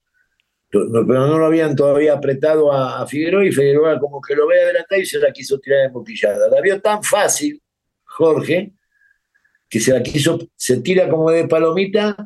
pero 0.70 1.26
no 1.26 1.38
lo 1.38 1.46
habían 1.46 1.76
todavía 1.76 2.14
apretado 2.14 2.72
a, 2.72 3.06
Figueroa 3.06 3.44
y 3.46 3.52
Figueroa 3.52 3.98
como 4.00 4.20
que 4.20 4.34
lo 4.34 4.46
ve 4.46 4.60
adelantado 4.60 5.00
y 5.00 5.06
se 5.06 5.18
la 5.18 5.32
quiso 5.32 5.58
tirar 5.58 5.82
de 5.82 5.90
moquillada. 5.90 6.48
La 6.48 6.60
vio 6.60 6.80
tan 6.80 7.02
fácil, 7.02 7.60
Jorge, 8.04 8.72
que 9.68 9.80
se 9.80 9.92
la 9.92 10.02
quiso, 10.02 10.38
se 10.56 10.80
tira 10.80 11.08
como 11.08 11.30
de 11.30 11.46
palomita 11.46 12.16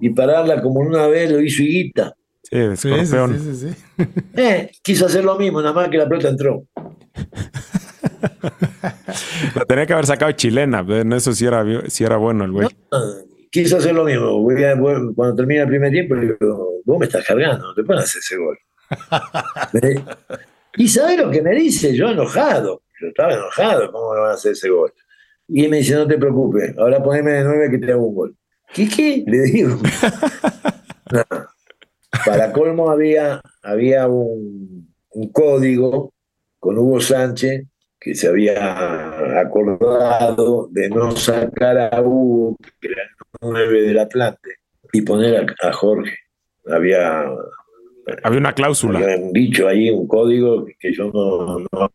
y 0.00 0.10
pararla 0.10 0.60
como 0.60 0.80
una 0.80 1.06
vez 1.06 1.30
lo 1.30 1.40
hizo 1.40 1.62
Higuita. 1.62 2.16
Sí, 2.42 2.58
de 2.58 2.74
escorpión. 2.74 3.40
Sí, 3.40 3.54
sí, 3.56 4.06
eh, 4.36 4.70
quiso 4.82 5.06
hacer 5.06 5.24
lo 5.24 5.36
mismo, 5.36 5.60
nada 5.60 5.72
más 5.72 5.88
que 5.88 5.98
la 5.98 6.08
pelota 6.08 6.28
entró. 6.28 6.66
La 9.54 9.64
tenía 9.66 9.86
que 9.86 9.92
haber 9.92 10.06
sacado 10.06 10.32
chilena, 10.32 10.84
en 10.88 11.12
eso 11.12 11.32
sí 11.32 11.46
era, 11.46 11.64
era 11.98 12.16
bueno 12.16 12.44
el 12.44 12.52
güey. 12.52 12.68
quiso 13.50 13.76
hacer 13.78 13.94
lo 13.94 14.04
mismo. 14.04 14.44
Cuando 15.14 15.36
termina 15.36 15.62
el 15.62 15.68
primer 15.68 15.90
tiempo, 15.92 16.14
le 16.14 16.36
digo, 16.38 16.80
vos 16.84 16.98
me 16.98 17.06
estás 17.06 17.24
cargando, 17.26 17.68
no 17.68 17.74
te 17.74 17.84
puedes 17.84 18.04
hacer 18.04 18.20
ese 18.20 18.36
gol. 18.36 18.58
y 20.76 20.88
sabes 20.88 21.18
lo 21.18 21.30
que 21.30 21.42
me 21.42 21.54
dice, 21.54 21.94
yo 21.94 22.08
enojado. 22.08 22.82
Yo 23.00 23.08
estaba 23.08 23.34
enojado, 23.34 23.90
¿cómo 23.90 24.14
me 24.14 24.20
van 24.20 24.30
a 24.30 24.34
hacer 24.34 24.52
ese 24.52 24.68
gol? 24.70 24.92
Y 25.48 25.68
me 25.68 25.78
dice, 25.78 25.94
no 25.94 26.06
te 26.06 26.16
preocupes, 26.16 26.76
ahora 26.78 27.02
poneme 27.02 27.32
de 27.32 27.44
nueve 27.44 27.70
que 27.70 27.78
te 27.78 27.92
hago 27.92 28.06
un 28.06 28.14
gol. 28.14 28.36
¿Qué 28.72 28.88
qué? 28.88 29.24
Le 29.26 29.42
digo. 29.42 29.78
Para 32.24 32.52
colmo 32.52 32.90
había, 32.90 33.40
había 33.62 34.06
un, 34.08 34.94
un 35.10 35.32
código 35.32 36.12
con 36.58 36.78
Hugo 36.78 37.00
Sánchez, 37.00 37.66
que 38.04 38.14
se 38.14 38.28
había 38.28 39.40
acordado 39.40 40.68
de 40.70 40.90
no 40.90 41.12
sacar 41.12 41.78
a 41.78 42.02
Hugo, 42.02 42.54
que 42.78 42.88
era 42.88 43.02
el 43.02 43.08
9 43.40 43.80
del 43.80 43.98
Atlante, 43.98 44.56
y 44.92 45.00
poner 45.00 45.46
a, 45.62 45.72
Jorge. 45.72 46.14
Había, 46.66 47.24
había 48.22 48.38
una 48.38 48.52
cláusula. 48.52 48.98
Había 48.98 49.16
un 49.16 49.32
dicho 49.32 49.66
ahí, 49.66 49.90
un 49.90 50.06
código 50.06 50.66
que 50.78 50.92
yo 50.92 51.10
no. 51.14 51.90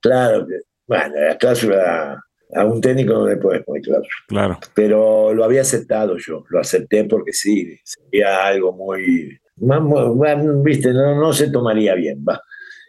claro, 0.00 0.46
que, 0.46 0.60
bueno, 0.86 1.14
la 1.14 1.36
cláusula 1.36 2.24
a 2.54 2.64
un 2.64 2.80
técnico 2.80 3.12
no 3.12 3.28
le 3.28 3.36
puedes 3.36 3.62
poner 3.64 3.82
cláusula. 3.82 4.14
Claro. 4.26 4.58
Pero 4.74 5.34
lo 5.34 5.44
había 5.44 5.60
aceptado 5.60 6.16
yo, 6.16 6.42
lo 6.48 6.58
acepté 6.58 7.04
porque 7.04 7.34
sí, 7.34 7.78
sería 7.84 8.46
algo 8.46 8.72
muy. 8.72 9.38
viste, 10.64 10.90
no, 10.94 11.20
no 11.20 11.34
se 11.34 11.50
tomaría 11.50 11.94
bien, 11.94 12.24
va. 12.26 12.40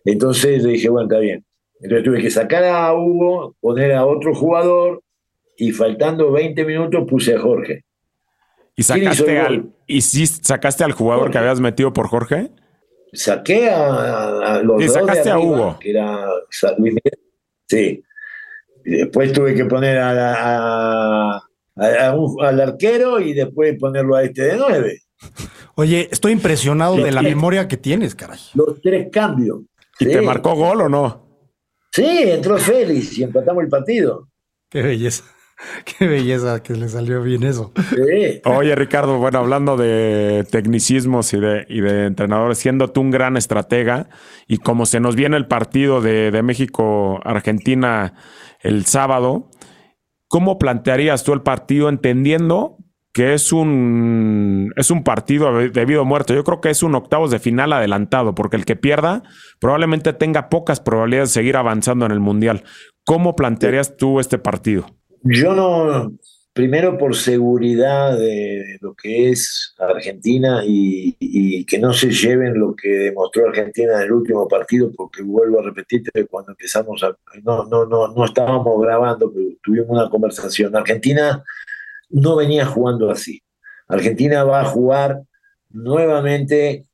Entonces 0.05 0.63
dije, 0.63 0.87
bueno, 0.87 1.09
está 1.09 1.19
bien. 1.19 1.43
Entonces 1.81 2.03
tuve 2.03 2.21
que 2.21 2.31
sacar 2.31 2.63
a 2.63 2.93
Hugo, 2.93 3.55
poner 3.59 3.93
a 3.93 4.05
otro 4.05 4.33
jugador 4.33 5.03
y 5.57 5.71
faltando 5.71 6.31
20 6.31 6.65
minutos 6.65 7.05
puse 7.07 7.35
a 7.35 7.39
Jorge. 7.39 7.83
¿Y 8.75 8.83
sacaste, 8.83 9.39
al, 9.39 9.69
¿y 9.87 10.01
sí 10.01 10.27
sacaste 10.27 10.83
al 10.83 10.91
jugador 10.91 11.31
que 11.31 11.37
habías 11.37 11.59
metido 11.59 11.93
por 11.93 12.07
Jorge? 12.07 12.51
Saqué 13.13 13.69
a, 13.69 14.61
los 14.63 14.83
y 14.83 14.89
sacaste 14.89 15.29
a 15.29 15.39
Hugo. 15.39 15.77
Que 15.79 15.91
era 15.91 16.27
Sí. 17.67 18.03
Y 18.83 18.91
después 18.91 19.31
tuve 19.31 19.55
que 19.55 19.65
poner 19.65 19.97
a, 19.97 21.41
al 21.75 22.61
arquero 22.61 23.19
y 23.19 23.33
después 23.33 23.77
ponerlo 23.79 24.15
a 24.15 24.23
este 24.23 24.43
de 24.43 24.57
nueve. 24.57 25.01
Oye, 25.75 26.07
estoy 26.11 26.33
impresionado 26.33 26.97
de 26.97 27.11
la 27.11 27.21
memoria 27.21 27.67
que 27.67 27.77
tienes, 27.77 28.13
caray. 28.13 28.39
Los 28.53 28.81
tres 28.81 29.07
cambios. 29.11 29.61
¿Y 29.99 30.05
te 30.05 30.21
marcó 30.21 30.55
gol 30.55 30.81
o 30.81 30.89
no? 30.89 31.24
Sí, 31.95 32.23
entró 32.23 32.57
Félix 32.57 33.17
y 33.17 33.23
empatamos 33.23 33.63
el 33.63 33.69
partido. 33.69 34.27
Qué 34.69 34.81
belleza. 34.81 35.23
Qué 35.85 36.05
belleza 36.05 36.61
que 36.61 36.73
le 36.73 36.89
salió 36.89 37.23
bien 37.23 37.43
eso. 37.43 37.71
Sí. 37.89 38.41
Oye, 38.43 38.75
Ricardo, 38.75 39.17
bueno, 39.17 39.39
hablando 39.39 39.77
de 39.77 40.45
tecnicismos 40.51 41.33
y 41.33 41.39
de, 41.39 41.65
y 41.69 41.79
de 41.79 42.07
entrenadores, 42.07 42.57
siendo 42.57 42.89
tú 42.89 42.99
un 42.99 43.11
gran 43.11 43.37
estratega 43.37 44.09
y 44.45 44.57
como 44.57 44.85
se 44.85 44.99
nos 44.99 45.15
viene 45.15 45.37
el 45.37 45.47
partido 45.47 46.01
de, 46.01 46.31
de 46.31 46.43
México-Argentina 46.43 48.13
el 48.59 48.85
sábado, 48.85 49.49
¿cómo 50.27 50.59
plantearías 50.59 51.23
tú 51.23 51.31
el 51.31 51.43
partido 51.43 51.87
entendiendo 51.87 52.75
que 53.15 53.33
es 53.33 53.53
un, 53.53 54.73
es 54.75 54.91
un 54.91 55.01
partido 55.01 55.53
debido 55.69 56.01
a 56.01 56.03
muerto. 56.03 56.33
Yo 56.33 56.43
creo 56.43 56.59
que 56.59 56.69
es 56.69 56.83
un 56.83 56.95
octavos 56.95 57.31
de 57.31 57.39
final 57.39 57.71
adelantado, 57.71 58.35
porque 58.35 58.57
el 58.57 58.65
que 58.65 58.75
pierda 58.75 59.23
probablemente 59.61 60.11
tenga 60.11 60.49
pocas 60.49 60.81
probabilidades 60.81 61.29
de 61.29 61.35
seguir 61.35 61.55
avanzando 61.55 62.05
en 62.05 62.11
el 62.11 62.19
Mundial. 62.19 62.65
¿Cómo 63.05 63.37
plantearías 63.37 63.95
tú 63.95 64.19
este 64.19 64.37
partido? 64.37 64.87
Yo 65.23 65.55
no, 65.55 66.11
primero 66.51 66.97
por 66.97 67.15
seguridad 67.15 68.17
de 68.17 68.79
lo 68.81 68.93
que 68.93 69.29
es 69.29 69.73
Argentina 69.79 70.63
y, 70.67 71.63
que 71.65 71.79
no 71.79 71.93
se 71.93 72.11
lleven 72.11 72.59
lo 72.59 72.75
que 72.75 72.89
demostró 72.89 73.47
Argentina 73.47 73.93
en 73.95 74.01
el 74.01 74.11
último 74.11 74.45
partido, 74.45 74.91
porque 74.93 75.23
vuelvo 75.23 75.61
a 75.61 75.63
repetirte, 75.63 76.25
cuando 76.25 76.51
empezamos 76.51 77.01
a... 77.01 77.15
No, 77.43 77.63
no, 77.63 77.85
no, 77.85 78.09
no 78.09 78.25
estábamos 78.25 78.81
grabando, 78.81 79.31
tuvimos 79.63 79.87
una 79.89 80.09
conversación. 80.09 80.75
Argentina 80.75 81.41
no 82.15 82.37
venía 82.37 82.65
jugando 82.65 83.11
así. 83.11 83.41
Argentina 83.87 84.45
va 84.45 84.61
a 84.61 84.65
jugar 84.65 85.23
nuevamente 85.69 86.85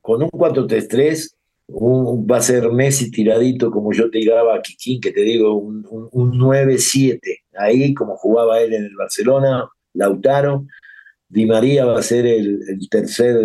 con 0.00 0.22
un 0.22 0.30
4-3-3, 0.30 1.34
va 1.68 2.36
a 2.36 2.40
ser 2.40 2.70
Messi 2.70 3.10
tiradito 3.10 3.70
como 3.70 3.92
yo 3.92 4.08
tiraba 4.10 4.54
a 4.54 4.62
Kikín, 4.62 5.00
que 5.00 5.10
te 5.10 5.22
digo, 5.22 5.56
un, 5.56 5.82
9-7, 5.82 7.20
ahí 7.56 7.92
como 7.94 8.16
jugaba 8.16 8.60
él 8.60 8.74
en 8.74 8.84
el 8.84 8.94
Barcelona, 8.94 9.68
Lautaro, 9.94 10.66
Di 11.28 11.44
María 11.44 11.84
va 11.84 11.98
a 11.98 12.02
ser 12.02 12.24
el, 12.24 12.88
tercer 12.88 13.36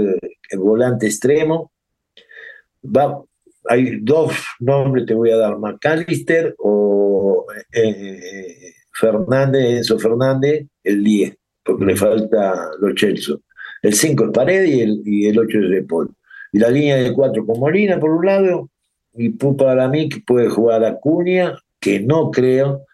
volante 0.58 1.08
extremo. 1.08 1.72
Va, 2.86 3.20
hay 3.66 4.00
dos 4.00 4.32
nombres, 4.60 5.08
te 5.08 5.16
voy 5.16 5.32
a 5.32 5.38
dar, 5.38 5.58
McAllister 5.58 6.56
o 6.60 7.46
eh, 7.74 7.90
eh, 7.90 8.74
Fernández, 8.94 9.78
Enzo 9.78 10.00
Fernández, 10.00 10.68
el 10.84 11.04
10, 11.04 11.36
porque 11.64 11.86
le 11.86 11.96
falta 11.96 12.70
los 12.80 12.94
Chelsea. 12.96 13.36
El 13.82 13.94
5 13.94 14.26
es 14.26 14.32
Pared 14.32 14.64
y 14.66 14.82
el, 14.82 15.02
y 15.06 15.28
el 15.28 15.40
8 15.40 15.60
es 15.60 15.70
De 15.70 15.84
Paul. 15.84 16.16
Y 16.52 16.60
la 16.60 16.70
línea 16.70 16.98
de 16.98 17.14
4 17.14 17.46
con 17.46 17.60
Molina 17.60 18.00
por 18.00 18.12
un 18.12 18.26
lado, 18.26 18.70
y 19.16 19.30
para 19.30 19.88
mí 19.88 20.10
que 20.10 20.22
puede 20.22 20.50
jugar 20.50 20.84
a 20.86 21.00
Cunha, 21.00 21.60
que 21.80 22.00
no 22.00 22.32
creo, 22.32 22.86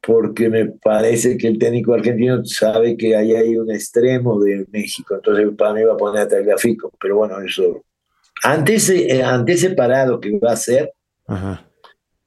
porque 0.00 0.48
me 0.48 0.66
parece 0.66 1.36
que 1.36 1.48
el 1.48 1.58
técnico 1.58 1.94
argentino 1.94 2.44
sabe 2.44 2.96
que 2.96 3.14
ahí 3.16 3.34
hay 3.34 3.56
un 3.56 3.70
extremo 3.70 4.40
de 4.40 4.66
México, 4.70 5.14
entonces 5.14 5.48
para 5.56 5.74
mí 5.74 5.84
va 5.84 5.94
a 5.94 5.96
poner 5.96 6.22
a 6.22 6.28
Tagliafico, 6.28 6.92
pero 7.00 7.16
bueno, 7.16 7.40
eso. 7.40 7.84
Ante 8.42 8.74
ese, 8.74 9.06
eh, 9.06 9.22
ante 9.22 9.52
ese 9.52 9.70
parado 9.70 10.18
que 10.18 10.36
va 10.38 10.50
a 10.50 10.54
hacer, 10.54 10.92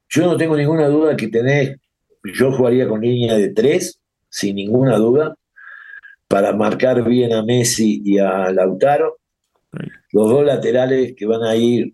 yo 0.10 0.26
no 0.26 0.38
tengo 0.38 0.56
ninguna 0.56 0.88
duda 0.88 1.18
que 1.18 1.28
tenés 1.28 1.78
yo 2.34 2.52
jugaría 2.52 2.88
con 2.88 3.02
línea 3.02 3.36
de 3.36 3.50
tres, 3.50 4.00
sin 4.30 4.56
ninguna 4.56 4.98
duda, 4.98 5.36
para 6.28 6.54
marcar 6.54 7.04
bien 7.04 7.34
a 7.34 7.44
Messi 7.44 8.02
y 8.04 8.18
a 8.18 8.52
Lautaro. 8.52 9.18
Los 10.12 10.30
dos 10.30 10.46
laterales 10.46 11.14
que 11.16 11.26
van 11.26 11.44
a 11.44 11.56
ir, 11.56 11.94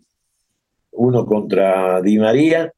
uno 0.91 1.25
contra 1.25 2.01
Di 2.01 2.17
María, 2.17 2.71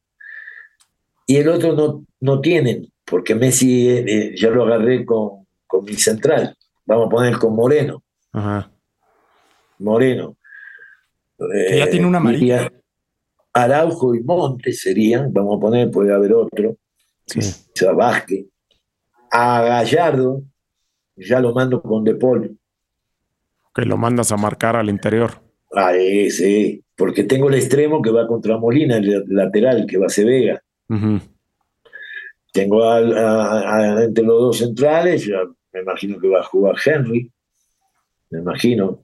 y 1.26 1.36
el 1.36 1.48
otro 1.48 1.74
no, 1.74 2.04
no 2.20 2.40
tienen, 2.40 2.90
porque 3.04 3.34
Messi 3.34 3.88
eh, 3.88 4.04
eh, 4.06 4.34
ya 4.36 4.50
lo 4.50 4.64
agarré 4.64 5.04
con, 5.04 5.46
con, 5.66 5.84
mi 5.84 5.94
central. 5.94 6.56
Vamos 6.86 7.06
a 7.06 7.10
poner 7.10 7.38
con 7.38 7.54
Moreno. 7.54 8.02
Moreno. 9.78 10.36
Que 11.38 11.78
ya 11.78 11.90
tiene 11.90 12.06
una 12.06 12.18
amarilla. 12.18 12.70
Araujo 13.52 14.14
y 14.14 14.22
Montes 14.22 14.80
serían, 14.80 15.32
vamos 15.32 15.56
a 15.56 15.60
poner, 15.60 15.90
puede 15.90 16.12
haber 16.12 16.34
otro. 16.34 16.76
Sí. 17.26 17.40
A 17.86 17.92
Vázquez, 17.92 18.46
a 19.30 19.62
Gallardo, 19.62 20.42
ya 21.16 21.40
lo 21.40 21.52
mando 21.54 21.82
con 21.82 22.04
De 22.04 22.14
Paul. 22.14 22.58
Que 23.74 23.84
lo 23.84 23.96
mandas 23.96 24.30
a 24.30 24.36
marcar 24.36 24.76
al 24.76 24.88
interior. 24.88 25.42
Ah, 25.74 25.92
sí, 25.92 26.84
porque 26.96 27.24
tengo 27.24 27.48
el 27.48 27.56
extremo 27.56 28.00
que 28.00 28.10
va 28.10 28.28
contra 28.28 28.58
Molina, 28.58 28.96
el 28.98 29.24
lateral 29.26 29.86
que 29.86 29.98
va 29.98 30.06
a 30.06 30.10
Sevega. 30.10 30.62
Tengo 32.52 32.96
entre 32.96 34.24
los 34.24 34.40
dos 34.40 34.58
centrales, 34.58 35.26
ya 35.26 35.38
me 35.72 35.80
imagino 35.80 36.20
que 36.20 36.28
va 36.28 36.38
a 36.38 36.44
jugar 36.44 36.76
Henry, 36.84 37.28
me 38.30 38.38
imagino. 38.38 39.00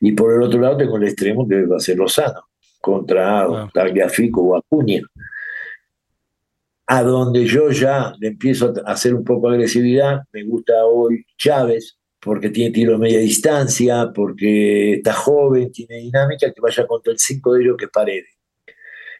Y 0.00 0.12
por 0.12 0.34
el 0.34 0.42
otro 0.42 0.60
lado 0.60 0.76
tengo 0.76 0.98
el 0.98 1.04
extremo 1.04 1.48
que 1.48 1.64
va 1.64 1.76
a 1.76 1.80
ser 1.80 1.96
Lozano, 1.96 2.42
contra 2.80 3.70
Tagliafico 3.72 4.42
o 4.42 4.56
Acuña. 4.56 5.00
A 6.90 7.02
donde 7.02 7.44
yo 7.44 7.70
ya 7.70 8.14
le 8.18 8.28
empiezo 8.28 8.72
a 8.84 8.92
hacer 8.92 9.14
un 9.14 9.22
poco 9.22 9.48
de 9.48 9.56
agresividad, 9.56 10.22
me 10.32 10.42
gusta 10.44 10.84
hoy 10.86 11.24
Chávez, 11.36 11.98
porque 12.18 12.48
tiene 12.50 12.72
tiro 12.72 12.92
de 12.92 12.98
media 12.98 13.18
distancia, 13.18 14.10
porque 14.14 14.94
está 14.94 15.12
joven, 15.12 15.70
tiene 15.70 15.98
dinámica, 15.98 16.50
que 16.52 16.60
vaya 16.60 16.86
contra 16.86 17.12
el 17.12 17.18
5 17.18 17.54
de 17.54 17.62
ellos 17.62 17.76
que 17.76 17.88
Paredes. 17.88 18.38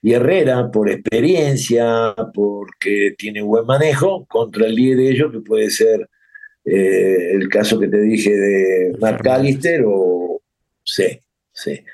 Y 0.01 0.13
Herrera, 0.15 0.71
por 0.71 0.89
experiencia, 0.89 2.15
porque 2.33 3.15
tiene 3.19 3.43
buen 3.43 3.67
manejo, 3.67 4.25
contra 4.27 4.67
el 4.67 4.75
10 4.75 4.97
de 4.97 5.11
ellos, 5.11 5.33
que 5.33 5.41
puede 5.41 5.71
ser 5.71 6.09
eh, 6.65 7.33
el 7.35 7.49
caso 7.49 7.79
que 7.79 7.89
te 7.89 8.01
dije 8.01 8.31
de 8.31 8.97
McAllister 8.99 9.85
o... 9.87 10.41
Sí, 10.83 11.21
sí. 11.53 11.85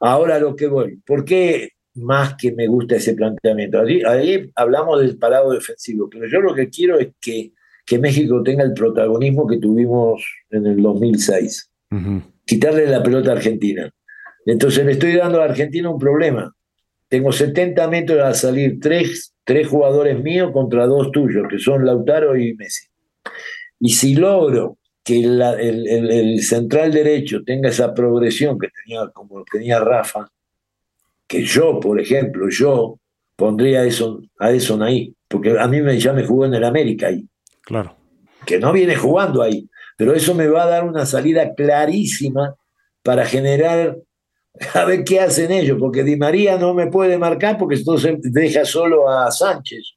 Ahora 0.00 0.38
lo 0.38 0.54
que 0.54 0.66
voy, 0.66 0.96
¿por 1.06 1.24
qué 1.24 1.70
más 1.94 2.34
que 2.34 2.52
me 2.52 2.66
gusta 2.66 2.96
ese 2.96 3.14
planteamiento? 3.14 3.80
Ahí, 3.80 4.50
hablamos 4.54 5.00
del 5.00 5.18
parado 5.18 5.52
defensivo, 5.52 6.08
pero 6.10 6.26
yo 6.26 6.40
lo 6.40 6.54
que 6.54 6.68
quiero 6.68 6.98
es 6.98 7.08
que, 7.20 7.52
que 7.86 7.98
México 7.98 8.42
tenga 8.42 8.64
el 8.64 8.72
protagonismo 8.72 9.46
que 9.46 9.58
tuvimos 9.58 10.24
en 10.50 10.66
el 10.66 10.82
2006. 10.82 11.70
Quitarle 12.44 12.86
la 12.86 13.02
pelota 13.02 13.30
a 13.30 13.36
Argentina. 13.36 13.90
Entonces 14.46 14.84
le 14.84 14.92
estoy 14.92 15.14
dando 15.14 15.40
a 15.40 15.44
Argentina 15.44 15.88
un 15.88 15.98
problema. 15.98 16.54
Tengo 17.08 17.32
70 17.32 17.88
metros 17.88 18.20
a 18.20 18.34
salir 18.34 18.80
tres, 18.80 19.34
tres 19.44 19.68
jugadores 19.68 20.20
míos 20.22 20.50
contra 20.52 20.86
dos 20.86 21.12
tuyos, 21.12 21.46
que 21.48 21.58
son 21.58 21.84
Lautaro 21.86 22.36
y 22.36 22.54
Messi. 22.54 22.88
Y 23.78 23.90
si 23.90 24.14
logro 24.16 24.78
que 25.04 25.22
el, 25.22 26.40
central 26.42 26.92
derecho 26.92 27.44
tenga 27.44 27.68
esa 27.68 27.92
progresión 27.92 28.58
que 28.58 28.68
tenía, 28.68 29.08
como 29.12 29.44
tenía 29.44 29.78
Rafa, 29.78 30.26
que 31.26 31.44
yo, 31.44 31.80
por 31.80 32.00
ejemplo, 32.00 32.48
yo 32.50 32.98
pondría 33.36 33.80
a 33.80 33.84
eso, 33.84 34.20
a 34.38 34.50
eso 34.50 34.82
ahí, 34.82 35.14
porque 35.28 35.58
a 35.58 35.66
mí 35.66 35.80
me, 35.80 35.98
ya 35.98 36.12
me 36.12 36.24
jugó 36.24 36.46
en 36.46 36.54
el 36.54 36.64
América 36.64 37.08
ahí. 37.08 37.26
Claro. 37.62 37.96
Que 38.46 38.58
no 38.58 38.72
viene 38.72 38.94
jugando 38.94 39.42
ahí, 39.42 39.68
pero 39.96 40.14
eso 40.14 40.34
me 40.34 40.48
va 40.48 40.64
a 40.64 40.68
dar 40.68 40.84
una 40.84 41.06
salida 41.06 41.54
clarísima 41.54 42.54
para 43.02 43.24
generar 43.24 43.96
a 44.74 44.84
ver 44.84 45.04
qué 45.04 45.20
hacen 45.20 45.50
ellos, 45.50 45.78
porque 45.80 46.04
Di 46.04 46.16
María 46.16 46.56
no 46.58 46.74
me 46.74 46.86
puede 46.86 47.18
marcar 47.18 47.58
porque 47.58 47.76
entonces 47.76 48.16
deja 48.22 48.64
solo 48.64 49.08
a 49.08 49.30
Sánchez 49.30 49.94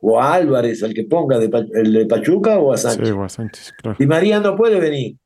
o 0.00 0.20
a 0.20 0.34
Álvarez, 0.34 0.82
al 0.82 0.94
que 0.94 1.04
ponga, 1.04 1.38
de, 1.38 1.50
el 1.74 1.92
de 1.92 2.06
Pachuca 2.06 2.58
o 2.58 2.72
a 2.72 2.76
Sánchez. 2.76 3.08
Sí, 3.08 3.12
o 3.12 3.22
a 3.22 3.28
Sánchez, 3.28 3.72
claro. 3.72 3.96
Di 3.98 4.06
María 4.06 4.40
no 4.40 4.56
puede 4.56 4.80
venir. 4.80 5.16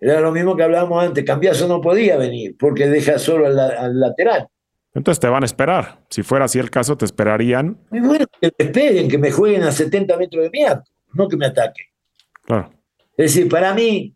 Era 0.00 0.20
lo 0.20 0.32
mismo 0.32 0.56
que 0.56 0.62
hablábamos 0.62 1.04
antes, 1.04 1.24
Cambiazo 1.24 1.68
no 1.68 1.80
podía 1.80 2.16
venir 2.16 2.56
porque 2.58 2.88
deja 2.88 3.18
solo 3.18 3.46
al, 3.46 4.00
lateral. 4.00 4.48
Entonces 4.94 5.20
te 5.20 5.28
van 5.28 5.42
a 5.42 5.46
esperar. 5.46 6.00
Si 6.10 6.22
fuera 6.22 6.46
así 6.46 6.58
el 6.58 6.70
caso, 6.70 6.96
te 6.96 7.04
esperarían. 7.04 7.78
Y 7.92 8.00
bueno, 8.00 8.26
que 8.40 8.52
me 8.58 8.64
esperen, 8.64 9.08
que 9.08 9.18
me 9.18 9.30
jueguen 9.30 9.62
a 9.62 9.72
70 9.72 10.16
metros 10.16 10.44
de 10.44 10.50
mierda, 10.50 10.84
no 11.14 11.28
que 11.28 11.36
me 11.36 11.46
ataquen. 11.46 11.86
Claro. 12.44 12.72
Es 13.16 13.34
decir, 13.34 13.48
para 13.48 13.72
mí, 13.72 14.14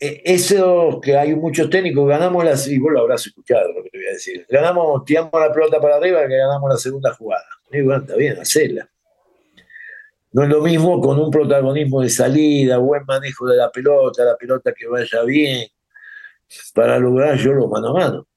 eh, 0.00 0.22
eso 0.24 1.00
que 1.02 1.16
hay 1.16 1.34
muchos 1.34 1.68
técnicos, 1.68 2.08
ganamos 2.08 2.44
las, 2.44 2.68
y 2.68 2.78
vos 2.78 2.92
lo 2.92 3.00
habrás 3.00 3.26
escuchado 3.26 3.72
lo 3.72 3.82
que 3.82 3.90
te 3.90 3.98
voy 3.98 4.06
a 4.06 4.12
decir, 4.12 4.46
ganamos, 4.48 5.04
tiramos 5.04 5.32
la 5.32 5.52
pelota 5.52 5.80
para 5.80 5.96
arriba 5.96 6.20
que 6.28 6.36
ganamos 6.36 6.70
la 6.70 6.76
segunda 6.76 7.12
jugada. 7.14 7.46
Y 7.72 7.82
bueno, 7.82 8.02
está 8.02 8.14
bien, 8.14 8.38
hacerla. 8.38 8.88
No 10.30 10.44
es 10.44 10.48
lo 10.50 10.60
mismo 10.60 11.00
con 11.00 11.18
un 11.18 11.30
protagonismo 11.30 12.02
de 12.02 12.10
salida, 12.10 12.78
buen 12.78 13.04
manejo 13.06 13.46
de 13.48 13.56
la 13.56 13.72
pelota, 13.72 14.24
la 14.24 14.36
pelota 14.36 14.72
que 14.72 14.86
vaya 14.86 15.22
bien, 15.24 15.66
para 16.74 16.98
lograr 16.98 17.36
yo 17.36 17.52
lo 17.52 17.66
mano 17.66 17.88
a 17.88 17.92
mano. 17.92 18.27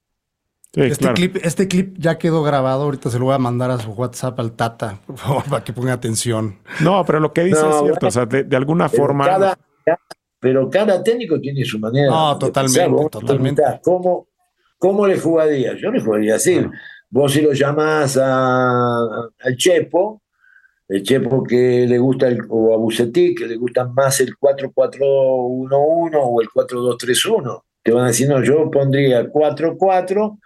Este, 0.73 1.13
clip, 1.13 1.37
este 1.43 1.67
clip 1.67 1.97
ya 1.97 2.17
quedó 2.17 2.43
grabado, 2.43 2.83
ahorita 2.83 3.09
se 3.09 3.19
lo 3.19 3.25
voy 3.25 3.35
a 3.35 3.39
mandar 3.39 3.71
a 3.71 3.77
su 3.77 3.91
WhatsApp 3.91 4.39
al 4.39 4.53
Tata, 4.53 4.99
por 5.05 5.17
favor, 5.17 5.43
para 5.49 5.63
que 5.63 5.73
ponga 5.73 5.93
atención. 5.93 6.59
No, 6.79 7.03
pero 7.05 7.19
lo 7.19 7.33
que 7.33 7.43
dice 7.43 7.67
es 7.67 7.79
cierto, 7.81 8.07
o 8.07 8.11
sea, 8.11 8.25
de, 8.25 8.55
alguna 8.55 8.87
forma 8.87 9.57
pero 10.41 10.69
cada 10.71 11.03
técnico 11.03 11.39
tiene 11.39 11.63
su 11.63 11.77
manera. 11.77 12.09
No, 12.09 12.39
totalmente, 12.39 13.09
totalmente. 13.11 13.61
¿Cómo, 13.83 14.27
¿Cómo 14.79 15.05
le 15.05 15.19
jugaría? 15.19 15.75
Yo 15.77 15.91
le 15.91 16.01
jugaría 16.01 16.35
así. 16.35 16.65
Vos 17.11 17.31
si 17.31 17.41
lo 17.41 17.53
llamás 17.53 18.17
a, 18.17 19.29
al 19.39 19.55
Chepo, 19.55 20.23
el 20.87 21.03
Chepo 21.03 21.43
que 21.43 21.85
le 21.87 21.99
gusta, 21.99 22.27
el, 22.27 22.39
o 22.49 22.73
a 22.73 22.77
Bucetí, 22.77 23.35
que 23.35 23.45
le 23.45 23.55
gusta 23.55 23.85
más 23.85 24.19
el 24.21 24.35
4-4-1-1 24.35 26.19
o 26.19 26.41
el 26.41 26.47
4-2-3-1, 26.49 27.61
te 27.83 27.91
van 27.91 28.05
a 28.05 28.07
decir, 28.07 28.27
no, 28.27 28.43
yo 28.43 28.71
pondría 28.71 29.31
4-4 29.31 30.39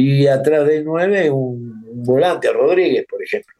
y 0.00 0.28
atrás 0.28 0.64
del 0.64 0.84
9 0.84 1.28
un, 1.32 1.84
un 1.90 2.02
volante, 2.04 2.46
a 2.46 2.52
Rodríguez, 2.52 3.04
por 3.10 3.20
ejemplo. 3.20 3.52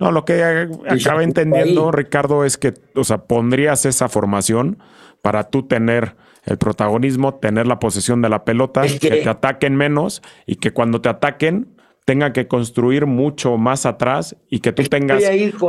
No, 0.00 0.10
lo 0.10 0.24
que 0.24 0.42
acaba 0.42 1.22
entendiendo, 1.22 1.92
Ricardo, 1.92 2.44
es 2.44 2.58
que, 2.58 2.74
o 2.96 3.04
sea, 3.04 3.18
pondrías 3.18 3.86
esa 3.86 4.08
formación 4.08 4.78
para 5.22 5.48
tú 5.48 5.68
tener 5.68 6.16
el 6.44 6.58
protagonismo, 6.58 7.36
tener 7.36 7.68
la 7.68 7.78
posesión 7.78 8.20
de 8.20 8.30
la 8.30 8.44
pelota, 8.44 8.82
que, 8.82 9.10
te 9.10 9.28
ataquen 9.28 9.76
menos 9.76 10.22
y 10.44 10.56
que 10.56 10.72
cuando 10.72 11.00
te 11.00 11.08
ataquen 11.08 11.76
tengan 12.04 12.32
que 12.32 12.48
construir 12.48 13.06
mucho 13.06 13.56
más 13.58 13.86
atrás 13.86 14.34
y 14.50 14.58
que 14.58 14.72
tú 14.72 14.82
tengas 14.84 15.22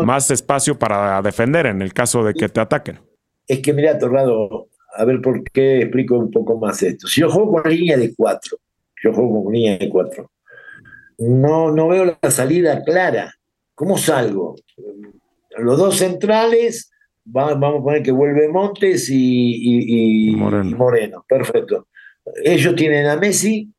más 0.04 0.32
espacio 0.32 0.80
para 0.80 1.22
defender 1.22 1.68
en 1.68 1.84
el 1.84 1.94
caso 1.94 2.24
de 2.24 2.34
que 2.34 2.50
te 2.50 2.60
ataquen. 2.60 3.02
Es 3.46 3.60
que 3.60 3.72
mira, 3.72 4.00
Torrado, 4.00 4.68
a 4.96 5.06
ver 5.06 5.22
por 5.22 5.44
qué 5.44 5.82
explico 5.82 6.18
un 6.18 6.32
poco 6.32 6.58
más 6.58 6.82
esto. 6.82 7.08
Si 7.08 7.22
yo 7.22 7.30
juego 7.30 7.62
con 7.62 7.70
línea 7.70 7.98
de 7.98 8.16
cuatro, 8.16 8.58
yo 9.04 9.14
juego 9.14 9.44
con 9.44 9.54
línea 9.54 9.78
de 9.78 9.90
cuatro, 9.90 10.32
no, 11.18 11.72
no 11.72 11.88
veo 11.88 12.18
la 12.22 12.32
salida 12.32 12.84
clara 12.84 13.34
¿Cómo 13.80 13.98
salgo? 13.98 14.58
Los 15.58 15.78
dos 15.78 15.96
centrales, 16.00 16.92
vamos 17.24 17.80
a 17.80 17.82
poner 17.82 18.04
que 18.04 18.12
vuelve 18.12 18.50
Montes 18.50 19.10
y, 19.10 20.36
Moreno. 20.36 21.24
Perfecto. 21.26 21.88
Ellos 22.44 22.76
tienen 22.76 23.06
a 23.06 23.16
Messi 23.16 23.70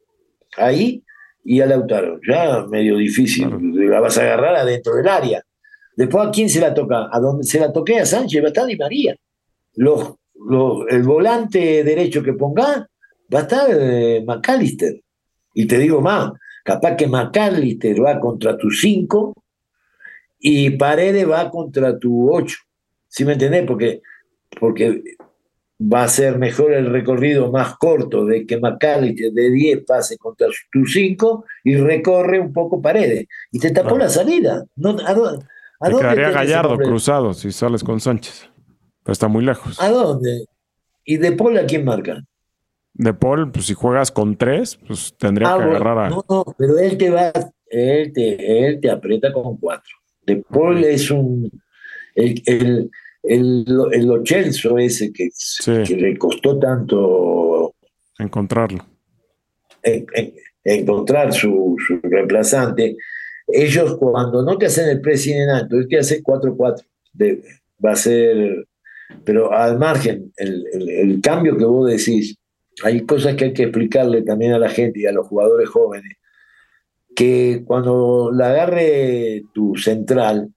ahí 0.57 1.05
y 1.45 1.61
a 1.61 1.67
Lautaro. 1.67 2.19
Ya 2.27 2.65
medio 2.67 2.97
difícil. 2.97 3.51
La 3.91 4.01
vas 4.01 4.17
a 4.17 4.23
agarrar 4.23 4.57
adentro 4.57 4.95
del 4.95 5.07
área. 5.07 5.43
Después, 5.95 6.29
¿a 6.29 6.31
quién 6.31 6.49
se 6.49 6.61
la 6.61 6.73
toca? 6.73 7.11
A 7.13 7.21
donde 7.21 7.45
se 7.45 7.61
la 7.61 7.71
toqué 7.71 7.99
a 7.99 8.07
Sánchez, 8.07 8.41
va 8.41 8.47
a 8.47 8.49
estar 8.49 8.65
Di 8.65 8.77
María. 8.77 9.15
Los, 9.75 10.15
el 10.89 11.03
volante 11.03 11.85
derecho 11.85 12.23
que 12.23 12.33
ponga 12.33 12.89
va 13.35 13.39
a 13.39 13.43
estar 13.43 13.69
eh, 13.71 14.25
McAllister. 14.27 14.99
Y 15.55 15.67
te 15.67 15.79
digo 15.79 16.01
más, 16.01 16.33
capaz 16.65 16.97
que 16.97 17.07
McAllister 17.07 18.05
va 18.05 18.21
contra 18.21 18.57
tus 18.57 18.81
cinco 18.81 19.35
y 20.39 20.71
Paredes 20.71 21.29
va 21.29 21.51
contra 21.51 21.99
tu 21.99 22.33
8. 22.33 22.57
¿Sí 23.09 23.25
me 23.25 23.35
entendés? 23.35 23.67
Porque, 23.67 24.01
porque 24.59 25.03
va 25.81 26.05
a 26.05 26.09
ser 26.09 26.39
mejor 26.39 26.73
el 26.73 26.87
recorrido 26.87 27.51
más 27.51 27.77
corto 27.77 28.25
de 28.25 28.47
que 28.47 28.59
McAllister 28.59 29.33
de 29.33 29.51
10 29.51 29.85
pase 29.87 30.17
contra 30.19 30.49
tu 30.73 30.87
5 30.87 31.45
y 31.65 31.77
recorre 31.77 32.41
un 32.41 32.53
poco 32.53 32.81
Paredes. 32.81 33.27
Y 33.51 33.59
te 33.59 33.71
tapó 33.71 33.99
la 33.99 34.09
salida. 34.09 34.65
No, 34.77 34.97
¿a, 35.05 35.15
dónde, 35.15 35.45
te 35.81 35.97
quedaría 35.97 36.31
Gallardo 36.31 36.77
cruzado 36.77 37.35
si 37.35 37.53
sales 37.53 37.83
con 37.83 38.01
Sánchez. 38.01 38.49
Pero 39.03 39.13
está 39.13 39.29
muy 39.29 39.45
lejos. 39.45 39.81
¿A 39.81 39.91
dónde? 39.91 40.45
¿Y 41.05 41.17
De 41.17 41.33
Paul 41.33 41.59
a 41.59 41.67
quién 41.67 41.85
marca? 41.85 42.23
De 42.95 43.15
Paul, 43.15 43.51
pues 43.51 43.67
si 43.67 43.75
juegas 43.75 44.11
con 44.11 44.37
3, 44.37 44.79
pues 44.87 45.15
tendría 45.17 45.55
ah, 45.55 45.59
que 45.59 45.65
agarrar 45.65 45.99
a. 45.99 46.09
No, 46.11 46.25
no, 46.29 46.45
pero 46.59 46.79
él 46.79 46.99
te 46.99 47.11
va, 47.11 47.33
él 47.67 48.13
te, 48.13 48.67
él 48.67 48.81
te 48.81 48.91
aprieta 48.91 49.33
con 49.33 49.57
4. 49.57 49.83
De 50.27 50.37
Paul 50.37 50.85
es 50.85 51.11
un. 51.11 51.51
El, 52.15 52.43
el, 52.47 52.91
el, 53.23 54.11
Ochelso 54.11 54.79
ese 54.79 55.13
que, 55.13 55.29
que, 55.65 55.97
le 55.97 56.19
costó 56.19 56.59
tanto. 56.59 57.75
Encontrarlo. 58.19 58.85
encontrar 60.65 61.33
su, 61.33 61.77
su, 61.87 62.01
reemplazante. 62.03 62.97
Ellos, 63.47 63.97
cuando 63.97 64.43
no 64.45 64.59
te 64.59 64.67
hacen 64.67 64.89
el 64.89 65.01
presidente 65.01 65.53
alto, 65.53 65.81
es 65.81 65.87
que 65.87 65.99
hace 65.99 66.23
4-4. 66.23 66.85
Va 67.85 67.93
a 67.93 67.97
ser. 67.97 68.67
Pero 69.25 69.53
al 69.53 69.79
margen, 69.79 70.33
el, 70.37 70.65
el 70.73 71.21
cambio 71.21 71.57
que 71.57 71.65
vos 71.65 71.91
decís, 71.91 72.40
hay 72.83 73.05
cosas 73.07 73.35
que 73.37 73.47
hay 73.47 73.53
que 73.53 73.65
explicarle 73.65 74.23
también 74.23 74.53
a 74.53 74.59
la 74.59 74.69
gente 74.69 75.01
y 75.01 75.07
a 75.07 75.13
los 75.13 75.27
jugadores 75.27 75.69
jóvenes 75.69 76.17
que 77.15 77.63
cuando 77.67 78.31
la 78.33 78.51
agarre 78.51 79.43
tu 79.53 79.77
central, 79.77 80.49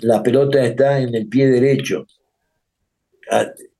la 0.00 0.22
pelota 0.22 0.64
está 0.64 0.98
en 0.98 1.14
el 1.14 1.28
pie 1.28 1.48
derecho 1.48 2.06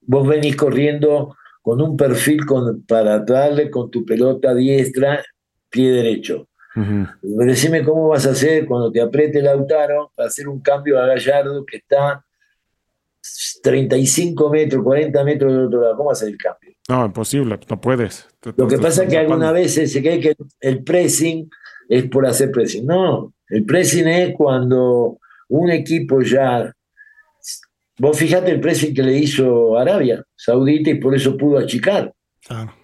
vos 0.09 0.27
venís 0.27 0.57
corriendo 0.57 1.37
con 1.63 1.81
un 1.83 1.97
perfil 1.97 2.45
con, 2.47 2.83
para 2.85 3.19
darle 3.21 3.71
con 3.71 3.91
tu 3.91 4.05
pelota 4.05 4.55
diestra, 4.55 5.23
pie 5.69 5.91
derecho. 5.91 6.49
Decime 7.23 7.85
cómo 7.85 8.09
vas 8.09 8.25
a 8.27 8.31
hacer 8.31 8.65
cuando 8.67 8.93
te 8.93 9.01
apriete 9.01 9.43
Lautaro 9.43 10.13
para 10.15 10.29
hacer 10.29 10.49
un 10.49 10.61
cambio 10.61 10.99
a 10.99 11.07
Gallardo 11.07 11.67
que 11.67 11.79
está 11.79 12.25
35 13.63 14.49
metros, 14.49 14.85
40 14.85 15.25
metros 15.25 15.53
del 15.53 15.67
otro 15.67 15.83
lado. 15.83 15.97
¿Cómo 15.97 16.13
hacer 16.13 16.29
el 16.29 16.39
cambio? 16.39 16.68
No, 16.89 17.05
imposible, 17.05 17.59
no 17.69 17.81
puedes. 17.81 18.27
Lo 18.57 18.67
que 18.67 18.79
pasa 18.79 19.05
es 19.05 19.11
que 19.11 19.19
algunas 19.19 19.53
veces 19.53 19.93
se 19.93 20.01
cree 20.01 20.21
que 20.21 20.35
el 20.61 20.83
pressing 20.83 21.51
es 21.89 22.05
por 22.09 22.27
hacer 22.27 22.51
pressing. 22.51 22.87
No, 22.87 23.35
el 23.49 23.65
pressing 23.65 24.09
es 24.09 24.35
cuando 24.35 25.19
un 25.49 25.71
equipo 25.71 26.23
ya 26.23 26.73
Vos 27.99 28.17
fijate 28.17 28.53
el 28.53 28.61
pressing 28.61 28.95
que 28.95 29.03
le 29.03 29.19
hizo 29.19 29.77
Arabia 29.77 30.25
Saudita 30.37 30.91
y 30.91 31.01
por 31.01 31.17
eso 31.17 31.37
pudo 31.37 31.59
achicar. 31.59 32.15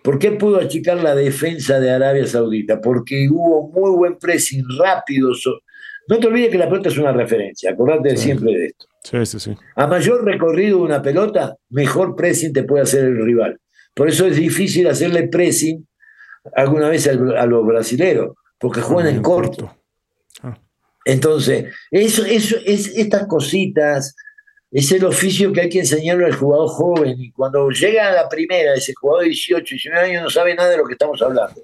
¿Por 0.03 0.19
qué 0.19 0.33
pudo 0.33 0.59
achicar 0.59 0.99
la 0.99 1.15
defensa 1.15 1.79
de 1.79 1.91
Arabia 1.91 2.27
Saudita? 2.27 2.81
Porque 2.81 3.29
hubo 3.31 3.71
muy 3.71 3.97
buen 3.97 4.19
pressing 4.19 4.65
rápido. 4.77 5.31
No 6.09 6.19
te 6.19 6.27
olvides 6.27 6.51
que 6.51 6.59
la 6.59 6.69
pelota 6.69 6.89
es 6.89 6.99
una 6.99 7.13
referencia, 7.13 7.71
acordate 7.71 8.17
siempre 8.17 8.53
de 8.53 8.67
esto. 8.67 8.87
Sí, 9.05 9.25
sí, 9.25 9.39
sí. 9.39 9.57
A 9.77 9.87
mayor 9.87 10.25
recorrido 10.25 10.79
de 10.79 10.85
una 10.85 11.01
pelota, 11.01 11.57
mejor 11.71 12.17
pressing 12.17 12.53
te 12.53 12.65
puede 12.65 12.83
hacer 12.83 13.05
el 13.05 13.25
rival. 13.25 13.59
Por 13.95 14.09
eso 14.09 14.27
es 14.27 14.37
difícil 14.37 14.89
hacerle 14.89 15.29
pressing 15.29 15.87
alguna 16.55 16.89
vez 16.89 17.07
a 17.09 17.47
los 17.47 17.67
brasileros, 17.67 18.37
porque 18.59 18.81
juegan 18.81 19.15
en 19.15 19.23
corto. 19.23 19.75
Ah. 20.43 20.59
Entonces, 21.05 21.73
eso, 21.91 22.25
eso, 22.25 22.57
es, 22.65 22.89
estas 22.97 23.27
cositas 23.27 24.15
es 24.75 24.91
el 24.91 25.05
oficio 25.05 25.53
que 25.53 25.61
hay 25.61 25.69
que 25.69 25.79
enseñarle 25.79 26.27
al 26.27 26.35
jugador 26.35 26.69
joven. 26.69 27.15
Y 27.19 27.31
cuando 27.31 27.71
llega 27.71 28.09
a 28.09 28.13
la 28.13 28.29
primera, 28.29 28.75
ese 28.75 28.93
jugador 28.93 29.23
de 29.23 29.29
18, 29.29 29.65
19 29.71 30.07
años 30.09 30.23
no 30.25 30.31
sabe 30.31 30.55
nada 30.55 30.71
de 30.71 30.79
lo 30.79 30.85
que 30.85 30.95
estamos 30.95 31.23
hablando. 31.23 31.63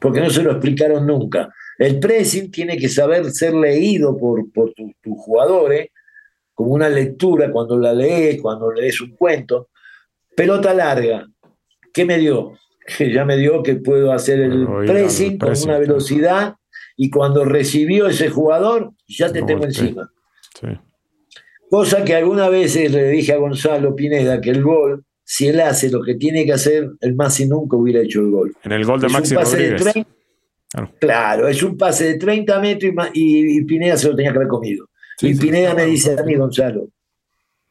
Porque 0.00 0.20
no 0.20 0.28
se 0.28 0.42
lo 0.42 0.50
explicaron 0.50 1.06
nunca. 1.06 1.48
El 1.78 2.00
pressing 2.00 2.50
tiene 2.50 2.76
que 2.78 2.88
saber 2.88 3.30
ser 3.30 3.54
leído 3.54 4.18
por, 4.18 4.50
por 4.50 4.72
tus 4.74 4.94
jugadores, 5.04 5.90
como 6.52 6.70
una 6.72 6.88
lectura, 6.88 7.52
cuando 7.52 7.78
la 7.78 7.92
lees, 7.92 8.42
cuando 8.42 8.72
lees 8.72 9.00
un 9.00 9.14
cuento. 9.14 9.68
Pelota 10.34 10.74
larga. 10.74 11.26
¿Qué 11.96 12.04
me 12.04 12.18
dio? 12.18 12.52
Que 12.98 13.10
ya 13.12 13.24
me 13.24 13.38
dio 13.38 13.62
que 13.62 13.76
puedo 13.76 14.12
hacer 14.12 14.38
el 14.40 14.66
pressing, 14.86 15.38
con 15.38 15.54
una 15.64 15.78
velocidad 15.78 16.56
y 16.94 17.08
cuando 17.08 17.44
recibió 17.44 18.06
ese 18.06 18.28
jugador, 18.28 18.92
ya 19.08 19.32
te 19.32 19.42
tengo 19.42 19.64
encima. 19.64 20.10
Sí. 20.60 20.68
Cosa 21.70 22.04
que 22.04 22.14
alguna 22.14 22.50
vez 22.50 22.76
le 22.76 23.08
dije 23.08 23.32
a 23.32 23.38
Gonzalo 23.38 23.96
Pineda 23.96 24.40
que 24.40 24.50
el 24.50 24.62
gol, 24.62 25.04
si 25.24 25.48
él 25.48 25.58
hace 25.60 25.90
lo 25.90 26.02
que 26.02 26.14
tiene 26.14 26.44
que 26.44 26.52
hacer, 26.52 26.90
el 27.00 27.14
Maxi 27.14 27.46
nunca 27.46 27.76
hubiera 27.76 28.00
hecho 28.02 28.20
el 28.20 28.30
gol. 28.30 28.54
En 28.62 28.72
el 28.72 28.84
gol 28.84 29.00
de 29.00 29.08
Maxi 29.08 29.34
Rodríguez. 29.34 30.06
claro. 31.00 31.48
es 31.48 31.62
un 31.62 31.76
pase 31.76 32.12
de 32.12 32.14
30 32.18 32.60
metros 32.60 32.92
y, 33.14 33.64
Pineda 33.64 33.96
se 33.96 34.08
lo 34.08 34.16
tenía 34.16 34.32
que 34.32 34.38
haber 34.38 34.48
comido. 34.48 34.86
y 35.22 35.34
Pineda 35.34 35.74
me 35.74 35.86
dice 35.86 36.14
a 36.18 36.22
mí, 36.22 36.34
Gonzalo. 36.34 36.88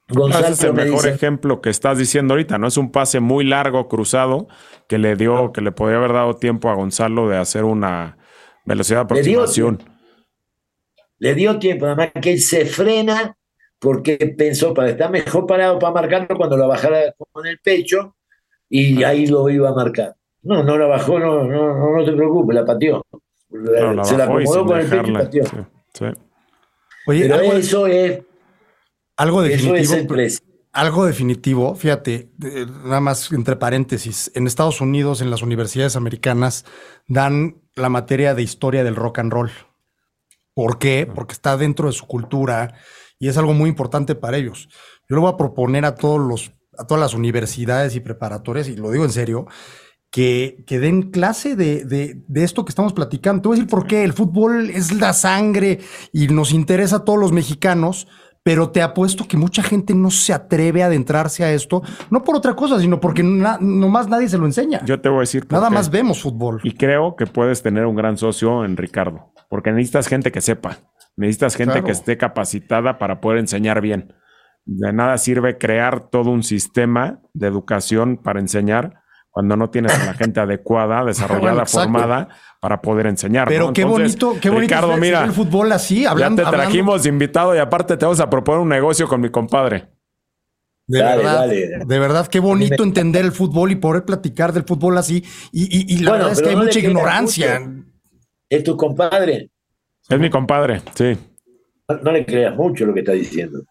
Gonzalo 0.08 0.48
es 0.48 0.64
el 0.64 0.74
mejor 0.74 1.08
ejemplo 1.08 1.62
que 1.62 1.70
estás 1.70 1.98
diciendo 1.98 2.34
ahorita, 2.34 2.58
¿no? 2.58 2.68
Es 2.68 2.78
un 2.78 2.92
pase 2.92 3.20
muy 3.20 3.44
largo, 3.44 3.88
cruzado, 3.88 4.48
que 4.88 4.98
le 4.98 5.16
dio, 5.16 5.52
que 5.52 5.62
le 5.62 5.72
podía 5.72 5.98
haber 5.98 6.14
dado 6.14 6.36
tiempo 6.36 6.70
a 6.70 6.76
Gonzalo 6.76 7.28
de 7.28 7.38
hacer 7.38 7.64
una 7.64 8.18
velocidad 8.66 9.00
de 9.00 9.04
aproximación. 9.04 9.84
Le 11.18 11.34
dio 11.34 11.58
tiempo, 11.58 11.88
además 11.88 12.12
que 12.22 12.34
él 12.34 12.40
se 12.40 12.66
frena 12.66 13.36
porque 13.80 14.36
pensó 14.38 14.74
para 14.74 14.90
estar 14.90 15.10
mejor 15.10 15.48
parado 15.48 15.80
para 15.80 15.94
marcarlo 15.94 16.36
cuando 16.38 16.58
lo 16.58 16.68
bajara 16.68 17.14
con 17.32 17.46
el 17.48 17.60
pecho 17.60 18.16
y 18.70 19.04
ahí 19.04 19.26
lo 19.28 19.50
iba 19.50 19.70
a 19.70 19.74
marcar. 19.74 20.16
No, 20.44 20.64
no 20.64 20.78
la 20.78 20.86
bajó, 20.86 21.18
no, 21.18 21.44
no, 21.44 21.98
no, 21.98 22.06
te 22.06 22.12
preocupes, 22.12 22.56
la 22.56 22.66
pateó. 22.66 23.04
se 24.04 24.18
la 24.18 24.26
acomodó 24.26 24.66
con 24.66 24.80
el 24.80 24.88
pecho 24.88 25.08
y 25.08 25.14
pateó. 25.14 25.44
Oye, 27.08 27.22
Pero 27.22 27.42
eso 27.42 27.88
es. 27.88 28.20
Algo 29.18 29.42
definitivo. 29.42 29.96
algo 30.74 31.06
definitivo, 31.06 31.76
fíjate, 31.76 32.32
nada 32.84 33.00
más 33.00 33.32
entre 33.32 33.56
paréntesis, 33.56 34.30
en 34.36 34.46
Estados 34.46 34.82
Unidos, 34.82 35.22
en 35.22 35.30
las 35.30 35.42
universidades 35.42 35.96
americanas, 35.96 36.66
dan 37.08 37.62
la 37.76 37.90
materia 37.90 38.36
de 38.36 38.44
historia 38.44 38.84
del 38.84 38.96
rock 38.96 39.20
and 39.20 39.32
roll. 39.32 39.52
¿Por 40.54 40.80
qué? 40.80 41.10
Porque 41.14 41.34
está 41.34 41.58
dentro 41.58 41.88
de 41.88 41.94
su 41.94 42.06
cultura 42.08 42.74
y 43.20 43.28
es 43.28 43.38
algo 43.38 43.54
muy 43.54 43.70
importante 43.70 44.16
para 44.16 44.38
ellos. 44.38 44.68
Yo 45.08 45.16
le 45.16 45.22
voy 45.22 45.32
a 45.32 45.38
proponer 45.38 45.86
a 45.86 45.96
todos 45.96 46.20
los, 46.20 46.52
a 46.78 46.86
todas 46.86 47.02
las 47.02 47.14
universidades 47.14 47.96
y 47.96 48.00
preparatorias, 48.00 48.68
y 48.68 48.76
lo 48.76 48.92
digo 48.92 49.06
en 49.06 49.12
serio, 49.12 49.48
que, 50.16 50.64
que 50.66 50.80
den 50.80 51.12
clase 51.12 51.58
de, 51.58 51.84
de, 51.84 52.44
esto 52.44 52.64
que 52.64 52.70
estamos 52.70 52.94
platicando. 52.94 53.42
Te 53.42 53.48
voy 53.50 53.58
a 53.58 53.60
decir 53.60 53.70
por 53.70 53.86
qué. 53.86 54.04
El 54.04 54.14
fútbol 54.14 54.70
es 54.70 54.94
la 54.94 55.12
sangre 55.12 55.80
y 56.14 56.28
nos 56.28 56.54
interesa 56.54 56.98
a 56.98 57.04
todos 57.04 57.20
los 57.20 57.34
mexicanos, 57.34 58.08
pero 58.46 58.70
te 58.70 58.84
apuesto 58.84 59.28
que 59.28 59.38
mucha 59.38 59.64
gente 59.64 59.96
no 59.96 60.12
se 60.12 60.32
atreve 60.32 60.84
a 60.84 60.86
adentrarse 60.86 61.44
a 61.44 61.52
esto, 61.52 61.82
no 62.12 62.24
por 62.24 62.36
otra 62.36 62.56
cosa, 62.56 62.80
sino 62.80 63.00
porque 63.00 63.24
nomás 63.24 64.08
nadie 64.08 64.30
se 64.30 64.38
lo 64.38 64.46
enseña. 64.46 64.86
Yo 64.86 65.02
te 65.02 65.10
voy 65.10 65.18
a 65.18 65.20
decir. 65.22 65.48
Nada 65.50 65.72
más 65.72 65.90
vemos 65.90 66.22
fútbol. 66.22 66.62
Y 66.64 66.76
creo 66.76 67.16
que 67.16 67.26
puedes 67.26 67.64
tener 67.64 67.88
un 67.88 67.96
gran 67.96 68.18
socio 68.18 68.64
en 68.64 68.78
Ricardo, 68.78 69.34
porque 69.50 69.72
necesitas 69.72 70.08
gente 70.08 70.32
que 70.32 70.42
sepa. 70.42 70.78
Necesitas 71.18 71.56
gente 71.56 71.84
que 71.84 71.90
esté 71.90 72.20
capacitada 72.20 73.00
para 73.00 73.20
poder 73.20 73.40
enseñar 73.40 73.82
bien. 73.82 74.14
De 74.64 74.94
nada 74.94 75.18
sirve 75.18 75.58
crear 75.58 76.12
todo 76.12 76.30
un 76.30 76.44
sistema 76.44 77.22
de 77.34 77.48
educación 77.48 78.18
para 78.18 78.40
enseñar 78.40 79.02
cuando 79.32 79.58
no 79.58 79.72
tienes 79.72 80.00
a 80.00 80.06
la 80.06 80.14
gente 80.14 80.40
adecuada, 80.40 81.04
desarrollada, 81.04 81.66
formada 81.66 82.30
para 82.66 82.82
poder 82.82 83.06
enseñar. 83.06 83.48
Pero 83.48 83.72
qué 83.72 83.84
bonito, 83.84 84.38
qué 84.42 84.50
bonito 84.50 84.74
Ricardo, 84.74 84.98
mira, 84.98 85.24
el 85.24 85.34
fútbol 85.34 85.72
así, 85.72 86.04
hablando. 86.04 86.42
Ya 86.42 86.50
te 86.50 86.58
trajimos 86.58 87.06
invitado 87.06 87.56
y 87.56 87.60
aparte 87.60 87.96
te 87.96 88.04
vamos 88.06 88.20
a 88.20 88.28
proponer 88.28 88.60
un 88.60 88.70
negocio 88.70 89.08
con 89.08 89.22
mi 89.22 89.30
compadre. 89.30 89.88
De 90.88 91.00
verdad, 91.00 91.48
de 91.48 92.00
verdad, 92.00 92.26
qué 92.26 92.40
bonito 92.40 92.82
entender 92.82 93.24
el 93.24 93.34
fútbol 93.34 93.72
y 93.72 93.76
poder 93.76 94.04
platicar 94.04 94.52
del 94.52 94.64
fútbol 94.64 94.98
así. 94.98 95.24
Y, 95.52 96.00
la 96.00 96.14
verdad 96.14 96.32
es 96.32 96.42
que 96.42 96.50
hay 96.50 96.56
mucha 96.56 96.80
ignorancia. 96.80 97.72
Es 98.50 98.64
tu 98.64 98.76
compadre. 98.76 99.52
Es 100.10 100.20
mi 100.20 100.32
compadre, 100.32 100.82
sí. 100.96 101.16
No, 102.02 102.12
le 102.12 102.26
creas 102.26 102.56
mucho 102.56 102.88
lo 102.88 102.96
que 102.96 103.02
está 103.02 103.12
diciendo. 103.12 103.62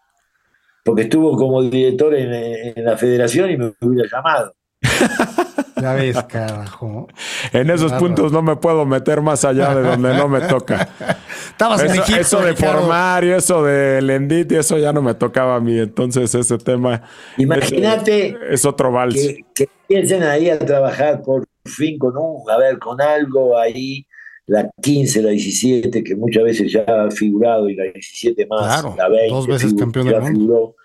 Porque 0.85 1.01
estuvo 1.01 1.35
como 1.35 1.61
director 1.63 2.15
en, 2.15 2.85
la 2.85 2.95
federación 2.95 3.51
y 3.51 3.57
me 3.57 3.73
hubiera 3.81 4.09
llamado. 4.09 4.55
Ya 5.81 5.93
ves, 5.93 6.15
carajo. 6.29 7.07
En 7.51 7.69
esos 7.69 7.91
puntos 7.93 8.31
no 8.31 8.41
me 8.41 8.55
puedo 8.55 8.85
meter 8.85 9.21
más 9.21 9.43
allá 9.43 9.75
de 9.75 9.83
donde 9.83 10.15
no 10.15 10.29
me 10.29 10.39
toca. 10.39 10.87
Estabas 11.49 11.83
eso, 11.83 11.93
en 11.93 11.99
Egipto, 11.99 12.21
eso 12.21 12.41
de 12.41 12.55
formar 12.55 13.25
y 13.25 13.31
eso 13.31 13.61
de 13.61 14.01
Lendit 14.01 14.53
y 14.53 14.55
eso 14.55 14.77
ya 14.77 14.93
no 14.93 15.01
me 15.01 15.15
tocaba 15.15 15.57
a 15.57 15.59
mí. 15.59 15.77
Entonces 15.77 16.33
ese 16.33 16.57
tema. 16.59 17.01
Imagínate. 17.37 18.37
Es, 18.49 18.63
otro 18.65 18.89
vals. 18.89 19.15
Que, 19.15 19.45
que 19.53 19.69
piensen 19.85 20.23
ahí 20.23 20.49
a 20.49 20.57
trabajar 20.57 21.21
por 21.21 21.45
fin 21.65 21.99
con 21.99 22.15
un, 22.15 22.49
a 22.49 22.57
ver, 22.57 22.79
con 22.79 23.01
algo 23.01 23.57
ahí 23.57 24.07
la 24.47 24.69
15, 24.81 25.23
la 25.23 25.31
17, 25.31 26.03
que 26.03 26.15
muchas 26.15 26.43
veces 26.43 26.71
ya 26.71 26.85
ha 26.87 27.11
figurado, 27.11 27.69
y 27.69 27.75
la 27.75 27.83
17 27.83 28.45
más, 28.47 28.83
la 28.95 29.09
20. 29.09 29.33
Dos 29.33 29.47
veces 29.47 29.73
campeón 29.73 30.07
del 30.07 30.21
mundo. 30.21 30.75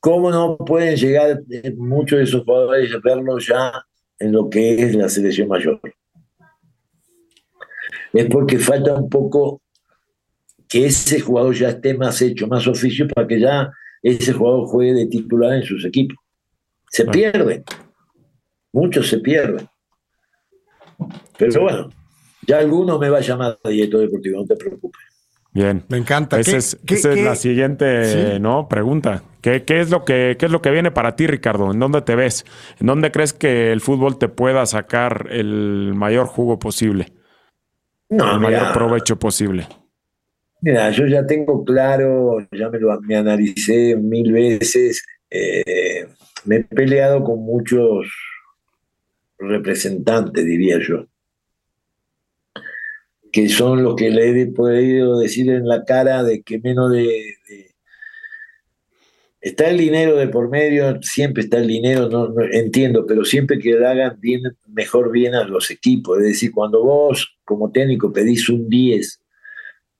¿Cómo 0.00 0.30
no 0.30 0.56
pueden 0.56 0.96
llegar 0.96 1.42
eh, 1.50 1.74
muchos 1.76 2.18
de 2.18 2.24
esos 2.24 2.44
jugadores 2.44 2.92
a 2.94 2.98
verlo 3.04 3.38
ya 3.38 3.84
en 4.18 4.32
lo 4.32 4.48
que 4.48 4.82
es 4.82 4.94
la 4.94 5.08
selección 5.08 5.48
mayor? 5.48 5.80
Es 8.12 8.26
porque 8.26 8.58
falta 8.58 8.94
un 8.94 9.10
poco 9.10 9.60
que 10.66 10.86
ese 10.86 11.20
jugador 11.20 11.54
ya 11.54 11.68
esté 11.68 11.94
más 11.94 12.20
hecho, 12.22 12.46
más 12.46 12.66
oficio, 12.66 13.06
para 13.08 13.26
que 13.26 13.40
ya 13.40 13.70
ese 14.02 14.32
jugador 14.32 14.66
juegue 14.66 14.94
de 14.94 15.06
titular 15.06 15.54
en 15.54 15.64
sus 15.64 15.84
equipos. 15.84 16.16
Se 16.88 17.04
pierden. 17.04 17.62
Muchos 18.72 19.08
se 19.08 19.18
pierden. 19.18 19.68
Pero 21.36 21.62
bueno, 21.62 21.90
ya 22.46 22.58
alguno 22.58 22.98
me 22.98 23.10
va 23.10 23.18
a 23.18 23.22
llamar 23.22 23.58
director 23.64 24.00
deportivo, 24.00 24.40
no 24.40 24.46
te 24.46 24.56
preocupes. 24.56 25.09
Bien. 25.52 25.84
Me 25.88 25.98
encanta. 25.98 26.38
Esa 26.38 26.58
es, 26.58 26.78
la 27.04 27.34
siguiente 27.34 28.38
¿no? 28.38 28.68
pregunta. 28.68 29.24
¿Qué, 29.40 29.64
es 29.66 29.90
lo 29.90 30.04
que, 30.04 30.36
¿Qué 30.38 30.46
es 30.46 30.52
lo 30.52 30.62
que 30.62 30.70
viene 30.70 30.90
para 30.90 31.16
ti, 31.16 31.26
Ricardo? 31.26 31.72
¿En 31.72 31.80
dónde 31.80 32.02
te 32.02 32.14
ves? 32.14 32.44
¿En 32.78 32.86
dónde 32.86 33.10
crees 33.10 33.32
que 33.32 33.72
el 33.72 33.80
fútbol 33.80 34.18
te 34.18 34.28
pueda 34.28 34.64
sacar 34.66 35.26
el 35.30 35.92
mayor 35.94 36.26
jugo 36.26 36.58
posible? 36.58 37.12
No, 38.10 38.34
el 38.34 38.40
mayor 38.40 38.72
provecho 38.72 39.18
posible. 39.18 39.66
Mira, 40.60 40.90
yo 40.90 41.06
ya 41.06 41.26
tengo 41.26 41.64
claro, 41.64 42.46
ya 42.52 42.68
me 42.68 42.78
lo 42.78 43.00
me 43.00 43.16
analicé 43.16 43.96
mil 43.96 44.30
veces. 44.32 45.04
Eh, 45.30 46.06
me 46.44 46.56
he 46.56 46.64
peleado 46.64 47.24
con 47.24 47.40
muchos 47.40 48.12
representantes, 49.38 50.44
diría 50.44 50.78
yo 50.86 51.06
que 53.32 53.48
son 53.48 53.82
los 53.82 53.96
que 53.96 54.10
le 54.10 54.40
he 54.40 54.46
podido 54.46 55.18
decir 55.18 55.50
en 55.50 55.66
la 55.66 55.84
cara 55.84 56.22
de 56.22 56.42
que 56.42 56.58
menos 56.58 56.90
de, 56.90 57.36
está 59.40 59.70
el 59.70 59.78
dinero 59.78 60.16
de 60.16 60.28
por 60.28 60.48
medio, 60.50 61.00
siempre 61.02 61.42
está 61.44 61.58
el 61.58 61.68
dinero, 61.68 62.08
no, 62.08 62.34
entiendo, 62.52 63.06
pero 63.06 63.24
siempre 63.24 63.58
que 63.58 63.72
le 63.74 63.86
hagan 63.86 64.18
bien, 64.20 64.42
mejor 64.68 65.10
bien 65.10 65.34
a 65.34 65.44
los 65.44 65.70
equipos. 65.70 66.18
Es 66.18 66.24
decir, 66.24 66.52
cuando 66.52 66.82
vos 66.84 67.38
como 67.44 67.70
técnico 67.70 68.12
pedís 68.12 68.48
un 68.48 68.68
10 68.68 69.20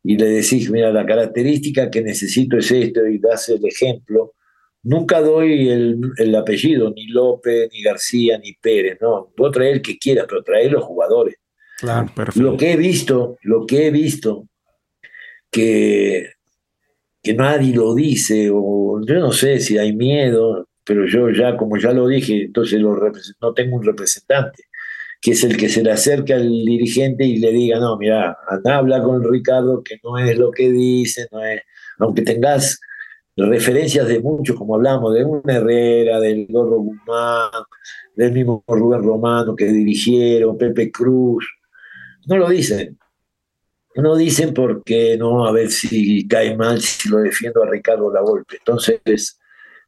y 0.05 0.17
le 0.17 0.27
decís, 0.27 0.71
mira, 0.71 0.93
la 0.93 1.07
característica 1.07 1.91
que 1.91 2.03
necesito 2.03 2.59
es 2.59 2.71
esto 2.71 3.07
y 3.07 3.19
das 3.19 3.49
el 3.49 3.65
ejemplo, 3.65 4.35
nunca 4.83 5.21
doy 5.21 5.69
el, 5.69 6.35
apellido, 6.35 6.91
ni 6.91 7.07
López, 7.09 7.69
ni 7.73 7.83
García, 7.83 8.39
ni 8.39 8.55
Pérez, 8.55 8.99
no, 9.01 9.33
puedo 9.37 9.51
traer 9.53 9.75
el 9.75 9.83
que 9.83 9.99
quiera, 9.99 10.27
pero 10.29 10.43
traer 10.43 10.73
los 10.73 10.85
jugadores. 10.85 11.37
Claro, 11.81 12.13
Lo 12.35 12.59
que 12.59 12.73
he 12.73 12.77
visto, 12.77 13.39
lo 13.41 13.65
que 13.65 13.87
he 13.87 13.91
visto, 13.91 14.47
que, 15.51 16.33
que 17.23 17.33
nadie 17.33 17.75
lo 17.75 17.95
dice, 17.95 18.51
o 18.53 19.01
yo 19.07 19.15
no 19.15 19.33
sé 19.33 19.61
si 19.61 19.79
hay 19.79 19.97
miedo, 19.97 20.69
pero 20.85 21.07
yo 21.07 21.31
ya, 21.31 21.57
como 21.57 21.79
ya 21.79 21.93
lo 21.93 22.07
dije, 22.07 22.45
entonces 22.45 22.83
no 22.83 23.55
tengo 23.55 23.77
un 23.77 23.85
representante, 23.85 24.65
que 25.23 25.31
es 25.31 25.43
el 25.43 25.57
que 25.57 25.71
se 25.71 25.83
le 25.83 25.91
acerca 25.91 26.35
al 26.35 26.51
dirigente 26.51 27.25
y 27.25 27.39
le 27.39 27.51
diga, 27.51 27.79
no, 27.79 27.97
mira, 27.97 28.37
anda, 28.47 28.77
habla 28.77 29.03
con 29.03 29.25
Ricardo, 29.25 29.83
que 29.83 29.97
no 30.05 30.19
es 30.19 30.37
lo 30.37 30.51
que 30.51 30.71
dice, 30.71 31.29
no 31.33 31.43
es, 31.43 31.63
aunque 31.99 32.21
tengas 32.21 32.79
referencias 33.37 34.07
de 34.07 34.21
muchos, 34.21 34.55
como 34.55 34.75
hablamos, 34.75 35.15
de 35.15 35.25
una 35.25 35.55
Herrera, 35.55 36.21
del 36.21 36.47
Gorro 36.47 36.81
Guzmán, 36.81 37.51
del 38.15 38.33
mismo 38.33 38.63
Rubén 38.67 39.03
Romano 39.03 39.57
que 39.57 39.67
dirigieron, 39.67 40.59
Pepe 40.59 40.91
Cruz, 40.91 41.47
no 42.31 42.37
lo 42.37 42.49
dicen. 42.49 42.97
No 43.97 44.15
dicen 44.15 44.55
porque 44.55 45.17
no, 45.19 45.47
a 45.47 45.53
ver 45.53 45.69
si 45.69 46.27
cae 46.29 46.57
mal 46.57 46.81
si 46.81 47.09
lo 47.09 47.19
defiendo 47.19 47.61
a 47.63 47.69
Ricardo 47.69 48.13
La 48.13 48.21
Volpe. 48.21 48.57
Entonces, 48.59 49.37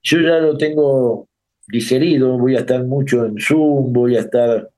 yo 0.03 0.18
ya 0.18 0.38
lo 0.38 0.57
tengo 0.57 1.28
digerido, 1.68 2.36
voy 2.36 2.57
a 2.57 2.61
estar 2.61 2.82
mucho 2.82 3.24
en 3.24 3.38
Zoom, 3.38 3.93
voy 3.93 4.16
a 4.16 4.20
estar, 4.20 4.68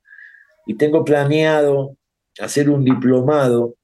y 0.67 0.75
tengo 0.75 1.07
planeado 1.07 1.97
hacer 2.39 2.69
un 2.69 2.85
diplomado, 2.85 3.77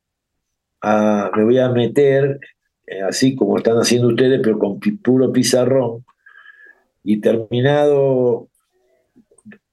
me 0.82 1.44
voy 1.44 1.58
a 1.58 1.70
meter, 1.70 2.38
eh, 2.86 3.00
así 3.00 3.34
como 3.34 3.56
están 3.56 3.78
haciendo 3.78 4.08
ustedes, 4.08 4.40
pero 4.42 4.58
con 4.58 4.78
puro 4.78 5.32
pizarrón, 5.32 6.04
y 7.02 7.18
terminado 7.18 8.48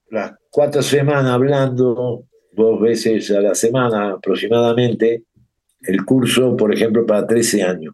las 0.10 0.32
cuatro 0.50 0.82
semanas 0.82 1.26
hablando 1.26 2.27
dos 2.58 2.82
veces 2.82 3.30
a 3.32 3.40
la 3.40 3.56
semana 3.56 4.14
aproximadamente 4.14 5.24
el 5.82 6.04
curso, 6.04 6.58
por 6.58 6.74
ejemplo, 6.74 7.06
para 7.06 7.26
13 7.26 7.64
años. 7.64 7.94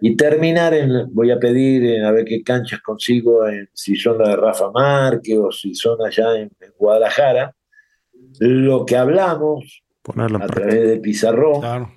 Y 0.00 0.16
terminar 0.16 0.74
en, 0.74 1.12
voy 1.12 1.30
a 1.30 1.38
pedir 1.38 2.04
a 2.04 2.12
ver 2.12 2.24
qué 2.24 2.42
canchas 2.42 2.80
consigo, 2.80 3.48
en, 3.48 3.68
si 3.74 3.96
son 3.96 4.18
las 4.18 4.28
de 4.28 4.36
Rafa 4.36 4.70
Márquez 4.70 5.38
o 5.38 5.50
si 5.50 5.74
son 5.74 5.98
allá 6.06 6.38
en, 6.38 6.50
Guadalajara, 6.78 7.54
lo 8.38 8.84
que 8.84 8.96
hablamos 8.96 9.82
a 10.14 10.46
través 10.46 10.88
de 10.88 10.98
Pizarrón, 10.98 11.88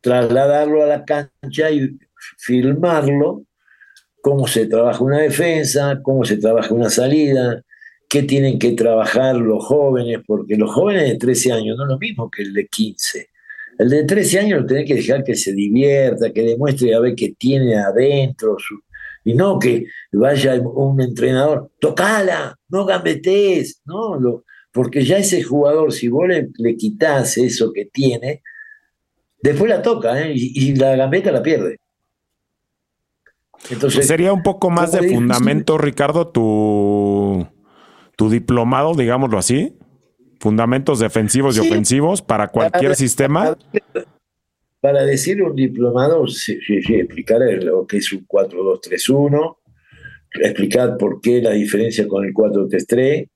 trasladarlo 0.00 0.82
a 0.82 0.86
la 0.86 1.04
cancha 1.04 1.70
y 1.70 1.96
filmarlo, 2.38 3.42
cómo 4.20 4.48
se 4.48 4.66
trabaja 4.66 5.04
una 5.04 5.18
defensa, 5.18 6.00
cómo 6.02 6.24
se 6.24 6.38
trabaja 6.38 6.74
una 6.74 6.90
salida, 6.90 7.62
qué 8.08 8.22
tienen 8.22 8.58
que 8.58 8.72
trabajar 8.72 9.36
los 9.36 9.64
jóvenes, 9.64 10.20
porque 10.26 10.56
los 10.56 10.72
jóvenes 10.72 11.08
de 11.08 11.16
13 11.16 11.52
años 11.52 11.76
no 11.76 11.84
es 11.84 11.90
lo 11.90 11.98
mismo 11.98 12.30
que 12.30 12.42
el 12.42 12.52
de 12.52 12.66
15. 12.66 13.28
El 13.78 13.88
de 13.88 14.04
13 14.04 14.38
años 14.40 14.60
lo 14.60 14.66
tenés 14.66 14.86
que 14.86 14.94
dejar 14.94 15.24
que 15.24 15.34
se 15.34 15.52
divierta, 15.52 16.32
que 16.32 16.42
demuestre 16.42 16.94
a 16.94 17.00
ver 17.00 17.14
qué 17.14 17.34
tiene 17.36 17.76
adentro, 17.76 18.56
y 19.24 19.34
no 19.34 19.58
que 19.58 19.86
vaya 20.12 20.54
un 20.60 21.00
entrenador, 21.00 21.70
tocala, 21.80 22.56
no 22.68 22.84
gambetes, 22.84 23.80
no, 23.84 24.18
lo, 24.20 24.44
porque 24.70 25.04
ya 25.04 25.18
ese 25.18 25.42
jugador, 25.42 25.92
si 25.92 26.08
vos 26.08 26.28
le, 26.28 26.48
le 26.58 26.76
quitas 26.76 27.38
eso 27.38 27.72
que 27.72 27.86
tiene, 27.86 28.42
después 29.40 29.70
la 29.70 29.82
toca 29.82 30.20
¿eh? 30.20 30.32
y, 30.34 30.74
la 30.74 30.96
gambeta 30.96 31.30
la 31.30 31.42
pierde. 31.42 31.78
Entonces, 33.70 34.06
Sería 34.06 34.32
un 34.32 34.42
poco 34.42 34.68
más 34.68 34.92
de 34.92 35.08
fundamento, 35.14 35.78
Ricardo, 35.78 36.28
tu 36.28 36.42
tu 38.16 38.30
diplomado, 38.30 38.94
digámoslo 38.94 39.38
así, 39.38 39.76
fundamentos 40.40 40.98
defensivos 40.98 41.56
y 41.56 41.60
ofensivos 41.60 42.22
para 42.22 42.48
cualquier 42.48 42.94
sistema. 42.94 43.56
Para 44.80 45.04
decir 45.04 45.42
un 45.42 45.56
diplomado, 45.56 46.26
sí, 46.26 46.58
explicar 46.68 47.40
lo 47.62 47.86
que 47.86 47.98
es 47.98 48.12
un 48.12 48.26
4-2-3-1, 48.26 49.56
explicar 50.42 50.96
por 50.98 51.20
qué 51.20 51.40
la 51.40 51.52
diferencia 51.52 52.06
con 52.06 52.24
el 52.24 52.34
4-3-3, 52.34 53.28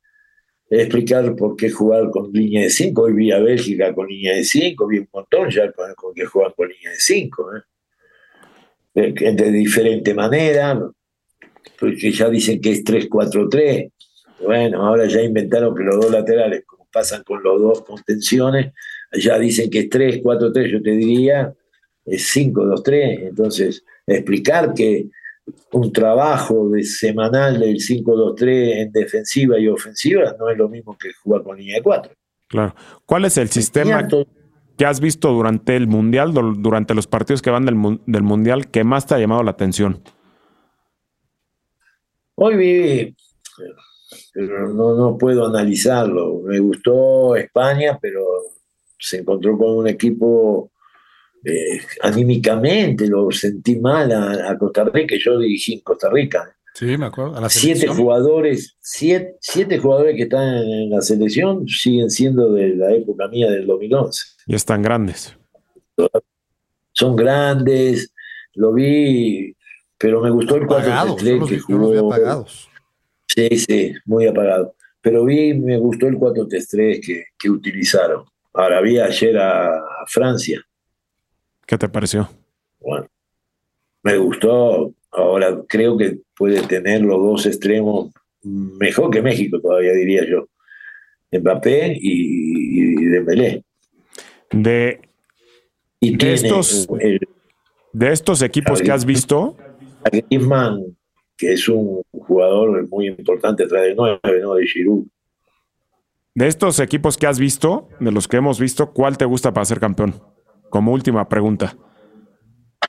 explicar 0.70 1.34
por 1.34 1.56
qué 1.56 1.70
jugar 1.70 2.10
con 2.10 2.30
línea 2.32 2.64
de 2.64 2.70
5. 2.70 3.02
Hoy 3.02 3.14
vi 3.14 3.32
a 3.32 3.38
Bélgica 3.38 3.94
con 3.94 4.06
línea 4.08 4.34
de 4.34 4.44
5, 4.44 4.86
vi 4.86 4.98
un 4.98 5.08
montón 5.12 5.48
ya 5.48 5.72
con, 5.72 5.94
con 5.94 6.14
que 6.14 6.26
juegan 6.26 6.52
con 6.54 6.68
línea 6.68 6.90
de 6.90 6.98
5. 6.98 7.50
¿eh? 7.56 7.62
De 9.32 9.50
diferente 9.50 10.12
manera, 10.12 10.78
porque 11.80 12.10
ya 12.10 12.28
dicen 12.28 12.60
que 12.60 12.72
es 12.72 12.84
3-4-3. 12.84 13.92
Bueno, 14.40 14.86
ahora 14.86 15.06
ya 15.06 15.22
inventaron 15.22 15.74
que 15.74 15.82
los 15.82 15.96
dos 15.96 16.10
laterales, 16.10 16.64
como 16.64 16.86
pasan 16.92 17.22
con 17.24 17.42
los 17.42 17.60
dos 17.60 17.82
contenciones, 17.82 18.72
ya 19.12 19.38
dicen 19.38 19.70
que 19.70 19.80
es 19.80 19.90
3, 19.90 20.20
4, 20.22 20.52
3, 20.52 20.72
yo 20.72 20.82
te 20.82 20.90
diría, 20.90 21.52
es 22.04 22.28
5, 22.28 22.64
2, 22.64 22.82
3. 22.82 23.20
Entonces, 23.22 23.84
explicar 24.06 24.74
que 24.74 25.08
un 25.72 25.92
trabajo 25.92 26.68
de 26.70 26.82
semanal 26.84 27.58
del 27.60 27.76
5-2-3 27.76 28.82
en 28.82 28.92
defensiva 28.92 29.58
y 29.58 29.68
ofensiva 29.68 30.34
no 30.38 30.50
es 30.50 30.58
lo 30.58 30.68
mismo 30.68 30.96
que 30.96 31.12
jugar 31.22 31.42
con 31.42 31.56
línea 31.56 31.76
de 31.76 31.82
4. 31.82 32.12
Claro. 32.48 32.74
¿Cuál 33.06 33.24
es 33.24 33.36
el 33.36 33.48
sistema 33.48 34.06
que 34.76 34.86
has 34.86 35.00
visto 35.00 35.32
durante 35.32 35.76
el 35.76 35.86
Mundial, 35.86 36.32
durante 36.32 36.94
los 36.94 37.06
partidos 37.06 37.42
que 37.42 37.50
van 37.50 37.66
del, 37.66 38.00
del 38.06 38.22
Mundial, 38.22 38.70
que 38.70 38.84
más 38.84 39.06
te 39.06 39.14
ha 39.14 39.18
llamado 39.18 39.42
la 39.42 39.50
atención? 39.50 40.02
Hoy 42.34 42.56
vi 42.56 43.16
pero 44.32 44.72
no, 44.72 44.94
no 44.94 45.18
puedo 45.18 45.46
analizarlo. 45.46 46.40
Me 46.44 46.58
gustó 46.58 47.36
España, 47.36 47.98
pero 48.00 48.24
se 48.98 49.18
encontró 49.18 49.56
con 49.56 49.78
un 49.78 49.88
equipo 49.88 50.72
eh, 51.44 51.80
anímicamente, 52.02 53.06
lo 53.06 53.30
sentí 53.30 53.78
mal 53.78 54.10
a, 54.12 54.56
Costa 54.58 54.84
Rica, 54.84 55.16
yo 55.18 55.38
dirigí 55.38 55.74
en 55.74 55.80
Costa 55.80 56.10
Rica. 56.10 56.54
Sí, 56.74 56.96
me 56.96 57.06
acuerdo. 57.06 57.48
siete 57.48 57.88
jugadores, 57.88 58.76
siete, 58.80 59.36
siete, 59.40 59.78
jugadores 59.78 60.14
que 60.16 60.24
están 60.24 60.56
en 60.56 60.90
la 60.90 61.00
selección 61.00 61.66
siguen 61.66 62.10
siendo 62.10 62.52
de 62.52 62.76
la 62.76 62.92
época 62.92 63.26
mía 63.28 63.50
del 63.50 63.66
2011. 63.66 64.22
Y 64.46 64.54
están 64.54 64.82
grandes. 64.82 65.36
Son 66.92 67.16
grandes, 67.16 68.12
lo 68.54 68.72
vi, 68.72 69.56
pero 69.96 70.20
me 70.20 70.30
gustó 70.30 70.56
el 70.56 70.64
4-3 70.64 71.48
que 71.48 71.58
jugó. 71.58 72.12
Apagados. 72.12 72.68
Sí, 73.38 73.56
sí, 73.56 73.94
muy 74.04 74.26
apagado. 74.26 74.74
Pero 75.00 75.24
vi, 75.24 75.54
me 75.54 75.78
gustó 75.78 76.08
el 76.08 76.18
4-3-3 76.18 77.00
que, 77.00 77.24
que 77.38 77.48
utilizaron. 77.48 78.24
Ahora 78.52 78.80
vi 78.80 78.98
ayer 78.98 79.38
a, 79.38 79.80
Francia. 80.08 80.60
¿Qué 81.64 81.78
te 81.78 81.88
pareció? 81.88 82.28
Bueno, 82.80 83.06
me 84.02 84.16
gustó. 84.16 84.92
Ahora 85.12 85.56
creo 85.68 85.96
que 85.96 86.18
puede 86.36 86.62
tener 86.62 87.02
los 87.02 87.16
dos 87.18 87.46
extremos 87.46 88.10
mejor 88.42 89.10
que 89.10 89.22
México 89.22 89.60
todavía, 89.60 89.92
diría 89.92 90.24
yo. 90.28 90.48
Mbappé 91.30 91.96
y, 92.00 93.04
Dembélé. 93.04 93.62
De, 94.50 95.00
de 96.00 96.32
estos, 96.32 96.88
de 97.92 98.12
estos 98.12 98.42
equipos 98.42 98.82
que 98.82 98.90
has 98.90 99.04
visto. 99.04 99.56
Griezmann 100.10 100.97
que 101.38 101.52
es 101.52 101.68
un 101.68 102.02
jugador 102.10 102.86
muy 102.88 103.06
importante 103.06 103.64
atrás 103.64 103.84
de 103.84 103.94
nueve, 103.94 104.40
¿no? 104.42 104.54
De 104.56 104.66
Giroud. 104.66 105.06
De 106.34 106.48
estos 106.48 106.80
equipos 106.80 107.16
que 107.16 107.26
has 107.26 107.38
visto, 107.38 107.88
de 108.00 108.12
los 108.12 108.28
que 108.28 108.36
hemos 108.36 108.60
visto, 108.60 108.92
¿cuál 108.92 109.16
te 109.16 109.24
gusta 109.24 109.54
para 109.54 109.64
ser 109.64 109.80
campeón? 109.80 110.14
Como 110.68 110.92
última 110.92 111.28
pregunta. 111.28 111.76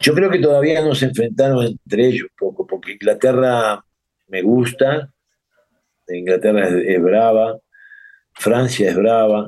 Yo 0.02 0.14
creo 0.14 0.30
que 0.30 0.40
todavía 0.40 0.84
nos 0.84 1.02
enfrentaron 1.04 1.64
entre 1.66 2.08
ellos 2.08 2.28
poco, 2.38 2.66
porque 2.66 2.94
Inglaterra 2.94 3.84
me 4.28 4.42
gusta, 4.42 5.12
Inglaterra 6.08 6.68
es, 6.68 7.02
brava, 7.02 7.60
Francia 8.34 8.90
es 8.90 8.96
brava, 8.96 9.48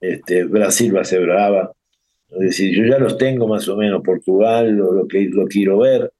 este, 0.00 0.44
Brasil 0.44 0.94
va 0.94 1.00
a 1.00 1.04
ser 1.04 1.22
brava. 1.22 1.72
Es 2.28 2.38
decir, 2.38 2.76
yo 2.76 2.84
ya 2.84 2.98
los 2.98 3.18
tengo 3.18 3.48
más 3.48 3.68
o 3.68 3.76
menos, 3.76 4.02
Portugal, 4.02 4.70
lo, 4.72 5.06
que 5.08 5.28
lo 5.30 5.46
quiero 5.46 5.78
ver. 5.78 6.12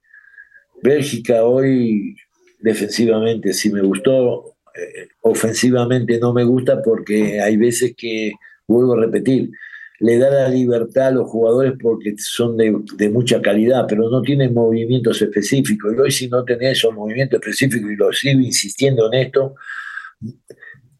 Bélgica 0.82 1.44
hoy 1.44 2.16
defensivamente 2.60 3.52
sí 3.52 3.70
me 3.70 3.82
gustó, 3.82 4.56
eh, 4.74 5.08
ofensivamente 5.22 6.18
no 6.18 6.32
me 6.32 6.44
gusta 6.44 6.82
porque 6.82 7.40
hay 7.40 7.56
veces 7.56 7.94
que, 7.96 8.32
vuelvo 8.66 8.94
a 8.94 9.00
repetir, 9.00 9.50
le 10.00 10.18
da 10.18 10.30
la 10.30 10.48
libertad 10.48 11.08
a 11.08 11.10
los 11.12 11.30
jugadores 11.30 11.74
porque 11.80 12.14
son 12.18 12.56
de, 12.56 13.08
mucha 13.08 13.40
calidad, 13.40 13.86
pero 13.88 14.10
no 14.10 14.20
tienen 14.22 14.52
movimientos 14.52 15.22
específicos. 15.22 15.94
Y 15.94 15.98
hoy 15.98 16.10
si 16.10 16.28
no 16.28 16.44
tenés 16.44 16.78
esos 16.78 16.92
movimientos 16.92 17.40
específicos, 17.40 17.90
y 17.90 17.96
lo 17.96 18.12
sigo 18.12 18.40
insistiendo 18.40 19.10
en 19.10 19.26
esto, 19.26 19.54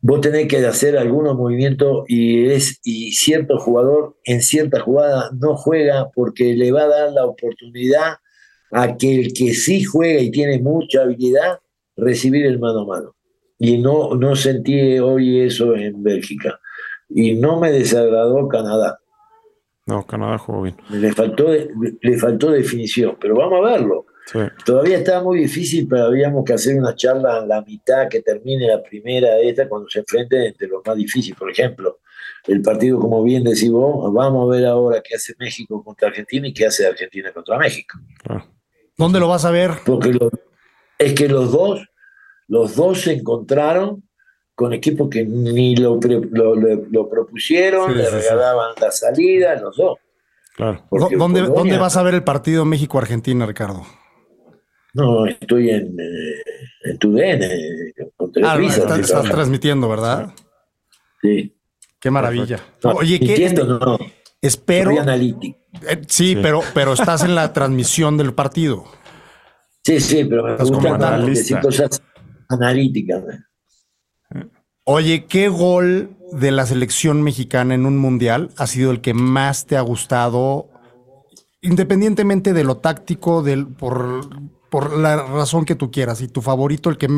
vos 0.01 0.21
tenés 0.21 0.49
que 0.49 0.65
hacer 0.65 0.97
algunos 0.97 1.37
movimientos 1.37 2.05
y, 2.09 2.47
es, 2.47 2.81
y 2.85 3.13
cierto 3.13 3.59
jugador 3.59 4.17
en 4.25 4.41
cierta 4.41 4.81
jugada 4.81 5.31
no 5.39 5.57
juega 5.57 6.11
porque 6.15 6.55
le 6.55 6.73
va 6.73 6.85
a 6.85 6.89
dar 6.89 7.13
la 7.13 7.27
oportunidad 7.27 8.15
a 8.73 8.97
que 8.97 9.21
el 9.21 9.33
que 9.33 9.55
sí 9.55 9.85
juega 9.85 10.21
y 10.21 10.31
tiene 10.31 10.59
mucha 10.61 11.03
habilidad, 11.03 11.61
recibir 11.97 12.47
el 12.47 12.59
mano 12.59 12.81
a 12.81 12.87
mano. 12.87 13.17
Y 13.59 13.79
no, 13.79 14.15
no 14.15 14.37
sentí 14.37 14.99
hoy 14.99 15.41
eso 15.41 15.75
en 15.75 16.03
Bélgica 16.03 16.61
y 17.09 17.35
no 17.35 17.59
me 17.59 17.73
desagradó 17.73 18.49
Canadá. 18.49 19.01
No, 19.87 20.05
Canadá 20.05 20.39
jugó 20.39 20.63
bien. 20.63 20.77
Le 20.91 21.13
faltó, 21.13 21.49
le 21.53 22.19
faltó 22.19 22.51
definición, 22.51 23.17
pero 23.21 23.37
vamos 23.37 23.61
a 23.65 23.71
verlo. 23.71 24.07
Todavía 24.65 24.99
está 24.99 25.23
muy 25.23 25.39
difícil, 25.39 25.87
pero 25.89 26.07
habíamos 26.07 26.45
que 26.45 26.55
hacer 26.55 26.77
una 26.77 26.97
charla 26.97 27.39
en 27.39 27.49
la 27.49 27.63
mitad 27.63 28.09
que 28.09 28.21
termine 28.23 28.67
la 28.67 28.83
primera 28.83 29.37
de 29.37 29.49
esta 29.49 29.69
cuando 29.69 29.89
se 29.89 30.01
enfrenten 30.01 30.43
entre 30.43 30.67
los 30.67 30.83
más 30.85 30.97
difíciles. 30.97 31.39
Por 31.39 31.49
ejemplo, 31.49 32.01
el 32.49 32.61
partido, 32.61 32.99
como 32.99 33.23
bien 33.23 33.45
decís 33.45 33.71
vos, 33.71 34.13
vamos 34.13 34.49
a 34.49 34.57
ver 34.57 34.67
ahora 34.67 35.01
qué 35.01 35.15
hace 35.15 35.35
México 35.39 35.83
contra 35.85 36.09
Argentina 36.09 36.49
y 36.49 36.53
qué 36.53 36.67
hace 36.67 36.85
Argentina 36.85 37.31
contra 37.33 37.57
México. 37.57 37.97
¿Dónde 38.97 39.21
lo 39.21 39.29
vas 39.29 39.45
a 39.45 39.51
ver? 39.51 39.73
Porque 39.85 40.19
es 40.99 41.15
que 41.15 41.29
los 41.29 41.53
dos, 41.53 41.87
los 42.49 42.77
dos 42.77 43.03
se 43.03 43.13
encontraron 43.13 44.03
con 44.55 44.73
equipos 44.73 45.11
que 45.11 45.25
ni 45.25 45.77
lo, 45.77 46.01
lo, 46.01 47.09
propusieron, 47.09 47.97
le 47.97 48.09
regalaban 48.09 48.75
la 48.81 48.91
salida, 48.91 49.55
los 49.61 49.77
dos. 49.77 49.99
Claro. 50.57 50.83
¿Dónde, 50.91 51.43
¿Dónde, 51.43 51.77
vas 51.77 51.99
a 51.99 52.03
ver 52.03 52.15
el 52.15 52.25
partido 52.25 52.65
México-Argentina, 52.65 53.45
Ricardo? 53.45 53.83
No, 54.95 55.27
estoy 55.27 55.69
en, 55.69 56.01
eh, 56.01 56.43
en 56.85 56.99
tu 56.99 57.13
DN, 57.13 57.47
con 58.17 58.33
Ah, 58.43 58.59
estás, 58.59 59.25
transmitiendo, 59.25 59.91
¿verdad? 59.91 60.33
Sí. 61.21 61.55
Qué 62.01 62.11
maravilla. 62.11 62.61
Oye, 62.83 63.21
¿qué? 63.21 63.51
No. 63.51 63.99
Espero. 64.41 65.01
analítico. 65.01 65.59
Eh, 65.89 66.03
sí, 66.09 66.37
Pero, 66.41 66.63
pero 66.75 66.93
estás 66.93 67.23
en 67.25 67.35
la 67.35 67.53
transmisión 67.53 68.17
del 68.17 68.33
partido. 68.35 68.85
Sí, 69.85 70.01
sí, 70.01 70.25
pero 70.25 70.45
me 70.45 70.57
gusta 70.57 71.19
decir 71.21 71.61
cosas 71.61 72.03
analíticas. 72.49 73.23
Oye, 74.85 75.27
¿qué 75.27 75.49
gol 75.49 76.17
de 76.33 76.51
la 76.51 76.67
selección 76.67 77.23
mexicana 77.23 77.75
en 77.75 77.87
un 77.87 77.97
mundial 77.97 78.51
ha 78.57 78.67
sido 78.67 78.91
el 78.91 79.01
que 79.01 79.15
más 79.15 79.67
te 79.67 79.77
ha 79.77 79.81
gustado, 79.81 80.69
independientemente 81.61 82.53
de 82.53 82.65
lo 82.65 82.79
táctico, 82.79 83.43
del, 83.43 83.67
por, 83.67 84.29
por 84.71 84.97
la 84.97 85.23
razón 85.23 85.65
que 85.65 85.77
tú 85.77 85.91
quieras, 85.91 86.21
y 86.21 86.29
tu 86.29 86.43
favorito, 86.43 86.91
el 86.91 86.99
que 86.99 87.09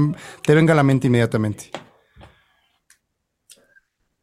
te 0.42 0.54
venga 0.54 0.72
a 0.72 0.76
la 0.76 0.82
mente 0.82 1.06
inmediatamente? 1.06 1.70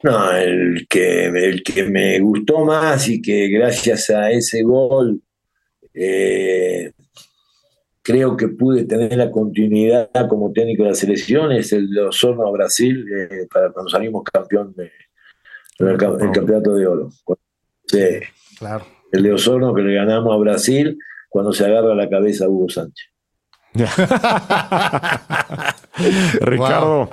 No, 0.04 0.32
el 0.32 0.88
que, 0.90 1.26
el 1.26 1.64
que 1.64 1.84
me 1.84 2.20
gustó 2.20 2.66
más 2.66 3.08
y 3.08 3.22
que 3.22 3.48
gracias 3.48 4.10
a 4.10 4.30
ese 4.30 4.62
gol 4.62 5.22
eh, 5.94 6.92
creo 8.02 8.36
que 8.38 8.50
pude 8.50 8.86
tener 8.86 9.16
la 9.18 9.32
continuidad 9.32 10.10
como 10.30 10.52
técnico 10.52 10.84
de 10.84 10.90
la 10.90 10.96
selección, 10.96 11.52
es 11.52 11.74
el 11.74 11.90
de 11.90 12.02
Osorno 12.02 12.48
a 12.48 12.52
Brasil, 12.52 13.04
eh, 13.12 13.48
para 13.52 13.72
cuando 13.72 13.90
salimos 13.90 14.24
campeón 14.24 14.76
del 14.76 15.98
campeonato 15.98 16.76
de 16.76 16.86
oro. 16.86 17.10
Sí, 17.88 18.20
claro. 18.60 18.86
El 19.12 19.24
de 19.24 19.34
Osorno 19.34 19.74
que 19.74 19.82
le 19.82 19.96
ganamos 19.96 20.32
a 20.34 20.38
Brasil 20.38 21.00
cuando 21.30 21.52
se 21.52 21.66
agarra 21.66 21.96
la 21.96 22.08
cabeza 22.08 22.46
a 22.46 22.50
Hugo 22.50 22.70
Sánchez. 22.70 23.08
Ricardo, 26.42 27.10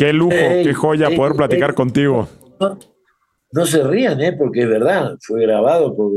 qué 0.00 0.12
lujo, 0.14 0.30
qué 0.30 0.72
joya 0.72 1.10
poder 1.14 1.34
platicar 1.34 1.74
contigo. 1.74 2.26
No, 2.58 2.78
no, 3.52 3.66
se 3.66 3.84
rían, 3.84 4.18
¿eh? 4.22 4.32
porque 4.32 4.62
es 4.62 4.68
verdad, 4.68 5.18
fue 5.20 5.42
grabado 5.42 5.94
por 5.94 6.10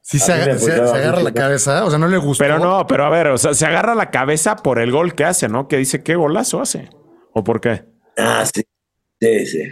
Sí, 0.00 0.18
se, 0.18 0.32
agarra 0.32 1.20
la 1.20 1.34
cabeza, 1.34 1.84
o 1.84 1.90
sea, 1.90 1.98
no 1.98 2.08
le 2.08 2.16
gusta. 2.16 2.42
Pero 2.42 2.58
no, 2.58 2.86
pero 2.86 3.04
a 3.04 3.10
ver, 3.10 3.26
o 3.26 3.36
sea, 3.36 3.52
se 3.52 3.66
agarra 3.66 3.94
la 3.94 4.10
cabeza 4.10 4.56
por 4.56 4.78
el 4.78 4.90
gol 4.90 5.14
que 5.14 5.24
hace, 5.24 5.50
¿no? 5.50 5.68
Que 5.68 5.76
dice, 5.76 6.02
¿qué 6.02 6.16
golazo 6.16 6.62
hace? 6.62 6.88
¿O 7.34 7.44
por 7.44 7.60
qué? 7.60 7.84
Ah, 8.16 8.42
sí. 8.46 8.62
Sí, 9.20 9.44
sí. 9.44 9.64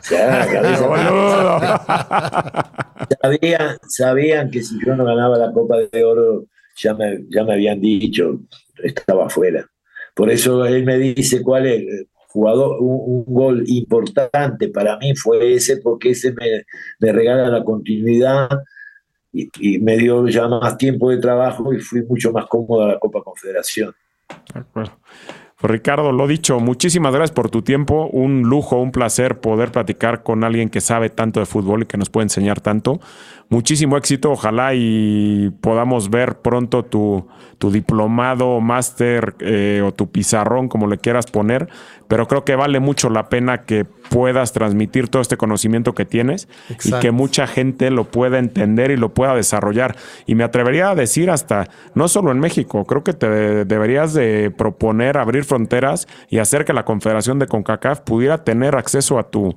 Se 0.00 0.20
agarra 0.20 0.46
la 0.46 0.52
cabeza. 2.98 3.18
sabían, 3.22 3.78
sabían 3.88 4.50
que 4.50 4.64
si 4.64 4.80
yo 4.84 4.96
no 4.96 5.04
ganaba 5.04 5.38
la 5.38 5.52
Copa 5.52 5.76
de 5.76 6.02
Oro, 6.02 6.46
ya 6.76 6.92
me, 6.94 7.20
ya 7.28 7.44
me 7.44 7.52
habían 7.52 7.80
dicho, 7.80 8.40
estaba 8.82 9.26
afuera. 9.26 9.64
Por 10.12 10.28
eso 10.28 10.66
él 10.66 10.84
me 10.84 10.98
dice 10.98 11.40
cuál 11.40 11.66
es 11.66 12.08
jugador, 12.34 12.78
un, 12.80 13.24
gol 13.26 13.62
importante 13.68 14.68
para 14.68 14.98
mí 14.98 15.14
fue 15.14 15.54
ese, 15.54 15.76
porque 15.76 16.10
ese 16.10 16.32
me, 16.32 17.12
regala 17.12 17.48
la 17.48 17.62
continuidad 17.62 18.48
y, 19.32 19.78
me 19.78 19.96
dio 19.96 20.26
ya 20.26 20.48
más 20.48 20.76
tiempo 20.76 21.10
de 21.10 21.18
trabajo 21.18 21.72
y 21.72 21.78
fui 21.78 22.02
mucho 22.02 22.32
más 22.32 22.46
cómodo 22.46 22.82
a 22.82 22.88
la 22.88 22.98
Copa 22.98 23.22
Confederación. 23.22 23.94
De. 24.52 24.90
Pues 25.60 25.72
Ricardo, 25.72 26.10
lo 26.10 26.26
dicho, 26.26 26.58
muchísimas 26.58 27.14
gracias 27.14 27.34
por 27.34 27.50
tu 27.50 27.62
tiempo. 27.62 28.08
Un 28.08 28.42
lujo, 28.42 28.80
un 28.80 28.90
placer 28.90 29.38
poder 29.38 29.70
platicar 29.70 30.24
con 30.24 30.42
alguien 30.42 30.68
que 30.68 30.80
sabe 30.80 31.10
tanto 31.10 31.38
de 31.38 31.46
fútbol 31.46 31.82
y 31.82 31.86
que 31.86 31.96
nos 31.96 32.10
puede 32.10 32.24
enseñar 32.24 32.60
tanto 32.60 33.00
muchísimo 33.48 33.96
éxito. 33.96 34.30
Ojalá 34.32 34.74
y 34.74 35.50
podamos 35.60 36.10
ver 36.10 36.40
pronto 36.40 36.84
tu, 36.84 37.26
tu 37.58 37.70
diplomado, 37.70 38.60
máster 38.60 39.36
eh, 39.40 39.82
o 39.84 39.92
tu 39.92 40.10
pizarrón, 40.10 40.68
como 40.68 40.86
le 40.86 40.98
quieras 40.98 41.26
poner. 41.26 41.68
Pero 42.08 42.28
creo 42.28 42.44
que 42.44 42.56
vale 42.56 42.80
mucho 42.80 43.08
la 43.08 43.28
pena 43.28 43.62
que 43.62 43.84
puedas 43.84 44.52
transmitir 44.52 45.08
todo 45.08 45.22
este 45.22 45.36
conocimiento 45.36 45.94
que 45.94 46.04
tienes 46.04 46.48
y 46.84 46.92
que 47.00 47.10
mucha 47.10 47.46
gente 47.46 47.90
lo 47.90 48.04
pueda 48.04 48.38
entender 48.38 48.90
y 48.90 48.96
lo 48.96 49.14
pueda 49.14 49.34
desarrollar. 49.34 49.96
Y 50.26 50.34
me 50.34 50.44
atrevería 50.44 50.90
a 50.90 50.94
decir 50.94 51.30
hasta, 51.30 51.68
no 51.94 52.08
solo 52.08 52.30
en 52.30 52.40
México, 52.40 52.84
creo 52.84 53.02
que 53.02 53.14
te 53.14 53.64
deberías 53.64 54.12
de 54.12 54.50
proponer 54.50 55.16
abrir 55.16 55.44
fronteras 55.44 56.06
y 56.28 56.38
hacer 56.38 56.64
que 56.64 56.72
la 56.72 56.84
Confederación 56.84 57.38
de 57.38 57.46
CONCACAF 57.46 58.00
pudiera 58.02 58.44
tener 58.44 58.76
acceso 58.76 59.18
a 59.18 59.30
tu 59.30 59.56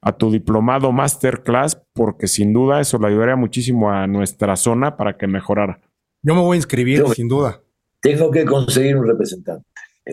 a 0.00 0.12
tu 0.12 0.30
diplomado 0.30 0.92
masterclass, 0.92 1.80
porque 1.98 2.28
sin 2.28 2.52
duda 2.52 2.80
eso 2.80 2.96
le 2.96 3.08
ayudaría 3.08 3.34
muchísimo 3.34 3.90
a 3.90 4.06
nuestra 4.06 4.54
zona 4.54 4.96
para 4.96 5.16
que 5.16 5.26
mejorara. 5.26 5.80
Yo 6.22 6.32
me 6.36 6.40
voy 6.42 6.54
a 6.54 6.58
inscribir, 6.58 7.04
sin 7.08 7.26
duda. 7.26 7.60
Tengo 8.00 8.30
que 8.30 8.44
conseguir 8.44 8.96
un 8.96 9.04
representante. 9.04 9.66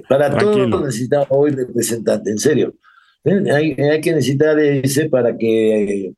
Para 0.09 0.35
todo 0.35 0.81
necesitamos 0.81 1.27
hoy 1.29 1.51
representante, 1.51 2.31
en 2.31 2.39
serio. 2.39 2.73
¿Eh? 3.23 3.51
Hay, 3.53 4.01
que 4.01 4.13
necesitar 4.13 4.59
ese 4.59 5.09
para 5.09 5.37
que 5.37 6.11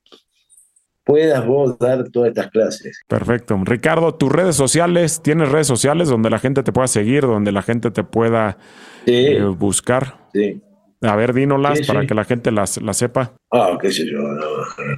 puedas 1.03 1.45
vos 1.45 1.77
dar 1.77 2.09
todas 2.11 2.29
estas 2.29 2.49
clases. 2.49 3.01
Perfecto. 3.05 3.59
Ricardo, 3.65 4.15
tus 4.15 4.31
redes 4.31 4.55
sociales, 4.55 5.21
¿tienes 5.21 5.49
redes 5.49 5.67
sociales 5.67 6.07
donde 6.07 6.29
la 6.29 6.39
gente 6.39 6.63
te 6.63 6.71
pueda 6.71 6.87
seguir, 6.87 7.23
donde 7.23 7.51
la 7.51 7.61
gente 7.61 7.91
te 7.91 8.05
pueda 8.05 8.57
eh, 9.05 9.43
buscar? 9.43 10.29
Sí. 10.33 10.61
A 11.01 11.15
ver, 11.15 11.33
dínolas 11.33 11.85
para 11.85 12.05
que 12.05 12.15
la 12.15 12.23
gente 12.23 12.51
las, 12.51 12.79
sepa. 12.91 13.33
Ah, 13.51 13.77
qué 13.79 13.91
sé 13.91 14.05
yo, 14.05 14.19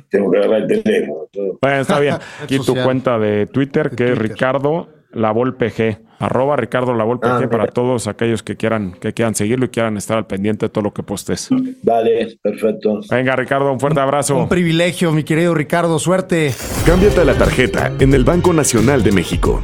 tengo 0.10 0.32
que 0.32 0.38
agarrar 0.38 0.62
el 0.62 0.82
teléfono. 0.82 1.28
Bueno, 1.62 1.82
está 1.82 2.00
bien. 2.00 2.16
Aquí 2.43 2.60
tu 2.60 2.74
cuenta 2.76 3.20
de 3.20 3.47
Twitter, 3.47 3.91
que 3.91 4.12
es 4.12 4.18
Ricardo 4.18 4.88
Lavolpg. 5.12 6.10
Arroba 6.20 6.58
Ricardo 6.58 6.93
Lavolpg 6.93 7.26
ah, 7.26 7.47
para 7.50 7.68
todos 7.68 8.08
aquellos 8.08 8.43
que 8.43 8.58
quieran, 8.58 8.91
que 8.91 9.14
quieran 9.14 9.36
seguirlo 9.36 9.66
y 9.66 9.70
quieran 9.70 9.95
estar 9.95 10.18
al 10.18 10.28
pendiente 10.28 10.66
de 10.66 10.70
todo 10.70 10.84
lo 10.84 10.93
que 10.93 11.02
postes. 11.02 11.47
Vale, 11.82 12.38
perfecto. 12.41 13.00
Venga, 13.10 13.38
Ricardo, 13.38 13.72
un 13.72 13.80
fuerte 13.80 14.02
abrazo. 14.02 14.36
Un 14.36 14.50
privilegio, 14.50 15.14
mi 15.14 15.24
querido 15.24 15.54
Ricardo, 15.54 15.97
suerte. 15.97 16.54
Cámbiate 16.86 17.24
la 17.24 17.38
tarjeta 17.38 17.93
en 18.00 18.14
el 18.14 18.26
Banco 18.26 18.52
Nacional 18.52 19.02
de 19.02 19.14
México. 19.14 19.62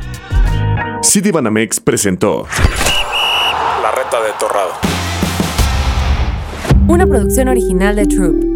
Citibanamex 1.03 1.81
presentó 1.81 2.45
La 3.83 3.91
reta 3.91 4.23
de 4.23 4.31
Torrado. 4.39 4.84
Una 6.87 7.07
producción 7.07 7.47
original 7.47 7.95
de 7.95 8.05
Troop. 8.05 8.54